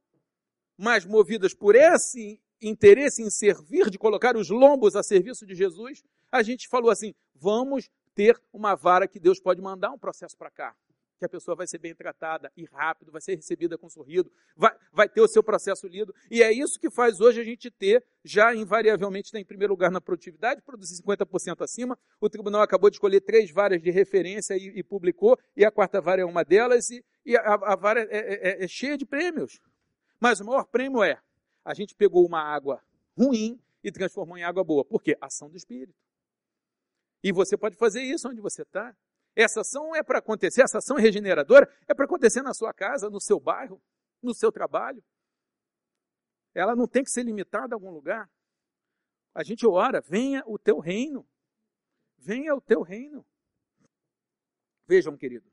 mas 0.77 1.05
movidas 1.05 1.53
por 1.53 1.75
esse 1.75 2.41
interesse 2.61 3.21
em 3.21 3.29
servir, 3.29 3.89
de 3.89 3.97
colocar 3.97 4.37
os 4.37 4.49
lombos 4.49 4.95
a 4.95 5.03
serviço 5.03 5.45
de 5.45 5.53
Jesus, 5.53 6.01
a 6.31 6.41
gente 6.41 6.69
falou 6.69 6.89
assim: 6.89 7.13
vamos 7.35 7.89
ter 8.15 8.41
uma 8.53 8.75
vara 8.75 9.07
que 9.07 9.19
Deus 9.19 9.41
pode 9.41 9.61
mandar 9.61 9.91
um 9.91 9.99
processo 9.99 10.37
para 10.37 10.49
cá 10.49 10.73
que 11.17 11.25
a 11.25 11.29
pessoa 11.29 11.55
vai 11.55 11.67
ser 11.67 11.77
bem 11.79 11.93
tratada 11.95 12.51
e 12.55 12.65
rápido, 12.65 13.11
vai 13.11 13.21
ser 13.21 13.35
recebida 13.35 13.77
com 13.77 13.89
sorrido, 13.89 14.31
vai, 14.55 14.75
vai 14.91 15.09
ter 15.09 15.21
o 15.21 15.27
seu 15.27 15.43
processo 15.43 15.87
lido. 15.87 16.13
E 16.29 16.43
é 16.43 16.51
isso 16.51 16.79
que 16.79 16.89
faz 16.89 17.19
hoje 17.19 17.41
a 17.41 17.43
gente 17.43 17.71
ter, 17.71 18.03
já 18.23 18.53
invariavelmente, 18.53 19.27
está 19.27 19.39
em 19.39 19.45
primeiro 19.45 19.73
lugar 19.73 19.91
na 19.91 19.99
produtividade, 19.99 20.61
produzir 20.61 21.01
50% 21.01 21.61
acima. 21.63 21.97
O 22.21 22.29
tribunal 22.29 22.61
acabou 22.61 22.89
de 22.89 22.95
escolher 22.95 23.21
três 23.21 23.51
varas 23.51 23.81
de 23.81 23.89
referência 23.89 24.55
e, 24.55 24.79
e 24.79 24.83
publicou, 24.83 25.37
e 25.55 25.65
a 25.65 25.71
quarta 25.71 25.99
vara 25.99 26.21
é 26.21 26.25
uma 26.25 26.43
delas, 26.43 26.89
e, 26.89 27.03
e 27.25 27.35
a, 27.35 27.53
a, 27.53 27.75
vara 27.75 28.01
é, 28.01 28.07
é, 28.11 28.49
é, 28.49 28.63
é 28.63 28.67
cheia 28.67 28.97
de 28.97 29.05
prêmios. 29.05 29.59
Mas 30.19 30.39
o 30.39 30.45
maior 30.45 30.65
prêmio 30.65 31.03
é: 31.03 31.19
a 31.63 31.73
gente 31.73 31.95
pegou 31.95 32.25
uma 32.25 32.41
água 32.41 32.81
ruim 33.17 33.59
e 33.83 33.91
transformou 33.91 34.37
em 34.37 34.43
água 34.43 34.63
boa. 34.63 34.83
Por 34.85 35.01
quê? 35.01 35.17
Ação 35.21 35.49
do 35.49 35.57
Espírito. 35.57 35.97
E 37.23 37.31
você 37.31 37.57
pode 37.57 37.75
fazer 37.75 38.01
isso 38.01 38.29
onde 38.29 38.41
você 38.41 38.61
está. 38.61 38.95
Essa 39.39 39.61
ação 39.61 39.95
é 39.95 40.01
para 40.01 40.17
acontecer, 40.17 40.63
essa 40.63 40.79
ação 40.79 40.97
regeneradora 40.97 41.71
é 41.87 41.93
para 41.93 42.05
acontecer 42.05 42.41
na 42.41 42.55
sua 42.55 42.73
casa, 42.73 43.07
no 43.07 43.21
seu 43.21 43.39
bairro, 43.39 43.79
no 44.19 44.33
seu 44.33 44.51
trabalho. 44.51 45.03
Ela 46.55 46.75
não 46.75 46.87
tem 46.87 47.03
que 47.03 47.11
ser 47.11 47.21
limitada 47.21 47.75
a 47.75 47.77
algum 47.77 47.91
lugar. 47.91 48.27
A 49.35 49.43
gente 49.43 49.67
ora, 49.67 50.01
venha 50.01 50.43
o 50.47 50.57
teu 50.57 50.79
reino. 50.79 51.23
Venha 52.17 52.55
o 52.55 52.59
teu 52.59 52.81
reino. 52.81 53.23
Vejam, 54.87 55.15
querido, 55.15 55.47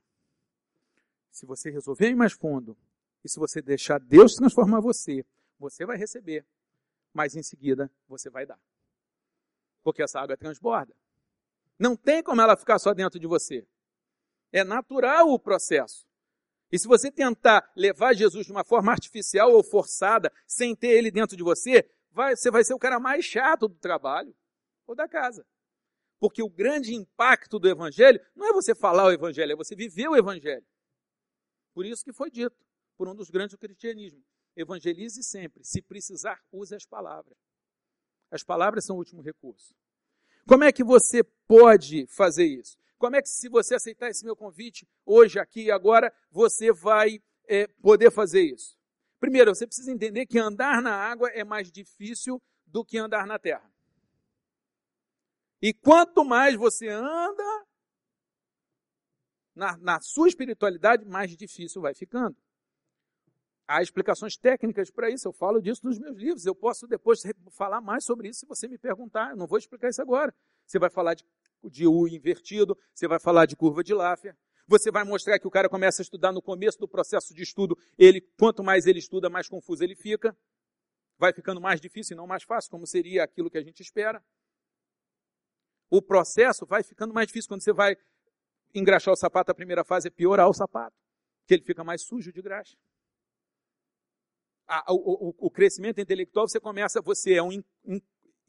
se 1.29 1.45
você 1.45 1.69
resolver 1.69 2.09
ir 2.09 2.15
mais 2.15 2.33
fundo, 2.33 2.75
e 3.23 3.29
se 3.29 3.37
você 3.39 3.61
deixar 3.61 3.99
Deus 3.99 4.33
transformar 4.33 4.79
você, 4.79 5.23
você 5.59 5.85
vai 5.85 5.95
receber, 5.95 6.43
mas 7.13 7.35
em 7.35 7.43
seguida 7.43 7.91
você 8.07 8.31
vai 8.31 8.47
dar. 8.47 8.59
Porque 9.83 10.01
essa 10.01 10.19
água 10.19 10.35
transborda. 10.35 10.95
Não 11.77 11.95
tem 11.95 12.23
como 12.23 12.41
ela 12.41 12.57
ficar 12.57 12.79
só 12.79 12.91
dentro 12.91 13.19
de 13.19 13.27
você. 13.27 13.67
É 14.55 14.63
natural 14.63 15.27
o 15.33 15.37
processo. 15.37 16.07
E 16.71 16.79
se 16.79 16.87
você 16.87 17.11
tentar 17.11 17.69
levar 17.75 18.15
Jesus 18.15 18.45
de 18.45 18.53
uma 18.53 18.63
forma 18.63 18.89
artificial 18.89 19.51
ou 19.51 19.61
forçada, 19.61 20.31
sem 20.47 20.73
ter 20.73 20.91
ele 20.91 21.11
dentro 21.11 21.35
de 21.35 21.43
você, 21.43 21.85
vai, 22.09 22.37
você 22.37 22.49
vai 22.49 22.63
ser 22.63 22.73
o 22.73 22.79
cara 22.79 22.97
mais 22.97 23.25
chato 23.25 23.67
do 23.67 23.75
trabalho 23.75 24.33
ou 24.87 24.95
da 24.95 25.09
casa. 25.09 25.45
Porque 26.21 26.41
o 26.41 26.49
grande 26.49 26.95
impacto 26.95 27.59
do 27.59 27.67
evangelho 27.67 28.17
não 28.33 28.47
é 28.47 28.53
você 28.53 28.73
falar 28.73 29.03
o 29.07 29.11
evangelho, 29.11 29.51
é 29.51 29.55
você 29.57 29.75
viver 29.75 30.07
o 30.07 30.15
evangelho. 30.15 30.65
Por 31.73 31.85
isso 31.85 32.05
que 32.05 32.13
foi 32.13 32.31
dito 32.31 32.55
por 32.95 33.09
um 33.09 33.13
dos 33.13 33.29
grandes 33.29 33.57
do 33.57 33.59
cristianismo: 33.59 34.23
evangelize 34.55 35.21
sempre, 35.21 35.65
se 35.65 35.81
precisar, 35.81 36.41
use 36.49 36.73
as 36.73 36.85
palavras. 36.85 37.37
As 38.31 38.41
palavras 38.41 38.85
são 38.85 38.95
o 38.95 38.99
último 38.99 39.21
recurso. 39.21 39.75
Como 40.47 40.63
é 40.63 40.71
que 40.71 40.83
você 40.83 41.25
pode 41.45 42.07
fazer 42.07 42.45
isso? 42.45 42.77
Como 42.97 43.15
é 43.15 43.21
que, 43.21 43.29
se 43.29 43.49
você 43.49 43.75
aceitar 43.75 44.09
esse 44.09 44.23
meu 44.23 44.35
convite 44.35 44.87
hoje, 45.05 45.39
aqui 45.39 45.65
e 45.65 45.71
agora, 45.71 46.13
você 46.31 46.71
vai 46.71 47.21
é, 47.47 47.67
poder 47.81 48.11
fazer 48.11 48.41
isso? 48.41 48.77
Primeiro, 49.19 49.53
você 49.53 49.65
precisa 49.65 49.91
entender 49.91 50.25
que 50.25 50.37
andar 50.37 50.81
na 50.81 50.93
água 50.93 51.29
é 51.29 51.43
mais 51.43 51.71
difícil 51.71 52.41
do 52.65 52.83
que 52.85 52.97
andar 52.97 53.25
na 53.25 53.39
terra. 53.39 53.69
E 55.61 55.73
quanto 55.73 56.23
mais 56.23 56.55
você 56.55 56.87
anda 56.89 57.65
na, 59.55 59.77
na 59.77 60.01
sua 60.01 60.27
espiritualidade, 60.27 61.05
mais 61.05 61.35
difícil 61.35 61.81
vai 61.81 61.93
ficando. 61.93 62.35
Há 63.67 63.81
explicações 63.81 64.37
técnicas 64.37 64.91
para 64.91 65.09
isso, 65.09 65.27
eu 65.27 65.33
falo 65.33 65.59
disso 65.59 65.81
nos 65.85 65.97
meus 65.97 66.17
livros. 66.17 66.45
Eu 66.45 66.53
posso 66.53 66.85
depois 66.85 67.23
falar 67.51 67.81
mais 67.81 68.03
sobre 68.03 68.29
isso 68.29 68.41
se 68.41 68.45
você 68.45 68.67
me 68.67 68.77
perguntar. 68.77 69.31
Eu 69.31 69.37
não 69.37 69.47
vou 69.47 69.57
explicar 69.57 69.89
isso 69.89 70.01
agora. 70.01 70.35
Você 70.67 70.77
vai 70.77 70.89
falar 70.89 71.15
de 71.15 71.25
de 71.69 71.87
U 71.87 72.07
invertido, 72.07 72.77
você 72.93 73.07
vai 73.07 73.19
falar 73.19 73.45
de 73.45 73.55
curva 73.55 73.83
de 73.83 73.93
Laffer, 73.93 74.35
você 74.67 74.91
vai 74.91 75.03
mostrar 75.03 75.37
que 75.39 75.47
o 75.47 75.51
cara 75.51 75.69
começa 75.69 76.01
a 76.01 76.03
estudar 76.03 76.31
no 76.31 76.41
começo 76.41 76.79
do 76.79 76.87
processo 76.87 77.33
de 77.33 77.43
estudo, 77.43 77.77
ele 77.97 78.21
quanto 78.37 78.63
mais 78.63 78.87
ele 78.87 78.99
estuda, 78.99 79.29
mais 79.29 79.47
confuso 79.47 79.83
ele 79.83 79.95
fica. 79.95 80.35
Vai 81.17 81.31
ficando 81.31 81.61
mais 81.61 81.79
difícil 81.79 82.15
e 82.15 82.17
não 82.17 82.27
mais 82.27 82.43
fácil, 82.43 82.69
como 82.71 82.85
seria 82.85 83.23
aquilo 83.23 83.49
que 83.49 83.57
a 83.57 83.63
gente 83.63 83.79
espera. 83.81 84.23
O 85.89 86.01
processo 86.01 86.65
vai 86.65 86.83
ficando 86.83 87.13
mais 87.13 87.27
difícil 87.27 87.47
quando 87.47 87.61
você 87.61 87.71
vai 87.71 87.95
engraxar 88.73 89.13
o 89.13 89.17
sapato, 89.17 89.51
a 89.51 89.55
primeira 89.55 89.83
fase 89.83 90.07
é 90.07 90.11
piorar 90.11 90.49
o 90.49 90.53
sapato, 90.53 90.97
que 91.47 91.53
ele 91.53 91.63
fica 91.63 91.83
mais 91.83 92.01
sujo 92.01 92.33
de 92.33 92.41
graxa. 92.41 92.75
o, 94.89 95.29
o, 95.29 95.35
o, 95.47 95.51
crescimento 95.51 96.01
intelectual, 96.01 96.47
você 96.47 96.59
começa, 96.59 97.01
você 97.01 97.35
é 97.35 97.43
um 97.43 97.61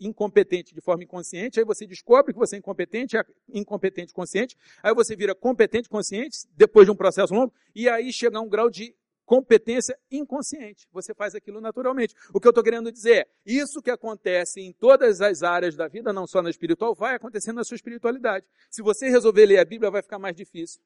incompetente 0.01 0.75
de 0.75 0.81
forma 0.81 1.05
inconsciente, 1.05 1.59
aí 1.59 1.65
você 1.65 1.87
descobre 1.87 2.33
que 2.33 2.39
você 2.39 2.57
é 2.57 2.59
incompetente, 2.59 3.17
é 3.17 3.25
incompetente 3.53 4.13
consciente, 4.13 4.57
aí 4.83 4.95
você 4.95 5.17
vira 5.17 5.35
competente 5.35 5.89
consciente, 5.89 6.39
depois 6.57 6.87
de 6.87 6.93
um 6.93 6.97
processo 6.97 7.35
longo, 7.35 7.53
e 7.75 7.89
aí 7.89 8.13
chega 8.13 8.39
a 8.39 8.41
um 8.41 8.49
grau 8.49 8.71
de 8.71 8.95
competência 9.27 9.99
inconsciente. 10.11 10.87
Você 10.93 11.13
faz 11.13 11.35
aquilo 11.35 11.61
naturalmente. 11.61 12.15
O 12.33 12.41
que 12.41 12.47
eu 12.47 12.51
estou 12.51 12.63
querendo 12.63 12.93
dizer 12.93 13.17
é, 13.17 13.27
isso 13.45 13.83
que 13.83 13.91
acontece 13.91 14.61
em 14.61 14.73
todas 14.73 15.21
as 15.21 15.43
áreas 15.43 15.75
da 15.75 15.89
vida, 15.89 16.13
não 16.13 16.27
só 16.27 16.41
na 16.41 16.49
espiritual, 16.49 16.95
vai 16.95 17.17
acontecendo 17.17 17.57
na 17.57 17.65
sua 17.65 17.75
espiritualidade. 17.75 18.47
Se 18.71 18.83
você 18.83 19.09
resolver 19.09 19.45
ler 19.45 19.59
a 19.59 19.65
Bíblia, 19.65 19.91
vai 19.91 20.01
ficar 20.01 20.19
mais 20.19 20.37
difícil 20.37 20.81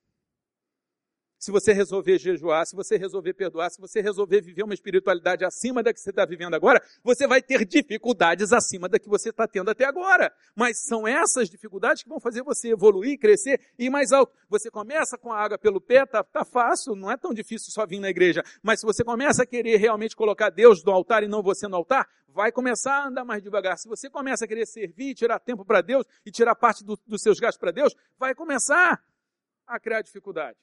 se 1.41 1.51
você 1.51 1.73
resolver 1.73 2.19
jejuar, 2.19 2.67
se 2.67 2.77
você 2.77 2.99
resolver 2.99 3.33
perdoar, 3.33 3.71
se 3.71 3.81
você 3.81 4.03
resolver 4.03 4.43
viver 4.43 4.63
uma 4.63 4.75
espiritualidade 4.75 5.43
acima 5.43 5.83
da 5.83 5.91
que 5.91 5.99
você 5.99 6.11
está 6.11 6.27
vivendo 6.27 6.53
agora, 6.53 6.83
você 7.03 7.27
vai 7.27 7.41
ter 7.41 7.65
dificuldades 7.65 8.53
acima 8.53 8.91
da 8.91 8.99
que 8.99 9.09
você 9.09 9.31
está 9.31 9.49
tendo 9.49 9.71
até 9.71 9.87
agora. 9.87 10.31
Mas 10.55 10.85
são 10.85 11.09
essas 11.09 11.49
dificuldades 11.49 12.03
que 12.03 12.11
vão 12.11 12.21
fazer 12.21 12.43
você 12.43 12.69
evoluir, 12.69 13.19
crescer 13.19 13.59
e 13.79 13.87
ir 13.87 13.91
mais 13.91 14.13
alto. 14.13 14.37
Você 14.51 14.71
começa 14.71 15.17
com 15.17 15.33
a 15.33 15.41
água 15.41 15.57
pelo 15.57 15.81
pé, 15.81 16.05
tá, 16.05 16.23
tá 16.23 16.45
fácil, 16.45 16.95
não 16.95 17.11
é 17.11 17.17
tão 17.17 17.33
difícil 17.33 17.73
só 17.73 17.87
vir 17.87 18.01
na 18.01 18.11
igreja. 18.11 18.45
Mas 18.63 18.81
se 18.81 18.87
você 18.87 19.03
começa 19.03 19.43
a 19.43 19.47
querer 19.47 19.79
realmente 19.79 20.15
colocar 20.15 20.51
Deus 20.51 20.85
no 20.85 20.93
altar 20.93 21.23
e 21.23 21.27
não 21.27 21.43
você 21.43 21.67
no 21.67 21.77
altar, 21.77 22.07
vai 22.29 22.53
começar 22.53 22.93
a 22.93 23.07
andar 23.09 23.25
mais 23.25 23.43
devagar. 23.43 23.79
Se 23.79 23.89
você 23.89 24.11
começa 24.11 24.45
a 24.45 24.49
querer 24.49 24.67
servir, 24.67 25.15
tirar 25.15 25.39
tempo 25.39 25.65
para 25.65 25.81
Deus 25.81 26.05
e 26.27 26.31
tirar 26.31 26.55
parte 26.55 26.85
do, 26.85 27.01
dos 27.07 27.23
seus 27.23 27.41
gastos 27.41 27.59
para 27.59 27.71
Deus, 27.71 27.97
vai 28.19 28.35
começar 28.35 29.03
a 29.67 29.81
criar 29.81 30.03
dificuldade. 30.03 30.59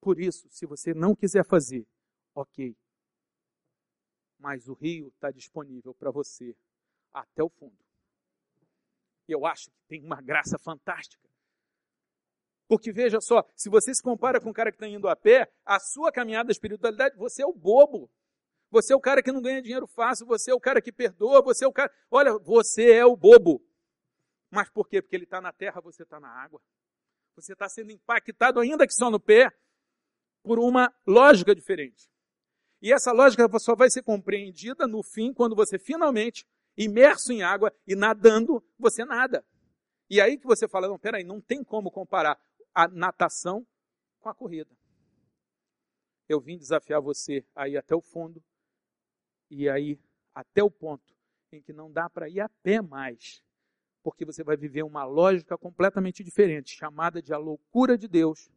Por 0.00 0.20
isso, 0.20 0.48
se 0.50 0.66
você 0.66 0.94
não 0.94 1.14
quiser 1.14 1.44
fazer, 1.44 1.86
ok. 2.34 2.76
Mas 4.38 4.68
o 4.68 4.74
rio 4.74 5.08
está 5.08 5.30
disponível 5.30 5.94
para 5.94 6.10
você 6.10 6.54
até 7.12 7.42
o 7.42 7.48
fundo. 7.48 7.76
Eu 9.26 9.44
acho 9.46 9.70
que 9.70 9.76
tem 9.88 10.04
uma 10.04 10.20
graça 10.20 10.58
fantástica. 10.58 11.26
Porque 12.68 12.92
veja 12.92 13.20
só, 13.20 13.44
se 13.54 13.68
você 13.68 13.94
se 13.94 14.02
compara 14.02 14.40
com 14.40 14.50
um 14.50 14.52
cara 14.52 14.70
que 14.70 14.76
está 14.76 14.88
indo 14.88 15.08
a 15.08 15.16
pé, 15.16 15.50
a 15.64 15.78
sua 15.78 16.12
caminhada 16.12 16.48
da 16.48 16.52
espiritualidade, 16.52 17.16
você 17.16 17.42
é 17.42 17.46
o 17.46 17.52
bobo. 17.52 18.10
Você 18.70 18.92
é 18.92 18.96
o 18.96 19.00
cara 19.00 19.22
que 19.22 19.30
não 19.30 19.40
ganha 19.40 19.62
dinheiro 19.62 19.86
fácil, 19.86 20.26
você 20.26 20.50
é 20.50 20.54
o 20.54 20.60
cara 20.60 20.82
que 20.82 20.92
perdoa, 20.92 21.40
você 21.42 21.64
é 21.64 21.68
o 21.68 21.72
cara. 21.72 21.92
Olha, 22.10 22.36
você 22.38 22.92
é 22.92 23.06
o 23.06 23.16
bobo. 23.16 23.64
Mas 24.50 24.68
por 24.70 24.88
quê? 24.88 25.00
Porque 25.00 25.14
ele 25.14 25.24
está 25.24 25.40
na 25.40 25.52
terra, 25.52 25.80
você 25.80 26.02
está 26.02 26.18
na 26.18 26.28
água. 26.28 26.60
Você 27.36 27.52
está 27.52 27.68
sendo 27.68 27.92
impactado, 27.92 28.58
ainda 28.58 28.86
que 28.86 28.94
só 28.94 29.10
no 29.10 29.20
pé, 29.20 29.48
por 30.46 30.60
uma 30.60 30.94
lógica 31.04 31.52
diferente. 31.52 32.08
E 32.80 32.92
essa 32.92 33.10
lógica 33.10 33.48
só 33.58 33.74
vai 33.74 33.90
ser 33.90 34.04
compreendida 34.04 34.86
no 34.86 35.02
fim, 35.02 35.34
quando 35.34 35.56
você 35.56 35.76
finalmente, 35.76 36.46
imerso 36.76 37.32
em 37.32 37.42
água 37.42 37.74
e 37.84 37.96
nadando, 37.96 38.64
você 38.78 39.04
nada. 39.04 39.44
E 40.08 40.20
aí 40.20 40.38
que 40.38 40.46
você 40.46 40.68
fala, 40.68 40.86
não, 40.86 41.00
peraí, 41.00 41.24
não 41.24 41.40
tem 41.40 41.64
como 41.64 41.90
comparar 41.90 42.38
a 42.72 42.86
natação 42.86 43.66
com 44.20 44.28
a 44.28 44.34
corrida. 44.34 44.70
Eu 46.28 46.40
vim 46.40 46.56
desafiar 46.56 47.02
você 47.02 47.44
a 47.52 47.68
ir 47.68 47.76
até 47.76 47.96
o 47.96 48.00
fundo 48.00 48.40
e 49.50 49.68
aí 49.68 49.98
até 50.32 50.62
o 50.62 50.70
ponto 50.70 51.12
em 51.50 51.60
que 51.60 51.72
não 51.72 51.90
dá 51.90 52.08
para 52.08 52.28
ir 52.28 52.40
a 52.40 52.48
pé 52.62 52.80
mais, 52.80 53.42
porque 54.00 54.24
você 54.24 54.44
vai 54.44 54.56
viver 54.56 54.84
uma 54.84 55.04
lógica 55.04 55.58
completamente 55.58 56.22
diferente, 56.22 56.76
chamada 56.76 57.20
de 57.20 57.34
a 57.34 57.38
loucura 57.38 57.98
de 57.98 58.06
Deus, 58.06 58.48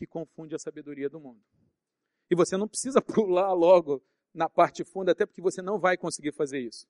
que 0.00 0.06
confunde 0.06 0.54
a 0.54 0.58
sabedoria 0.58 1.10
do 1.10 1.20
mundo. 1.20 1.42
E 2.30 2.34
você 2.34 2.56
não 2.56 2.66
precisa 2.66 3.02
pular 3.04 3.52
logo 3.52 4.02
na 4.32 4.48
parte 4.48 4.82
funda, 4.82 5.12
até 5.12 5.26
porque 5.26 5.42
você 5.42 5.60
não 5.60 5.78
vai 5.78 5.98
conseguir 5.98 6.32
fazer 6.32 6.58
isso. 6.58 6.88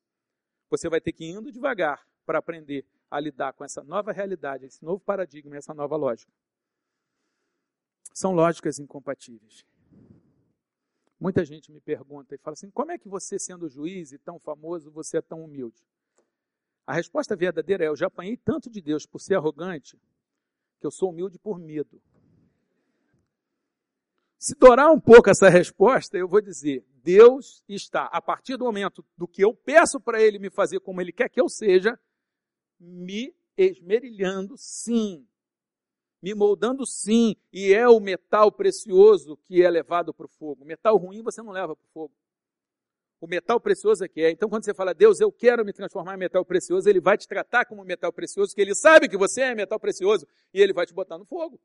Você 0.69 0.87
vai 0.87 1.01
ter 1.01 1.11
que 1.11 1.25
ir 1.25 1.31
indo 1.31 1.51
devagar 1.51 2.07
para 2.25 2.39
aprender 2.39 2.85
a 3.09 3.19
lidar 3.19 3.51
com 3.51 3.65
essa 3.65 3.83
nova 3.83 4.13
realidade, 4.13 4.65
esse 4.65 4.81
novo 4.81 5.03
paradigma, 5.03 5.57
essa 5.57 5.73
nova 5.73 5.97
lógica. 5.97 6.31
São 8.13 8.31
lógicas 8.31 8.79
incompatíveis. 8.79 9.65
Muita 11.19 11.43
gente 11.43 11.69
me 11.69 11.81
pergunta 11.81 12.33
e 12.33 12.37
fala 12.37 12.53
assim: 12.53 12.71
como 12.71 12.93
é 12.93 12.97
que 12.97 13.09
você, 13.09 13.37
sendo 13.37 13.67
juiz 13.67 14.13
e 14.13 14.17
tão 14.17 14.39
famoso, 14.39 14.89
você 14.89 15.17
é 15.17 15.21
tão 15.21 15.43
humilde? 15.43 15.83
A 16.87 16.93
resposta 16.93 17.35
verdadeira 17.35 17.83
é: 17.83 17.87
eu 17.89 17.95
já 17.97 18.07
apanhei 18.07 18.37
tanto 18.37 18.69
de 18.69 18.81
Deus 18.81 19.05
por 19.05 19.19
ser 19.19 19.35
arrogante 19.35 19.99
que 20.79 20.87
eu 20.87 20.91
sou 20.91 21.09
humilde 21.09 21.37
por 21.37 21.59
medo. 21.59 22.01
Se 24.41 24.55
dourar 24.55 24.91
um 24.91 24.99
pouco 24.99 25.29
essa 25.29 25.49
resposta, 25.49 26.17
eu 26.17 26.27
vou 26.27 26.41
dizer: 26.41 26.83
Deus 27.03 27.63
está, 27.69 28.05
a 28.05 28.19
partir 28.19 28.57
do 28.57 28.65
momento 28.65 29.05
do 29.15 29.27
que 29.27 29.43
eu 29.43 29.53
peço 29.53 29.99
para 29.99 30.19
Ele 30.19 30.39
me 30.39 30.49
fazer 30.49 30.79
como 30.79 30.99
Ele 30.99 31.11
quer 31.11 31.29
que 31.29 31.39
eu 31.39 31.47
seja, 31.47 31.97
me 32.79 33.35
esmerilhando 33.55 34.55
sim, 34.57 35.27
me 36.19 36.33
moldando 36.33 36.87
sim, 36.87 37.35
e 37.53 37.71
é 37.71 37.87
o 37.87 37.99
metal 37.99 38.51
precioso 38.51 39.37
que 39.45 39.61
é 39.61 39.69
levado 39.69 40.11
para 40.11 40.25
o 40.25 40.29
fogo. 40.29 40.65
Metal 40.65 40.97
ruim 40.97 41.21
você 41.21 41.43
não 41.43 41.51
leva 41.51 41.75
para 41.75 41.85
o 41.85 41.91
fogo. 41.93 42.15
O 43.19 43.27
metal 43.27 43.59
precioso 43.59 44.03
é 44.03 44.07
que 44.07 44.21
é. 44.21 44.31
Então, 44.31 44.49
quando 44.49 44.65
você 44.65 44.73
fala, 44.73 44.91
Deus, 44.91 45.19
eu 45.19 45.31
quero 45.31 45.63
me 45.63 45.71
transformar 45.71 46.15
em 46.15 46.17
metal 46.17 46.43
precioso, 46.43 46.89
Ele 46.89 46.99
vai 46.99 47.15
te 47.15 47.27
tratar 47.27 47.65
como 47.65 47.85
metal 47.85 48.11
precioso, 48.11 48.55
que 48.55 48.61
Ele 48.61 48.73
sabe 48.73 49.07
que 49.07 49.17
você 49.17 49.41
é 49.41 49.53
metal 49.53 49.79
precioso, 49.79 50.27
e 50.51 50.59
Ele 50.59 50.73
vai 50.73 50.87
te 50.87 50.95
botar 50.95 51.19
no 51.19 51.25
fogo. 51.25 51.61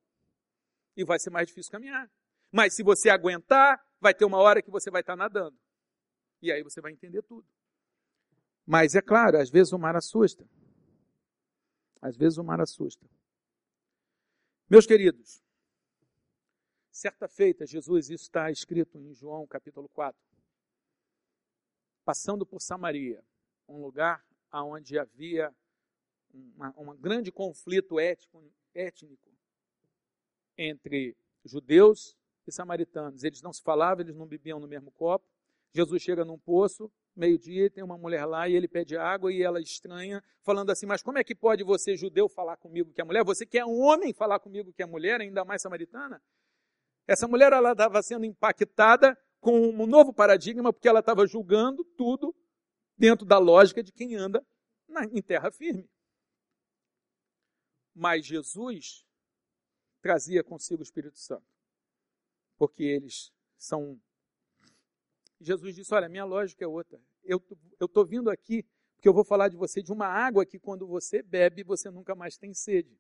E 0.95 1.05
vai 1.05 1.19
ser 1.19 1.31
mais 1.31 1.49
difícil 1.49 1.73
caminhar. 1.73 2.11
Mas 2.57 2.73
se 2.73 2.83
você 2.83 3.11
aguentar, 3.11 3.79
vai 4.01 4.15
ter 4.15 4.25
uma 4.25 4.39
hora 4.39 4.63
que 4.63 4.71
você 4.71 4.91
vai 4.91 5.03
estar 5.03 5.15
nadando. 5.15 5.55
E 6.41 6.51
aí 6.51 6.63
você 6.63 6.81
vai 6.81 6.91
entender 6.91 7.21
tudo. 7.21 7.47
Mas 8.65 8.95
é 8.95 9.03
claro, 9.03 9.37
às 9.37 9.51
vezes 9.51 9.75
o 9.75 9.79
mar 9.79 9.95
assusta. 9.95 10.49
Às 12.01 12.17
vezes 12.17 12.39
o 12.39 12.43
mar 12.43 12.59
assusta. 12.59 13.07
Meus 14.71 14.87
queridos, 14.87 15.45
certa 16.91 17.29
feita, 17.29 17.67
Jesus, 17.67 18.09
isso 18.09 18.25
está 18.25 18.51
escrito 18.51 18.97
em 18.97 19.13
João 19.13 19.47
capítulo 19.47 19.87
4, 19.91 20.19
passando 22.07 22.47
por 22.47 22.63
Samaria, 22.63 23.23
um 23.69 23.83
lugar 23.83 24.25
onde 24.51 24.99
havia 24.99 25.55
um 26.33 26.97
grande 26.97 27.31
conflito 27.31 28.01
étnico, 28.01 28.51
étnico 28.73 29.31
entre 30.57 31.15
judeus 31.45 32.17
e 32.47 32.53
samaritanos. 32.53 33.25
Eles 33.25 33.43
não 33.43 33.53
se 33.53 33.63
falavam, 33.63 34.05
eles 34.05 34.17
não 34.17 34.27
bebiam 34.27 34.61
no 34.61 34.69
mesmo 34.69 34.91
copo. 34.93 35.27
Jesus 35.75 36.03
chega 36.03 36.25
num 36.25 36.39
poço, 36.39 36.91
meio-dia, 37.15 37.71
tem 37.71 37.85
uma 37.85 37.99
mulher 37.99 38.25
lá 38.25 38.49
e 38.49 38.55
ele 38.55 38.69
pede 38.69 38.97
água 38.97 39.33
e 39.33 39.43
ela 39.43 39.61
estranha, 39.61 40.23
falando 40.43 40.71
assim: 40.71 40.87
Mas 40.87 41.03
como 41.03 41.19
é 41.19 41.25
que 41.25 41.35
pode 41.35 41.63
você, 41.65 41.97
judeu, 41.97 42.29
falar 42.29 42.57
comigo 42.57 42.93
que 42.93 43.01
é 43.01 43.05
mulher? 43.05 43.25
Você 43.25 43.45
que 43.45 43.59
é 43.59 43.67
um 43.67 43.81
homem 43.81 44.13
falar 44.15 44.39
comigo 44.39 44.73
que 44.73 44.83
é 44.83 44.87
mulher, 44.87 45.21
ainda 45.21 45.45
mais 45.45 45.61
samaritana? 45.61 46.23
Essa 47.07 47.29
mulher 47.29 47.53
ela 47.53 47.73
estava 47.73 48.03
sendo 48.03 48.25
impactada 48.25 49.17
com 49.39 49.69
um 49.69 49.87
novo 49.87 50.13
paradigma, 50.13 50.73
porque 50.73 50.89
ela 50.89 51.01
estava 51.01 51.27
julgando 51.27 51.85
tudo 51.97 52.35
dentro 52.97 53.27
da 53.27 53.39
lógica 53.39 53.83
de 53.83 53.93
quem 53.93 54.17
anda 54.17 54.45
na, 54.89 55.05
em 55.05 55.23
terra 55.23 55.51
firme. 55.51 55.89
Mas 57.95 58.27
Jesus 58.27 59.07
trazia 60.01 60.43
consigo 60.43 60.81
o 60.81 60.83
Espírito 60.83 61.19
Santo 61.19 61.56
porque 62.57 62.83
eles 62.83 63.33
são. 63.57 64.01
Jesus 65.41 65.75
disse: 65.75 65.95
Olha, 65.95 66.09
minha 66.09 66.25
lógica 66.25 66.65
é 66.65 66.69
outra. 66.69 67.01
Eu 67.25 67.43
estou 67.81 68.05
vindo 68.05 68.31
aqui 68.31 68.65
porque 68.97 69.09
eu 69.09 69.13
vou 69.13 69.25
falar 69.25 69.49
de 69.49 69.57
você 69.57 69.83
de 69.83 69.93
uma 69.93 70.07
água 70.07 70.47
que 70.47 70.59
quando 70.59 70.87
você 70.87 71.23
bebe, 71.23 71.63
você 71.63 71.91
nunca 71.91 72.15
mais 72.15 72.37
tem 72.37 72.55
sede. 72.55 72.99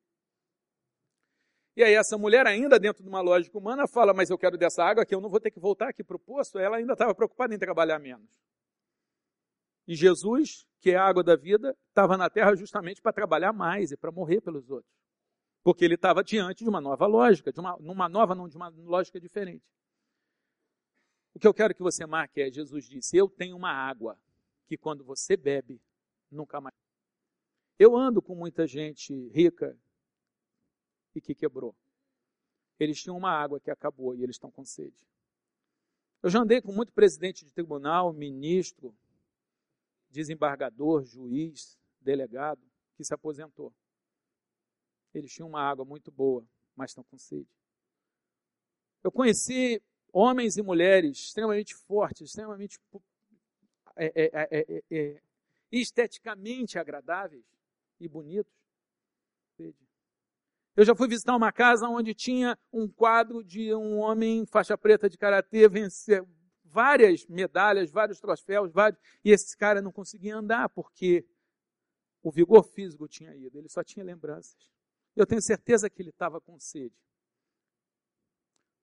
E 1.74 1.82
aí 1.82 1.94
essa 1.94 2.16
mulher, 2.16 2.46
ainda 2.46 2.78
dentro 2.78 3.02
de 3.02 3.08
uma 3.08 3.20
lógica 3.20 3.56
humana, 3.56 3.86
fala, 3.86 4.14
mas 4.14 4.30
eu 4.30 4.38
quero 4.38 4.56
dessa 4.56 4.82
água 4.82 5.04
que 5.04 5.14
eu 5.14 5.20
não 5.20 5.28
vou 5.28 5.40
ter 5.40 5.50
que 5.50 5.60
voltar 5.60 5.90
aqui 5.90 6.02
para 6.02 6.16
o 6.16 6.18
poço. 6.18 6.58
Ela 6.58 6.78
ainda 6.78 6.94
estava 6.94 7.14
preocupada 7.14 7.54
em 7.54 7.58
trabalhar 7.58 7.98
menos. 7.98 8.28
E 9.86 9.94
Jesus, 9.94 10.66
que 10.80 10.90
é 10.90 10.96
a 10.96 11.04
água 11.04 11.22
da 11.22 11.36
vida, 11.36 11.76
estava 11.88 12.16
na 12.16 12.28
terra 12.28 12.54
justamente 12.56 13.00
para 13.00 13.12
trabalhar 13.12 13.52
mais 13.52 13.92
e 13.92 13.96
para 13.96 14.10
morrer 14.10 14.40
pelos 14.40 14.70
outros 14.70 15.05
porque 15.66 15.84
ele 15.84 15.96
estava 15.96 16.22
diante 16.22 16.62
de 16.62 16.70
uma 16.70 16.80
nova 16.80 17.06
lógica, 17.06 17.52
de 17.52 17.58
uma, 17.58 17.76
numa 17.80 18.08
nova, 18.08 18.36
não 18.36 18.48
de 18.48 18.56
uma 18.56 18.68
lógica 18.68 19.18
diferente. 19.18 19.66
O 21.34 21.40
que 21.40 21.46
eu 21.48 21.52
quero 21.52 21.74
que 21.74 21.82
você 21.82 22.06
marque 22.06 22.40
é: 22.40 22.48
Jesus 22.48 22.84
disse, 22.84 23.16
Eu 23.16 23.28
tenho 23.28 23.56
uma 23.56 23.72
água 23.72 24.16
que 24.68 24.76
quando 24.76 25.02
você 25.02 25.36
bebe, 25.36 25.82
nunca 26.30 26.60
mais. 26.60 26.76
Eu 27.80 27.96
ando 27.96 28.22
com 28.22 28.36
muita 28.36 28.64
gente 28.64 29.12
rica 29.30 29.76
e 31.16 31.20
que 31.20 31.34
quebrou. 31.34 31.74
Eles 32.78 33.02
tinham 33.02 33.16
uma 33.16 33.32
água 33.32 33.58
que 33.58 33.68
acabou 33.68 34.14
e 34.14 34.22
eles 34.22 34.36
estão 34.36 34.52
com 34.52 34.64
sede. 34.64 35.04
Eu 36.22 36.30
já 36.30 36.42
andei 36.42 36.62
com 36.62 36.70
muito 36.70 36.92
presidente 36.92 37.44
de 37.44 37.50
tribunal, 37.50 38.12
ministro, 38.12 38.94
desembargador, 40.10 41.04
juiz, 41.04 41.76
delegado, 42.00 42.62
que 42.96 43.02
se 43.02 43.12
aposentou. 43.12 43.74
Eles 45.16 45.32
tinham 45.32 45.48
uma 45.48 45.62
água 45.62 45.84
muito 45.84 46.10
boa, 46.10 46.46
mas 46.74 46.90
estão 46.90 47.02
com 47.04 47.16
sede. 47.16 47.48
Eu 49.02 49.10
conheci 49.10 49.82
homens 50.12 50.56
e 50.56 50.62
mulheres 50.62 51.18
extremamente 51.18 51.74
fortes, 51.74 52.28
extremamente 52.28 52.78
é 53.96 54.06
é 54.06 54.24
é, 54.24 54.48
é, 54.50 54.66
é, 54.68 54.84
é, 54.90 55.22
esteticamente 55.72 56.78
agradáveis 56.78 57.44
e 57.98 58.06
bonitos. 58.06 58.52
Eu 60.76 60.84
já 60.84 60.94
fui 60.94 61.08
visitar 61.08 61.34
uma 61.34 61.50
casa 61.50 61.88
onde 61.88 62.12
tinha 62.14 62.58
um 62.70 62.86
quadro 62.86 63.42
de 63.42 63.74
um 63.74 63.98
homem 64.00 64.44
faixa 64.44 64.76
preta 64.76 65.08
de 65.08 65.16
karatê 65.16 65.66
vencer 65.66 66.22
várias 66.62 67.26
medalhas, 67.26 67.90
vários 67.90 68.20
troféus, 68.20 68.70
vários, 68.70 69.00
e 69.24 69.30
esse 69.30 69.56
cara 69.56 69.80
não 69.80 69.90
conseguia 69.90 70.36
andar 70.36 70.68
porque 70.68 71.24
o 72.22 72.30
vigor 72.30 72.64
físico 72.64 73.08
tinha 73.08 73.34
ido, 73.34 73.56
ele 73.56 73.68
só 73.70 73.82
tinha 73.82 74.04
lembranças. 74.04 74.75
Eu 75.16 75.26
tenho 75.26 75.40
certeza 75.40 75.88
que 75.90 76.02
ele 76.02 76.10
estava 76.10 76.40
com 76.40 76.60
sede. 76.60 76.94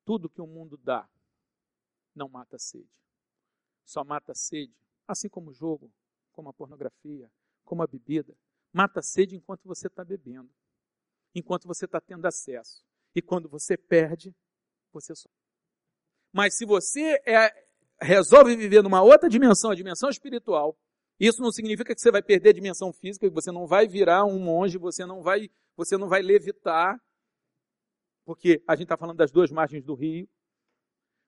Tudo 0.03 0.29
que 0.29 0.41
o 0.41 0.47
mundo 0.47 0.75
dá 0.75 1.07
não 2.13 2.27
mata 2.27 2.57
sede. 2.57 2.89
Só 3.85 4.03
mata 4.03 4.33
sede, 4.33 4.75
assim 5.07 5.29
como 5.29 5.51
o 5.51 5.53
jogo, 5.53 5.91
como 6.31 6.49
a 6.49 6.53
pornografia, 6.53 7.31
como 7.63 7.83
a 7.83 7.87
bebida. 7.87 8.35
Mata 8.71 9.01
sede 9.01 9.35
enquanto 9.35 9.65
você 9.65 9.87
está 9.87 10.03
bebendo, 10.03 10.49
enquanto 11.35 11.67
você 11.67 11.85
está 11.85 12.01
tendo 12.01 12.25
acesso. 12.25 12.83
E 13.15 13.21
quando 13.21 13.47
você 13.47 13.77
perde, 13.77 14.35
você 14.91 15.15
só. 15.15 15.29
Mas 16.31 16.57
se 16.57 16.65
você 16.65 17.21
é, 17.27 17.67
resolve 18.01 18.55
viver 18.55 18.81
numa 18.81 19.01
outra 19.01 19.29
dimensão, 19.29 19.69
a 19.69 19.75
dimensão 19.75 20.09
espiritual, 20.09 20.75
isso 21.19 21.41
não 21.41 21.51
significa 21.51 21.93
que 21.93 22.01
você 22.01 22.11
vai 22.11 22.23
perder 22.23 22.49
a 22.49 22.53
dimensão 22.53 22.91
física, 22.91 23.27
que 23.27 23.33
você 23.33 23.51
não 23.51 23.67
vai 23.67 23.87
virar 23.87 24.25
um 24.25 24.39
monge, 24.39 24.77
você 24.79 25.05
não 25.05 25.21
vai, 25.21 25.49
você 25.75 25.97
não 25.97 26.07
vai 26.07 26.21
levitar, 26.21 26.99
porque 28.25 28.61
a 28.67 28.75
gente 28.75 28.83
está 28.83 28.97
falando 28.97 29.17
das 29.17 29.31
duas 29.31 29.51
margens 29.51 29.83
do 29.83 29.93
rio. 29.93 30.27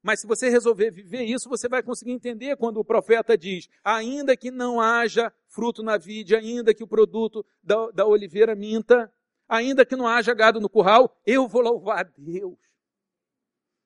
Mas 0.01 0.19
se 0.19 0.27
você 0.27 0.49
resolver 0.49 0.91
viver 0.91 1.23
isso, 1.23 1.49
você 1.49 1.67
vai 1.67 1.81
conseguir 1.81 2.11
entender 2.11 2.55
quando 2.57 2.77
o 2.77 2.85
profeta 2.85 3.35
diz: 3.37 3.67
ainda 3.83 4.37
que 4.37 4.51
não 4.51 4.79
haja 4.79 5.33
fruto 5.47 5.81
na 5.81 5.97
vide, 5.97 6.35
ainda 6.35 6.73
que 6.75 6.83
o 6.83 6.87
produto 6.87 7.43
da, 7.63 7.89
da 7.89 8.05
oliveira 8.05 8.55
minta, 8.55 9.11
ainda 9.49 9.83
que 9.85 9.95
não 9.95 10.07
haja 10.07 10.33
gado 10.33 10.61
no 10.61 10.69
curral, 10.69 11.19
eu 11.25 11.47
vou 11.47 11.61
louvar 11.61 11.99
a 12.05 12.09
Deus. 12.17 12.55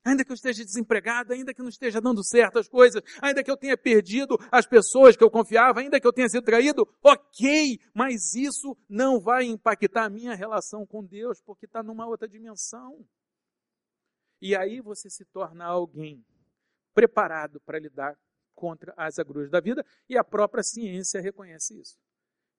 Ainda 0.09 0.25
que 0.25 0.31
eu 0.31 0.35
esteja 0.35 0.65
desempregado, 0.65 1.33
ainda 1.33 1.53
que 1.53 1.61
não 1.61 1.69
esteja 1.69 2.01
dando 2.01 2.23
certo 2.23 2.57
as 2.57 2.67
coisas, 2.67 3.01
ainda 3.21 3.43
que 3.43 3.51
eu 3.51 3.55
tenha 3.55 3.77
perdido 3.77 4.37
as 4.51 4.65
pessoas 4.65 5.15
que 5.15 5.23
eu 5.23 5.29
confiava, 5.29 5.79
ainda 5.79 5.99
que 5.99 6.07
eu 6.07 6.11
tenha 6.11 6.27
sido 6.27 6.43
traído, 6.43 6.87
ok, 7.03 7.79
mas 7.93 8.33
isso 8.33 8.75
não 8.89 9.19
vai 9.19 9.45
impactar 9.45 10.05
a 10.05 10.09
minha 10.09 10.33
relação 10.33 10.85
com 10.85 11.05
Deus, 11.05 11.41
porque 11.41 11.65
está 11.65 11.83
numa 11.83 12.07
outra 12.07 12.27
dimensão. 12.27 13.05
E 14.41 14.55
aí 14.55 14.81
você 14.81 15.09
se 15.09 15.25
torna 15.25 15.65
alguém 15.65 16.25
preparado 16.93 17.61
para 17.61 17.77
lidar 17.77 18.17
contra 18.55 18.93
as 18.97 19.19
agruras 19.19 19.51
da 19.51 19.59
vida, 19.59 19.85
e 20.09 20.17
a 20.17 20.23
própria 20.23 20.63
ciência 20.63 21.21
reconhece 21.21 21.79
isso 21.79 21.97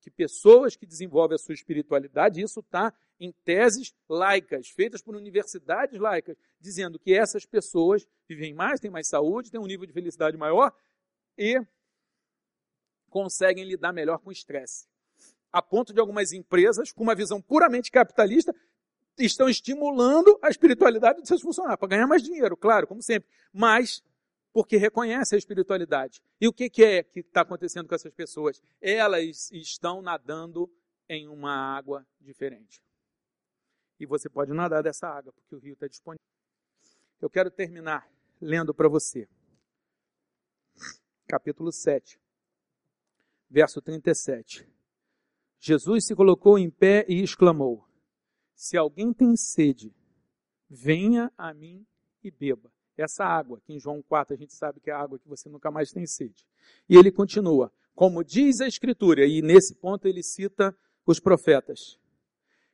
que 0.01 0.11
pessoas 0.11 0.77
que 0.77 0.87
desenvolvem 0.87 1.35
a 1.35 1.39
sua 1.39 1.55
espiritualidade, 1.55 2.41
isso 2.41 2.61
está 2.61 2.93
em 3.21 3.31
teses 3.45 3.95
laicas, 4.09 4.69
feitas 4.69 5.03
por 5.03 5.15
universidades 5.15 6.01
laicas, 6.01 6.37
dizendo 6.59 6.99
que 6.99 7.13
essas 7.13 7.45
pessoas 7.45 8.09
vivem 8.27 8.55
mais, 8.55 8.81
têm 8.81 8.91
mais 8.91 9.07
saúde, 9.07 9.51
têm 9.51 9.61
um 9.61 9.67
nível 9.67 9.87
de 9.87 9.93
felicidade 9.93 10.39
maior 10.39 10.73
e 11.37 11.61
conseguem 13.11 13.65
lidar 13.65 13.93
melhor 13.93 14.19
com 14.19 14.31
o 14.31 14.33
estresse. 14.33 14.89
A 15.53 15.61
ponto 15.61 15.93
de 15.93 16.01
algumas 16.01 16.33
empresas, 16.33 16.93
com 16.93 17.03
uma 17.03 17.15
visão 17.15 17.43
puramente 17.43 17.91
capitalista, 17.91 18.55
estão 19.19 19.49
estimulando 19.49 20.39
a 20.41 20.49
espiritualidade 20.49 21.21
de 21.21 21.29
seus 21.29 21.43
funcionários, 21.43 21.79
para 21.79 21.89
ganhar 21.89 22.07
mais 22.07 22.23
dinheiro, 22.23 22.57
claro, 22.57 22.87
como 22.87 23.03
sempre. 23.03 23.29
Mas 23.53 24.03
porque 24.53 24.77
reconhece 24.77 25.35
a 25.35 25.39
espiritualidade. 25.39 26.21
E 26.41 26.49
o 26.49 26.53
que, 26.53 26.71
que 26.71 26.85
é 26.85 27.03
que 27.03 27.21
está 27.21 27.43
acontecendo 27.43 27.87
com 27.87 27.95
essas 27.95 28.13
pessoas? 28.13 28.63
Elas 28.81 29.51
estão 29.53 30.01
nadando 30.01 30.71
em 31.09 31.29
uma 31.29 31.53
água 31.77 32.07
diferente. 32.21 32.81
E 34.01 34.07
você 34.07 34.31
pode 34.31 34.53
nadar 34.55 34.83
dessa 34.83 35.07
água, 35.07 35.31
porque 35.31 35.55
o 35.55 35.59
rio 35.59 35.75
está 35.75 35.87
disponível. 35.87 36.25
Eu 37.21 37.29
quero 37.29 37.51
terminar 37.51 38.11
lendo 38.41 38.73
para 38.75 38.89
você. 38.89 39.29
Capítulo 41.29 41.71
7, 41.71 42.19
verso 43.49 43.83
37. 43.83 44.67
Jesus 45.59 46.07
se 46.07 46.17
colocou 46.17 46.59
em 46.59 46.71
pé 46.71 47.05
e 47.07 47.23
exclamou: 47.23 47.87
Se 48.55 48.75
alguém 48.75 49.13
tem 49.13 49.37
sede, 49.37 49.95
venha 50.69 51.31
a 51.37 51.53
mim 51.53 51.87
e 52.25 52.31
beba 52.31 52.73
essa 52.97 53.25
água, 53.25 53.61
que 53.61 53.73
em 53.75 53.79
João 53.79 54.03
4 54.03 54.35
a 54.35 54.37
gente 54.37 54.55
sabe 54.55 54.81
que 54.81 54.91
é 54.91 54.95
a 54.95 54.99
água 54.99 55.19
que 55.19 55.29
você 55.29 55.49
nunca 55.49 55.71
mais 55.71 55.93
tem 55.93 56.07
sede. 56.07 56.47
E 56.89 56.97
ele 56.97 57.13
continua, 57.13 57.71
como 57.95 58.25
diz 58.25 58.63
a 58.63 58.67
Escritura, 58.67 59.27
e 59.27 59.43
nesse 59.43 59.75
ponto 59.75 60.09
ele 60.09 60.23
cita 60.23 60.75
os 61.07 61.21
profetas: 61.21 62.00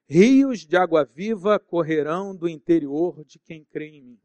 Rios 0.09 0.61
de 0.61 0.77
água 0.77 1.05
viva 1.05 1.59
correrão 1.59 2.35
do 2.35 2.49
interior 2.49 3.25
de 3.25 3.39
quem 3.41 3.65
crê 3.65 3.89
em 3.89 4.03
mim. 4.03 4.21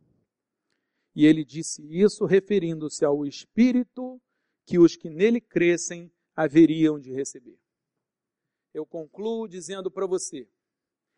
E 1.15 1.25
ele 1.25 1.43
disse 1.43 1.81
isso 1.89 2.25
referindo-se 2.25 3.03
ao 3.03 3.25
Espírito 3.25 4.21
que 4.65 4.77
os 4.77 4.95
que 4.95 5.09
nele 5.09 5.41
crescem 5.41 6.11
haveriam 6.35 6.99
de 6.99 7.11
receber. 7.11 7.57
Eu 8.73 8.85
concluo 8.85 9.47
dizendo 9.47 9.91
para 9.91 10.05
você 10.05 10.47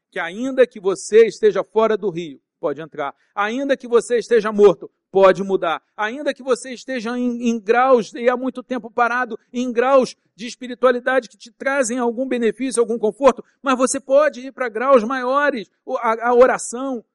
que, 0.09 0.18
ainda 0.18 0.66
que 0.66 0.80
você 0.80 1.26
esteja 1.28 1.64
fora 1.64 1.97
do 1.97 2.09
rio, 2.09 2.41
pode 2.59 2.82
entrar. 2.82 3.16
Ainda 3.36 3.76
que 3.76 3.88
você 3.88 4.18
esteja 4.18 4.51
morto, 4.51 4.89
pode 5.14 5.43
mudar. 5.43 5.80
Ainda 5.95 6.34
que 6.34 6.41
você 6.41 6.74
esteja 6.74 7.16
em, 7.16 7.49
em, 7.49 7.59
graus, 7.59 8.11
e 8.16 8.28
há 8.28 8.36
muito 8.36 8.64
tempo 8.64 8.89
parado, 8.89 9.39
em 9.53 9.72
graus 9.72 10.18
de 10.36 10.47
espiritualidade 10.47 11.30
que 11.30 11.38
te 11.38 11.51
trazem 11.51 11.99
algum 11.99 12.28
benefício, 12.28 12.82
algum 12.82 12.97
conforto, 12.97 13.45
mas 13.61 13.78
você 13.78 13.99
pode 13.99 14.47
ir 14.47 14.51
para 14.51 14.68
graus 14.68 15.03
maiores, 15.03 15.70
a, 15.99 16.30
a 16.30 16.34
oração, 16.34 17.05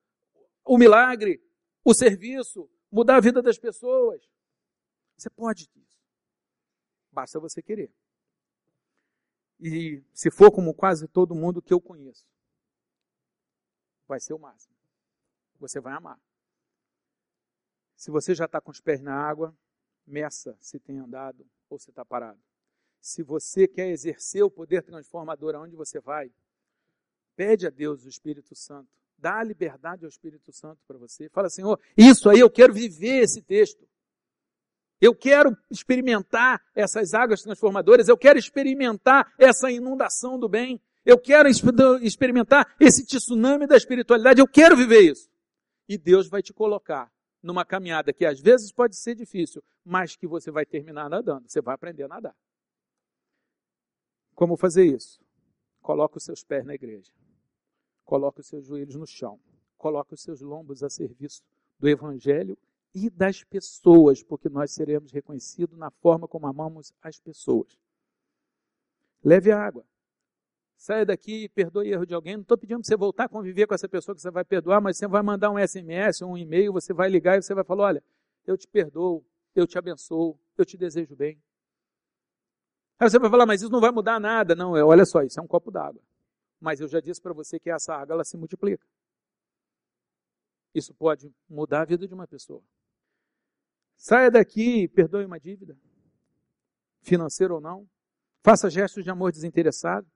o 0.64 0.78
milagre, 0.78 1.42
o 1.84 1.92
serviço, 1.92 2.70
mudar 2.88 3.16
a 3.16 3.20
vida 3.20 3.42
das 3.42 3.58
pessoas. 3.58 4.22
Você 5.16 5.28
pode 5.28 5.68
isso. 5.74 5.98
Basta 7.10 7.40
você 7.40 7.60
querer. 7.60 7.90
E 9.58 10.04
se 10.14 10.30
for 10.30 10.52
como 10.52 10.72
quase 10.72 11.08
todo 11.08 11.34
mundo 11.34 11.60
que 11.60 11.74
eu 11.74 11.80
conheço, 11.80 12.24
vai 14.06 14.20
ser 14.20 14.34
o 14.34 14.38
máximo 14.38 14.78
você 15.58 15.80
vai 15.80 15.92
amar. 15.92 16.18
Se 17.98 18.12
você 18.12 18.32
já 18.32 18.44
está 18.44 18.60
com 18.60 18.70
os 18.70 18.80
pés 18.80 19.02
na 19.02 19.12
água, 19.12 19.52
meça 20.06 20.56
se 20.60 20.78
tem 20.78 21.00
andado 21.00 21.44
ou 21.68 21.80
se 21.80 21.90
está 21.90 22.04
parado. 22.04 22.38
Se 23.00 23.24
você 23.24 23.66
quer 23.66 23.88
exercer 23.88 24.44
o 24.44 24.50
poder 24.50 24.84
transformador 24.84 25.56
aonde 25.56 25.74
você 25.74 25.98
vai, 25.98 26.30
pede 27.34 27.66
a 27.66 27.70
Deus 27.70 28.04
o 28.04 28.08
Espírito 28.08 28.54
Santo. 28.54 28.88
Dá 29.18 29.40
a 29.40 29.42
liberdade 29.42 30.04
ao 30.04 30.08
Espírito 30.08 30.52
Santo 30.52 30.78
para 30.86 30.96
você. 30.96 31.28
Fala, 31.30 31.50
Senhor, 31.50 31.78
isso 31.96 32.30
aí 32.30 32.38
eu 32.38 32.48
quero 32.48 32.72
viver 32.72 33.24
esse 33.24 33.42
texto. 33.42 33.84
Eu 35.00 35.12
quero 35.12 35.56
experimentar 35.68 36.64
essas 36.76 37.14
águas 37.14 37.42
transformadoras, 37.42 38.06
eu 38.06 38.16
quero 38.16 38.38
experimentar 38.38 39.32
essa 39.36 39.72
inundação 39.72 40.38
do 40.38 40.48
bem, 40.48 40.80
eu 41.04 41.18
quero 41.18 41.48
experimentar 41.48 42.76
esse 42.78 43.04
tsunami 43.04 43.66
da 43.66 43.76
espiritualidade, 43.76 44.40
eu 44.40 44.46
quero 44.46 44.76
viver 44.76 45.00
isso 45.00 45.28
e 45.88 45.98
Deus 45.98 46.28
vai 46.28 46.42
te 46.42 46.52
colocar 46.52 47.10
numa 47.42 47.64
caminhada 47.64 48.12
que 48.12 48.24
às 48.24 48.40
vezes 48.40 48.72
pode 48.72 48.96
ser 48.96 49.14
difícil, 49.14 49.62
mas 49.84 50.16
que 50.16 50.26
você 50.26 50.50
vai 50.50 50.66
terminar 50.66 51.08
nadando, 51.08 51.48
você 51.48 51.60
vai 51.60 51.74
aprender 51.74 52.04
a 52.04 52.08
nadar. 52.08 52.36
Como 54.34 54.56
fazer 54.56 54.84
isso? 54.84 55.20
Coloque 55.80 56.18
os 56.18 56.24
seus 56.24 56.44
pés 56.44 56.64
na 56.64 56.74
igreja. 56.74 57.12
Coloque 58.04 58.40
os 58.40 58.46
seus 58.46 58.66
joelhos 58.66 58.94
no 58.94 59.06
chão. 59.06 59.40
Coloque 59.76 60.14
os 60.14 60.22
seus 60.22 60.40
lombos 60.40 60.82
a 60.82 60.90
serviço 60.90 61.42
do 61.78 61.88
evangelho 61.88 62.58
e 62.94 63.10
das 63.10 63.44
pessoas, 63.44 64.22
porque 64.22 64.48
nós 64.48 64.72
seremos 64.72 65.12
reconhecidos 65.12 65.76
na 65.78 65.90
forma 65.90 66.26
como 66.26 66.46
amamos 66.46 66.92
as 67.02 67.20
pessoas. 67.20 67.78
Leve 69.22 69.50
a 69.52 69.60
água. 69.60 69.84
Saia 70.78 71.04
daqui 71.04 71.48
perdoe 71.48 71.90
erro 71.90 72.06
de 72.06 72.14
alguém. 72.14 72.36
Não 72.36 72.42
estou 72.42 72.56
pedindo 72.56 72.78
para 72.78 72.86
você 72.86 72.96
voltar 72.96 73.24
a 73.24 73.28
conviver 73.28 73.66
com 73.66 73.74
essa 73.74 73.88
pessoa 73.88 74.14
que 74.14 74.22
você 74.22 74.30
vai 74.30 74.44
perdoar, 74.44 74.80
mas 74.80 74.96
você 74.96 75.08
vai 75.08 75.22
mandar 75.22 75.50
um 75.50 75.58
SMS, 75.58 76.22
um 76.22 76.38
e-mail, 76.38 76.72
você 76.72 76.94
vai 76.94 77.10
ligar 77.10 77.36
e 77.36 77.42
você 77.42 77.52
vai 77.52 77.64
falar: 77.64 77.84
olha, 77.84 78.04
eu 78.46 78.56
te 78.56 78.68
perdoo, 78.68 79.26
eu 79.56 79.66
te 79.66 79.76
abençoo, 79.76 80.38
eu 80.56 80.64
te 80.64 80.76
desejo 80.78 81.16
bem. 81.16 81.36
Aí 82.96 83.10
você 83.10 83.18
vai 83.18 83.28
falar, 83.28 83.44
mas 83.44 83.60
isso 83.60 83.72
não 83.72 83.80
vai 83.80 83.90
mudar 83.90 84.20
nada. 84.20 84.54
Não, 84.54 84.76
é, 84.76 84.84
olha 84.84 85.04
só, 85.04 85.20
isso 85.22 85.40
é 85.40 85.42
um 85.42 85.48
copo 85.48 85.70
d'água. 85.72 86.00
Mas 86.60 86.80
eu 86.80 86.86
já 86.86 87.00
disse 87.00 87.20
para 87.20 87.32
você 87.32 87.58
que 87.58 87.70
essa 87.70 87.92
água 87.92 88.14
ela 88.14 88.24
se 88.24 88.36
multiplica. 88.36 88.86
Isso 90.72 90.94
pode 90.94 91.32
mudar 91.48 91.82
a 91.82 91.84
vida 91.84 92.06
de 92.06 92.14
uma 92.14 92.26
pessoa. 92.26 92.62
Saia 93.96 94.30
daqui 94.30 94.82
e 94.82 94.88
perdoe 94.88 95.24
uma 95.24 95.40
dívida, 95.40 95.76
financeira 97.02 97.52
ou 97.52 97.60
não. 97.60 97.88
Faça 98.44 98.70
gestos 98.70 99.02
de 99.02 99.10
amor 99.10 99.32
desinteressado. 99.32 100.06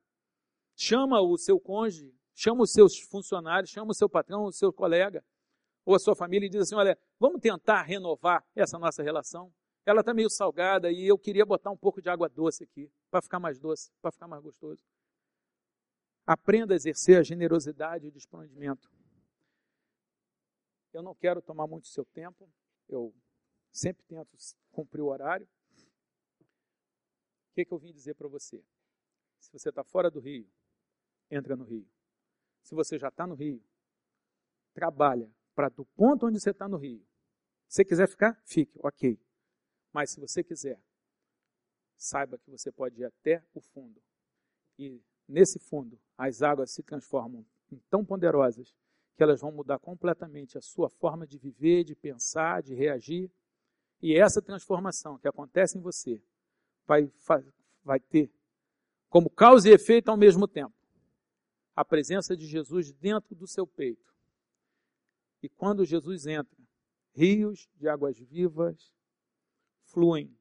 Chama 0.75 1.20
o 1.20 1.37
seu 1.37 1.61
cônjuge, 1.61 2.14
chama 2.35 2.62
os 2.62 2.73
seus 2.73 2.99
funcionários, 2.99 3.70
chama 3.70 3.91
o 3.91 3.95
seu 3.95 4.09
patrão, 4.09 4.45
o 4.45 4.53
seu 4.53 4.73
colega, 4.73 5.25
ou 5.85 5.95
a 5.95 5.99
sua 5.99 6.14
família 6.14 6.47
e 6.47 6.51
diz 6.51 6.62
assim: 6.62 6.75
olha, 6.75 6.99
vamos 7.18 7.41
tentar 7.41 7.83
renovar 7.83 8.45
essa 8.55 8.79
nossa 8.79 9.03
relação. 9.03 9.53
Ela 9.85 10.01
está 10.01 10.14
meio 10.14 10.31
salgada 10.31 10.91
e 10.93 11.07
eu 11.07 11.18
queria 11.18 11.45
botar 11.45 11.70
um 11.70 11.77
pouco 11.77 12.01
de 12.01 12.09
água 12.09 12.29
doce 12.29 12.62
aqui, 12.62 12.91
para 13.11 13.20
ficar 13.20 13.41
mais 13.41 13.59
doce, 13.59 13.91
para 14.01 14.12
ficar 14.12 14.29
mais 14.29 14.43
gostoso. 14.43 14.83
Aprenda 16.25 16.73
a 16.73 16.77
exercer 16.77 17.18
a 17.18 17.23
generosidade 17.23 18.05
e 18.05 18.09
o 18.09 18.12
desprendimento. 18.12 18.89
Eu 20.93 21.03
não 21.03 21.14
quero 21.14 21.43
tomar 21.43 21.66
muito 21.66 21.89
seu 21.89 22.05
tempo, 22.05 22.49
eu 22.89 23.12
sempre 23.73 24.05
tento 24.05 24.37
cumprir 24.70 25.01
o 25.01 25.07
horário. 25.07 25.49
O 27.51 27.55
que, 27.55 27.64
que 27.64 27.73
eu 27.73 27.79
vim 27.79 27.93
dizer 27.93 28.14
para 28.14 28.29
você? 28.29 28.62
Se 29.41 29.51
você 29.53 29.70
está 29.70 29.83
fora 29.83 30.11
do 30.11 30.20
Rio, 30.20 30.49
entra 31.33 31.57
no 31.57 31.64
Rio. 31.64 31.87
Se 32.62 32.74
você 32.74 32.99
já 32.99 33.09
está 33.09 33.26
no 33.26 33.35
Rio, 33.35 33.61
trabalha 34.74 35.28
para 35.55 35.68
do 35.68 35.85
ponto 35.85 36.26
onde 36.26 36.39
você 36.39 36.51
está 36.51 36.68
no 36.68 36.76
Rio. 36.76 37.05
Se 37.66 37.85
quiser 37.85 38.07
ficar, 38.07 38.41
fique, 38.45 38.78
ok. 38.83 39.18
Mas 39.93 40.11
se 40.11 40.20
você 40.20 40.45
quiser, 40.45 40.78
saiba 41.97 42.39
que 42.39 42.51
você 42.51 42.70
pode 42.70 43.01
ir 43.01 43.05
até 43.05 43.43
o 43.55 43.61
fundo. 43.61 44.01
E 44.78 45.03
nesse 45.26 45.59
fundo, 45.59 45.99
as 46.16 46.43
águas 46.43 46.70
se 46.70 46.83
transformam 46.83 47.45
em 47.70 47.78
tão 47.91 48.05
poderosas 48.05 48.74
que 49.16 49.22
elas 49.22 49.41
vão 49.41 49.51
mudar 49.51 49.78
completamente 49.78 50.59
a 50.59 50.61
sua 50.61 50.89
forma 50.89 51.26
de 51.26 51.39
viver, 51.39 51.85
de 51.85 51.95
pensar, 51.95 52.62
de 52.62 52.74
reagir. 52.74 53.30
E 54.01 54.14
essa 54.14 54.43
transformação 54.43 55.18
que 55.18 55.28
acontece 55.28 55.78
em 55.78 55.80
você 55.80 56.22
vai, 56.87 57.11
vai 57.83 58.01
ter 58.01 58.30
como 59.09 59.30
causa 59.30 59.68
e 59.68 59.72
efeito 59.72 60.11
ao 60.11 60.16
mesmo 60.16 60.49
tempo 60.49 60.82
a 61.75 61.85
presença 61.85 62.37
de 62.37 62.47
Jesus 62.47 62.93
dentro 62.93 63.35
do 63.35 63.47
seu 63.47 63.66
peito. 63.66 64.12
E 65.43 65.49
quando 65.49 65.85
Jesus 65.85 66.27
entra, 66.27 66.59
rios 67.14 67.68
de 67.77 67.89
águas 67.89 68.18
vivas 68.18 68.93
fluem 69.85 70.35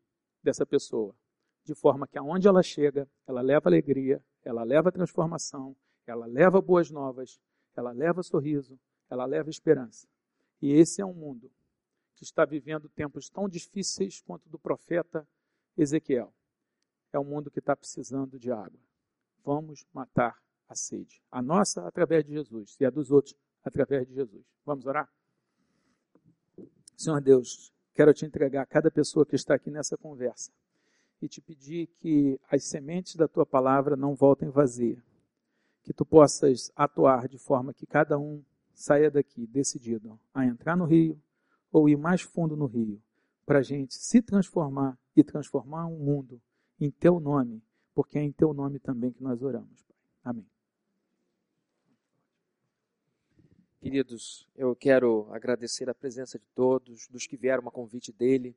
dessa 0.44 0.66
pessoa, 0.66 1.16
de 1.64 1.74
forma 1.74 2.08
que 2.08 2.18
aonde 2.18 2.48
ela 2.48 2.64
chega, 2.64 3.08
ela 3.28 3.42
leva 3.42 3.70
alegria, 3.70 4.24
ela 4.44 4.64
leva 4.64 4.92
transformação, 4.92 5.76
ela 6.06 6.26
leva 6.26 6.62
boas 6.62 6.90
novas, 6.90 7.40
ela 7.76 7.92
leva 7.92 8.24
sorriso, 8.24 8.80
ela 9.10 9.26
leva 9.26 9.50
esperança. 9.50 10.08
E 10.62 10.72
esse 10.74 11.02
é 11.02 11.06
um 11.06 11.14
mundo 11.14 11.52
que 12.16 12.24
está 12.24 12.46
vivendo 12.46 12.90
tempos 12.90 13.30
tão 13.30 13.48
difíceis 13.48 14.22
quanto 14.22 14.48
do 14.50 14.60
profeta 14.60 15.28
Ezequiel. 15.78 16.34
É 17.12 17.20
um 17.20 17.24
mundo 17.24 17.50
que 17.50 17.60
está 17.60 17.76
precisando 17.76 18.38
de 18.38 18.52
água. 18.52 18.80
Vamos 19.44 19.86
matar 19.94 20.42
a 20.72 20.76
sede. 20.76 21.22
A 21.30 21.42
nossa 21.42 21.86
através 21.86 22.26
de 22.26 22.34
Jesus 22.34 22.78
e 22.80 22.86
a 22.86 22.90
dos 22.90 23.12
outros 23.12 23.36
através 23.64 24.08
de 24.08 24.14
Jesus. 24.14 24.46
Vamos 24.66 24.86
orar? 24.86 25.10
Senhor 26.96 27.22
Deus, 27.22 27.74
quero 27.94 28.14
te 28.14 28.26
entregar 28.26 28.66
cada 28.68 28.90
pessoa 28.90 29.26
que 29.26 29.36
está 29.36 29.56
aqui 29.56 29.70
nessa 29.70 29.98
conversa 29.98 30.52
e 31.22 31.28
te 31.28 31.42
pedir 31.42 31.88
que 32.00 32.40
as 32.50 32.64
sementes 32.64 33.16
da 33.16 33.28
tua 33.28 33.46
palavra 33.46 33.96
não 33.96 34.16
voltem 34.16 34.50
vazias. 34.50 35.04
Que 35.84 35.94
tu 35.94 36.06
possas 36.06 36.72
atuar 36.76 37.28
de 37.28 37.38
forma 37.38 37.74
que 37.74 37.86
cada 37.86 38.18
um 38.18 38.44
saia 38.74 39.12
daqui 39.12 39.46
decidido 39.48 40.20
a 40.34 40.46
entrar 40.46 40.76
no 40.76 40.86
rio 40.86 41.20
ou 41.72 41.90
ir 41.90 41.98
mais 41.98 42.22
fundo 42.22 42.56
no 42.56 42.66
rio, 42.66 43.02
para 43.46 43.60
a 43.60 43.64
gente 43.64 43.96
se 43.96 44.22
transformar 44.22 44.98
e 45.16 45.24
transformar 45.24 45.86
um 45.88 45.98
mundo 45.98 46.42
em 46.80 46.92
teu 46.92 47.20
nome, 47.20 47.64
porque 47.94 48.18
é 48.18 48.24
em 48.24 48.32
teu 48.32 48.54
nome 48.54 48.80
também 48.80 49.12
que 49.12 49.24
nós 49.24 49.42
oramos. 49.42 49.84
Pai. 49.84 49.98
Amém. 50.24 50.61
Queridos, 53.82 54.48
eu 54.56 54.76
quero 54.76 55.28
agradecer 55.32 55.90
a 55.90 55.96
presença 55.96 56.38
de 56.38 56.46
todos, 56.54 57.08
dos 57.08 57.26
que 57.26 57.36
vieram 57.36 57.68
a 57.68 57.72
convite 57.72 58.12
dele, 58.12 58.56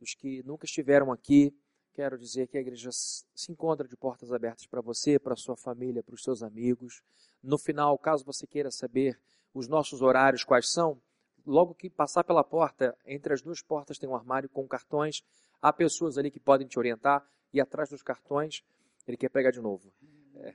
dos 0.00 0.12
que 0.12 0.42
nunca 0.42 0.64
estiveram 0.64 1.12
aqui. 1.12 1.54
Quero 1.94 2.18
dizer 2.18 2.48
que 2.48 2.58
a 2.58 2.60
igreja 2.60 2.90
se 2.90 3.52
encontra 3.52 3.86
de 3.86 3.96
portas 3.96 4.32
abertas 4.32 4.66
para 4.66 4.80
você, 4.80 5.20
para 5.20 5.36
sua 5.36 5.56
família, 5.56 6.02
para 6.02 6.16
os 6.16 6.24
seus 6.24 6.42
amigos. 6.42 7.00
No 7.40 7.56
final, 7.56 7.96
caso 7.96 8.24
você 8.24 8.44
queira 8.44 8.72
saber 8.72 9.16
os 9.54 9.68
nossos 9.68 10.02
horários 10.02 10.42
quais 10.42 10.68
são, 10.68 11.00
logo 11.46 11.72
que 11.72 11.88
passar 11.88 12.24
pela 12.24 12.42
porta, 12.42 12.98
entre 13.06 13.32
as 13.32 13.40
duas 13.40 13.62
portas 13.62 13.98
tem 14.00 14.08
um 14.08 14.16
armário 14.16 14.48
com 14.48 14.66
cartões. 14.66 15.22
Há 15.62 15.72
pessoas 15.72 16.18
ali 16.18 16.28
que 16.28 16.40
podem 16.40 16.66
te 16.66 16.76
orientar 16.76 17.24
e 17.52 17.60
atrás 17.60 17.90
dos 17.90 18.02
cartões 18.02 18.64
ele 19.06 19.16
quer 19.16 19.28
pegar 19.28 19.52
de 19.52 19.60
novo. 19.60 19.92
É. 20.34 20.52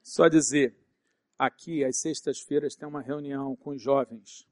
Só 0.00 0.28
dizer, 0.28 0.76
aqui 1.40 1.82
às 1.82 1.96
sextas-feiras 1.96 2.76
tem 2.76 2.86
uma 2.86 3.00
reunião 3.00 3.56
com 3.56 3.70
os 3.70 3.80
jovens 3.80 4.46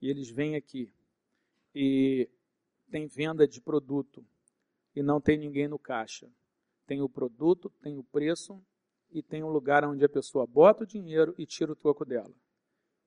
e 0.00 0.08
eles 0.08 0.30
vêm 0.30 0.56
aqui 0.56 0.90
e 1.74 2.26
tem 2.90 3.06
venda 3.06 3.46
de 3.46 3.60
produto 3.60 4.24
e 4.94 5.02
não 5.02 5.20
tem 5.20 5.36
ninguém 5.36 5.68
no 5.68 5.78
caixa. 5.78 6.26
Tem 6.86 7.02
o 7.02 7.08
produto, 7.08 7.68
tem 7.82 7.98
o 7.98 8.02
preço 8.02 8.64
e 9.10 9.22
tem 9.22 9.44
um 9.44 9.50
lugar 9.50 9.84
onde 9.84 10.06
a 10.06 10.08
pessoa 10.08 10.46
bota 10.46 10.84
o 10.84 10.86
dinheiro 10.86 11.34
e 11.36 11.44
tira 11.44 11.72
o 11.72 11.76
troco 11.76 12.02
dela. 12.02 12.32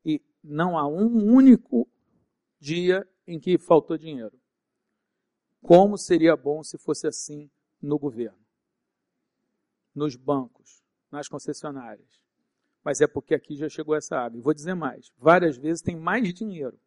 E 0.05 0.22
não 0.43 0.78
há 0.78 0.88
um 0.88 1.34
único 1.34 1.89
dia 2.60 3.10
em 3.26 3.39
que 3.39 3.57
faltou 3.57 3.97
dinheiro. 3.97 4.39
Como 5.64 5.97
seria 5.97 6.38
bom 6.38 6.62
se 6.62 6.78
fosse 6.78 7.07
assim 7.07 7.49
no 7.82 7.97
governo, 7.97 8.45
nos 9.95 10.16
bancos, 10.16 10.84
nas 11.12 11.28
concessionárias 11.28 12.28
mas 12.84 13.01
é 13.01 13.07
porque 13.07 13.36
aqui 13.36 13.55
já 13.55 13.69
chegou 13.69 13.95
essa 13.95 14.17
água. 14.17 14.38
E 14.38 14.41
vou 14.41 14.53
dizer 14.53 14.73
mais: 14.73 15.11
várias 15.17 15.57
vezes 15.57 15.82
tem 15.82 15.95
mais 15.95 16.34
dinheiro. 16.34 16.80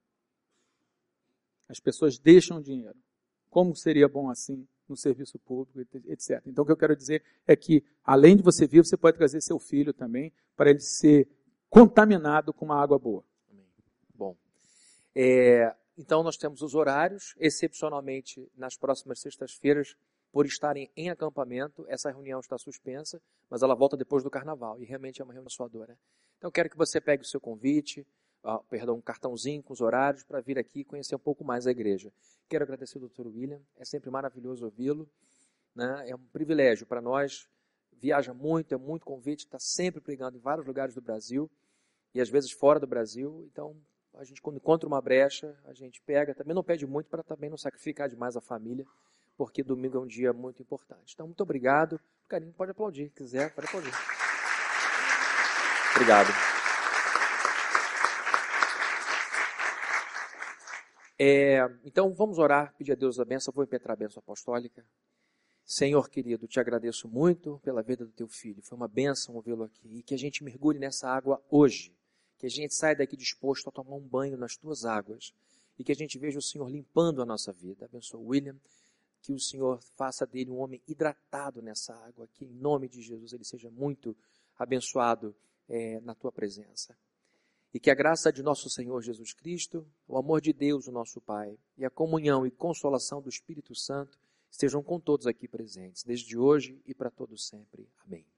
As 1.69 1.81
pessoas 1.81 2.19
deixam 2.19 2.61
dinheiro. 2.61 2.97
Como 3.49 3.75
seria 3.75 4.09
bom 4.09 4.31
assim 4.31 4.67
no 4.89 4.97
serviço 4.97 5.39
público, 5.39 5.81
etc. 6.07 6.43
Então, 6.47 6.63
o 6.63 6.67
que 6.67 6.73
eu 6.73 6.77
quero 6.77 6.97
dizer 6.97 7.23
é 7.47 7.57
que, 7.57 7.85
além 8.05 8.37
de 8.37 8.43
você 8.43 8.67
vir, 8.67 8.85
você 8.85 8.97
pode 8.97 9.17
trazer 9.17 9.41
seu 9.41 9.59
filho 9.59 9.93
também, 9.93 10.33
para 10.57 10.71
ele 10.71 10.81
ser 10.81 11.29
contaminado 11.71 12.53
com 12.53 12.67
uma 12.67 12.81
água 12.81 12.99
boa. 12.99 13.25
Bom. 14.15 14.37
É, 15.15 15.75
então, 15.97 16.23
nós 16.23 16.37
temos 16.37 16.63
os 16.63 16.75
horários, 16.75 17.35
excepcionalmente 17.39 18.47
nas 18.57 18.77
próximas 18.77 19.21
sextas-feiras, 19.21 19.97
por 20.33 20.47
estarem 20.47 20.91
em 20.97 21.11
acampamento. 21.11 21.85
Essa 21.87 22.11
reunião 22.11 22.41
está 22.41 22.57
suspensa, 22.57 23.21
mas 23.51 23.63
ela 23.63 23.75
volta 23.75 23.97
depois 23.97 24.25
do 24.25 24.31
carnaval 24.31 24.81
e 24.81 24.85
realmente 24.85 25.21
é 25.21 25.25
uma 25.25 25.35
reunião 25.35 25.51
suadora. 25.51 25.97
Então 26.39 26.51
quero 26.51 26.71
que 26.71 26.77
você 26.77 27.01
pegue 27.01 27.23
o 27.23 27.27
seu 27.27 27.41
convite, 27.41 28.05
perdão, 28.69 28.97
um 28.97 29.01
cartãozinho 29.01 29.63
com 29.63 29.75
os 29.75 29.81
horários 29.81 30.25
para 30.25 30.41
vir 30.41 30.59
aqui 30.59 30.83
conhecer 30.83 31.15
um 31.15 31.21
pouco 31.21 31.45
mais 31.45 31.67
a 31.67 31.71
igreja. 31.71 32.11
Quero 32.49 32.65
agradecer 32.65 32.99
ao 32.99 33.09
Dr. 33.09 33.29
William, 33.29 33.61
é 33.77 33.85
sempre 33.85 34.11
maravilhoso 34.11 34.65
ouvi-lo, 34.65 35.09
né? 35.75 36.05
é 36.09 36.17
um 36.17 36.25
privilégio 36.33 36.87
para 36.87 37.01
nós. 37.01 37.47
Viaja 37.93 38.35
muito, 38.35 38.75
é 38.75 38.77
muito 38.77 39.07
convite, 39.07 39.45
está 39.45 39.61
sempre 39.61 40.01
pregando 40.01 40.37
em 40.37 40.41
vários 40.41 40.67
lugares 40.67 40.93
do 40.93 41.01
Brasil 41.01 41.49
e 42.13 42.21
às 42.21 42.29
vezes 42.29 42.51
fora 42.51 42.81
do 42.81 42.87
Brasil. 42.87 43.47
Então 43.53 43.77
a 44.15 44.25
gente 44.25 44.43
quando 44.43 44.57
encontra 44.57 44.89
uma 44.89 45.01
brecha, 45.01 45.57
a 45.65 45.73
gente 45.73 46.03
pega, 46.03 46.35
também 46.35 46.55
não 46.55 46.65
pede 46.65 46.85
muito 46.85 47.09
para 47.09 47.23
também 47.23 47.49
não 47.49 47.57
sacrificar 47.57 48.09
demais 48.09 48.37
a 48.37 48.41
família 48.41 48.85
porque 49.45 49.61
domingo 49.61 49.99
é 49.99 50.01
um 50.01 50.07
dia 50.07 50.33
muito 50.33 50.63
importante. 50.63 51.15
Então, 51.15 51.27
muito 51.27 51.43
obrigado. 51.43 52.01
Carinho, 52.29 52.53
pode 52.53 52.71
aplaudir, 52.71 53.09
se 53.09 53.15
quiser, 53.15 53.53
pode 53.53 53.67
aplaudir. 53.67 53.91
Obrigado. 55.97 56.29
É, 61.19 61.59
então, 61.85 62.15
vamos 62.15 62.39
orar, 62.39 62.73
pedir 62.79 62.93
a 62.93 62.95
Deus 62.95 63.19
a 63.19 63.25
benção. 63.25 63.53
Vou 63.53 63.65
impetrar 63.65 63.95
a 63.95 63.97
benção 63.97 64.21
apostólica. 64.21 64.87
Senhor 65.65 66.09
querido, 66.09 66.47
te 66.47 66.61
agradeço 66.61 67.09
muito 67.09 67.59
pela 67.65 67.83
vida 67.83 68.07
do 68.07 68.13
teu 68.13 68.29
filho. 68.29 68.63
Foi 68.63 68.77
uma 68.77 68.87
bênção 68.87 69.35
ouvi-lo 69.35 69.65
aqui. 69.65 69.99
E 69.99 70.03
que 70.05 70.15
a 70.15 70.19
gente 70.19 70.45
mergulhe 70.45 70.79
nessa 70.79 71.09
água 71.09 71.43
hoje. 71.51 71.93
Que 72.39 72.47
a 72.47 72.49
gente 72.49 72.77
saia 72.77 72.95
daqui 72.95 73.17
disposto 73.17 73.69
a 73.69 73.73
tomar 73.73 73.97
um 73.97 74.07
banho 74.07 74.37
nas 74.37 74.57
tuas 74.57 74.85
águas. 74.85 75.35
E 75.77 75.83
que 75.83 75.91
a 75.91 75.97
gente 75.97 76.17
veja 76.17 76.39
o 76.39 76.43
Senhor 76.43 76.69
limpando 76.69 77.21
a 77.21 77.27
nossa 77.27 77.53
vida. 77.53 77.87
Abençoa 77.87 78.21
o 78.21 78.29
William 78.29 78.57
que 79.23 79.33
o 79.33 79.39
Senhor 79.39 79.81
faça 79.97 80.27
dele 80.27 80.51
um 80.51 80.59
homem 80.59 80.83
hidratado 80.87 81.63
nessa 81.63 81.95
água, 81.95 82.29
que 82.35 82.45
em 82.45 82.53
nome 82.53 82.89
de 82.89 83.01
Jesus 83.01 83.33
ele 83.33 83.45
seja 83.45 83.71
muito 83.71 84.17
abençoado 84.59 85.35
é, 85.69 86.01
na 86.01 86.15
tua 86.15 86.33
presença. 86.33 86.97
E 87.73 87.81
que 87.81 87.91
a 87.91 87.95
graça 87.95 88.33
de 88.33 88.43
nosso 88.43 88.69
Senhor 88.69 89.01
Jesus 89.01 89.33
Cristo, 89.33 89.87
o 90.07 90.19
amor 90.19 90.41
de 90.41 90.53
Deus, 90.53 90.89
o 90.89 90.93
nosso 90.93 91.21
Pai, 91.21 91.57
e 91.79 91.85
a 91.85 91.91
comunhão 91.91 92.47
e 92.47 92.51
consolação 92.51 93.23
do 93.23 93.31
Espírito 93.31 93.75
Santo 93.75 94.19
estejam 94.51 94.83
com 94.83 95.01
todos 95.01 95.27
aqui 95.27 95.49
presentes, 95.49 96.03
desde 96.03 96.37
hoje 96.37 96.79
e 96.85 96.93
para 96.93 97.11
todos 97.11 97.47
sempre. 97.49 97.89
Amém. 98.05 98.32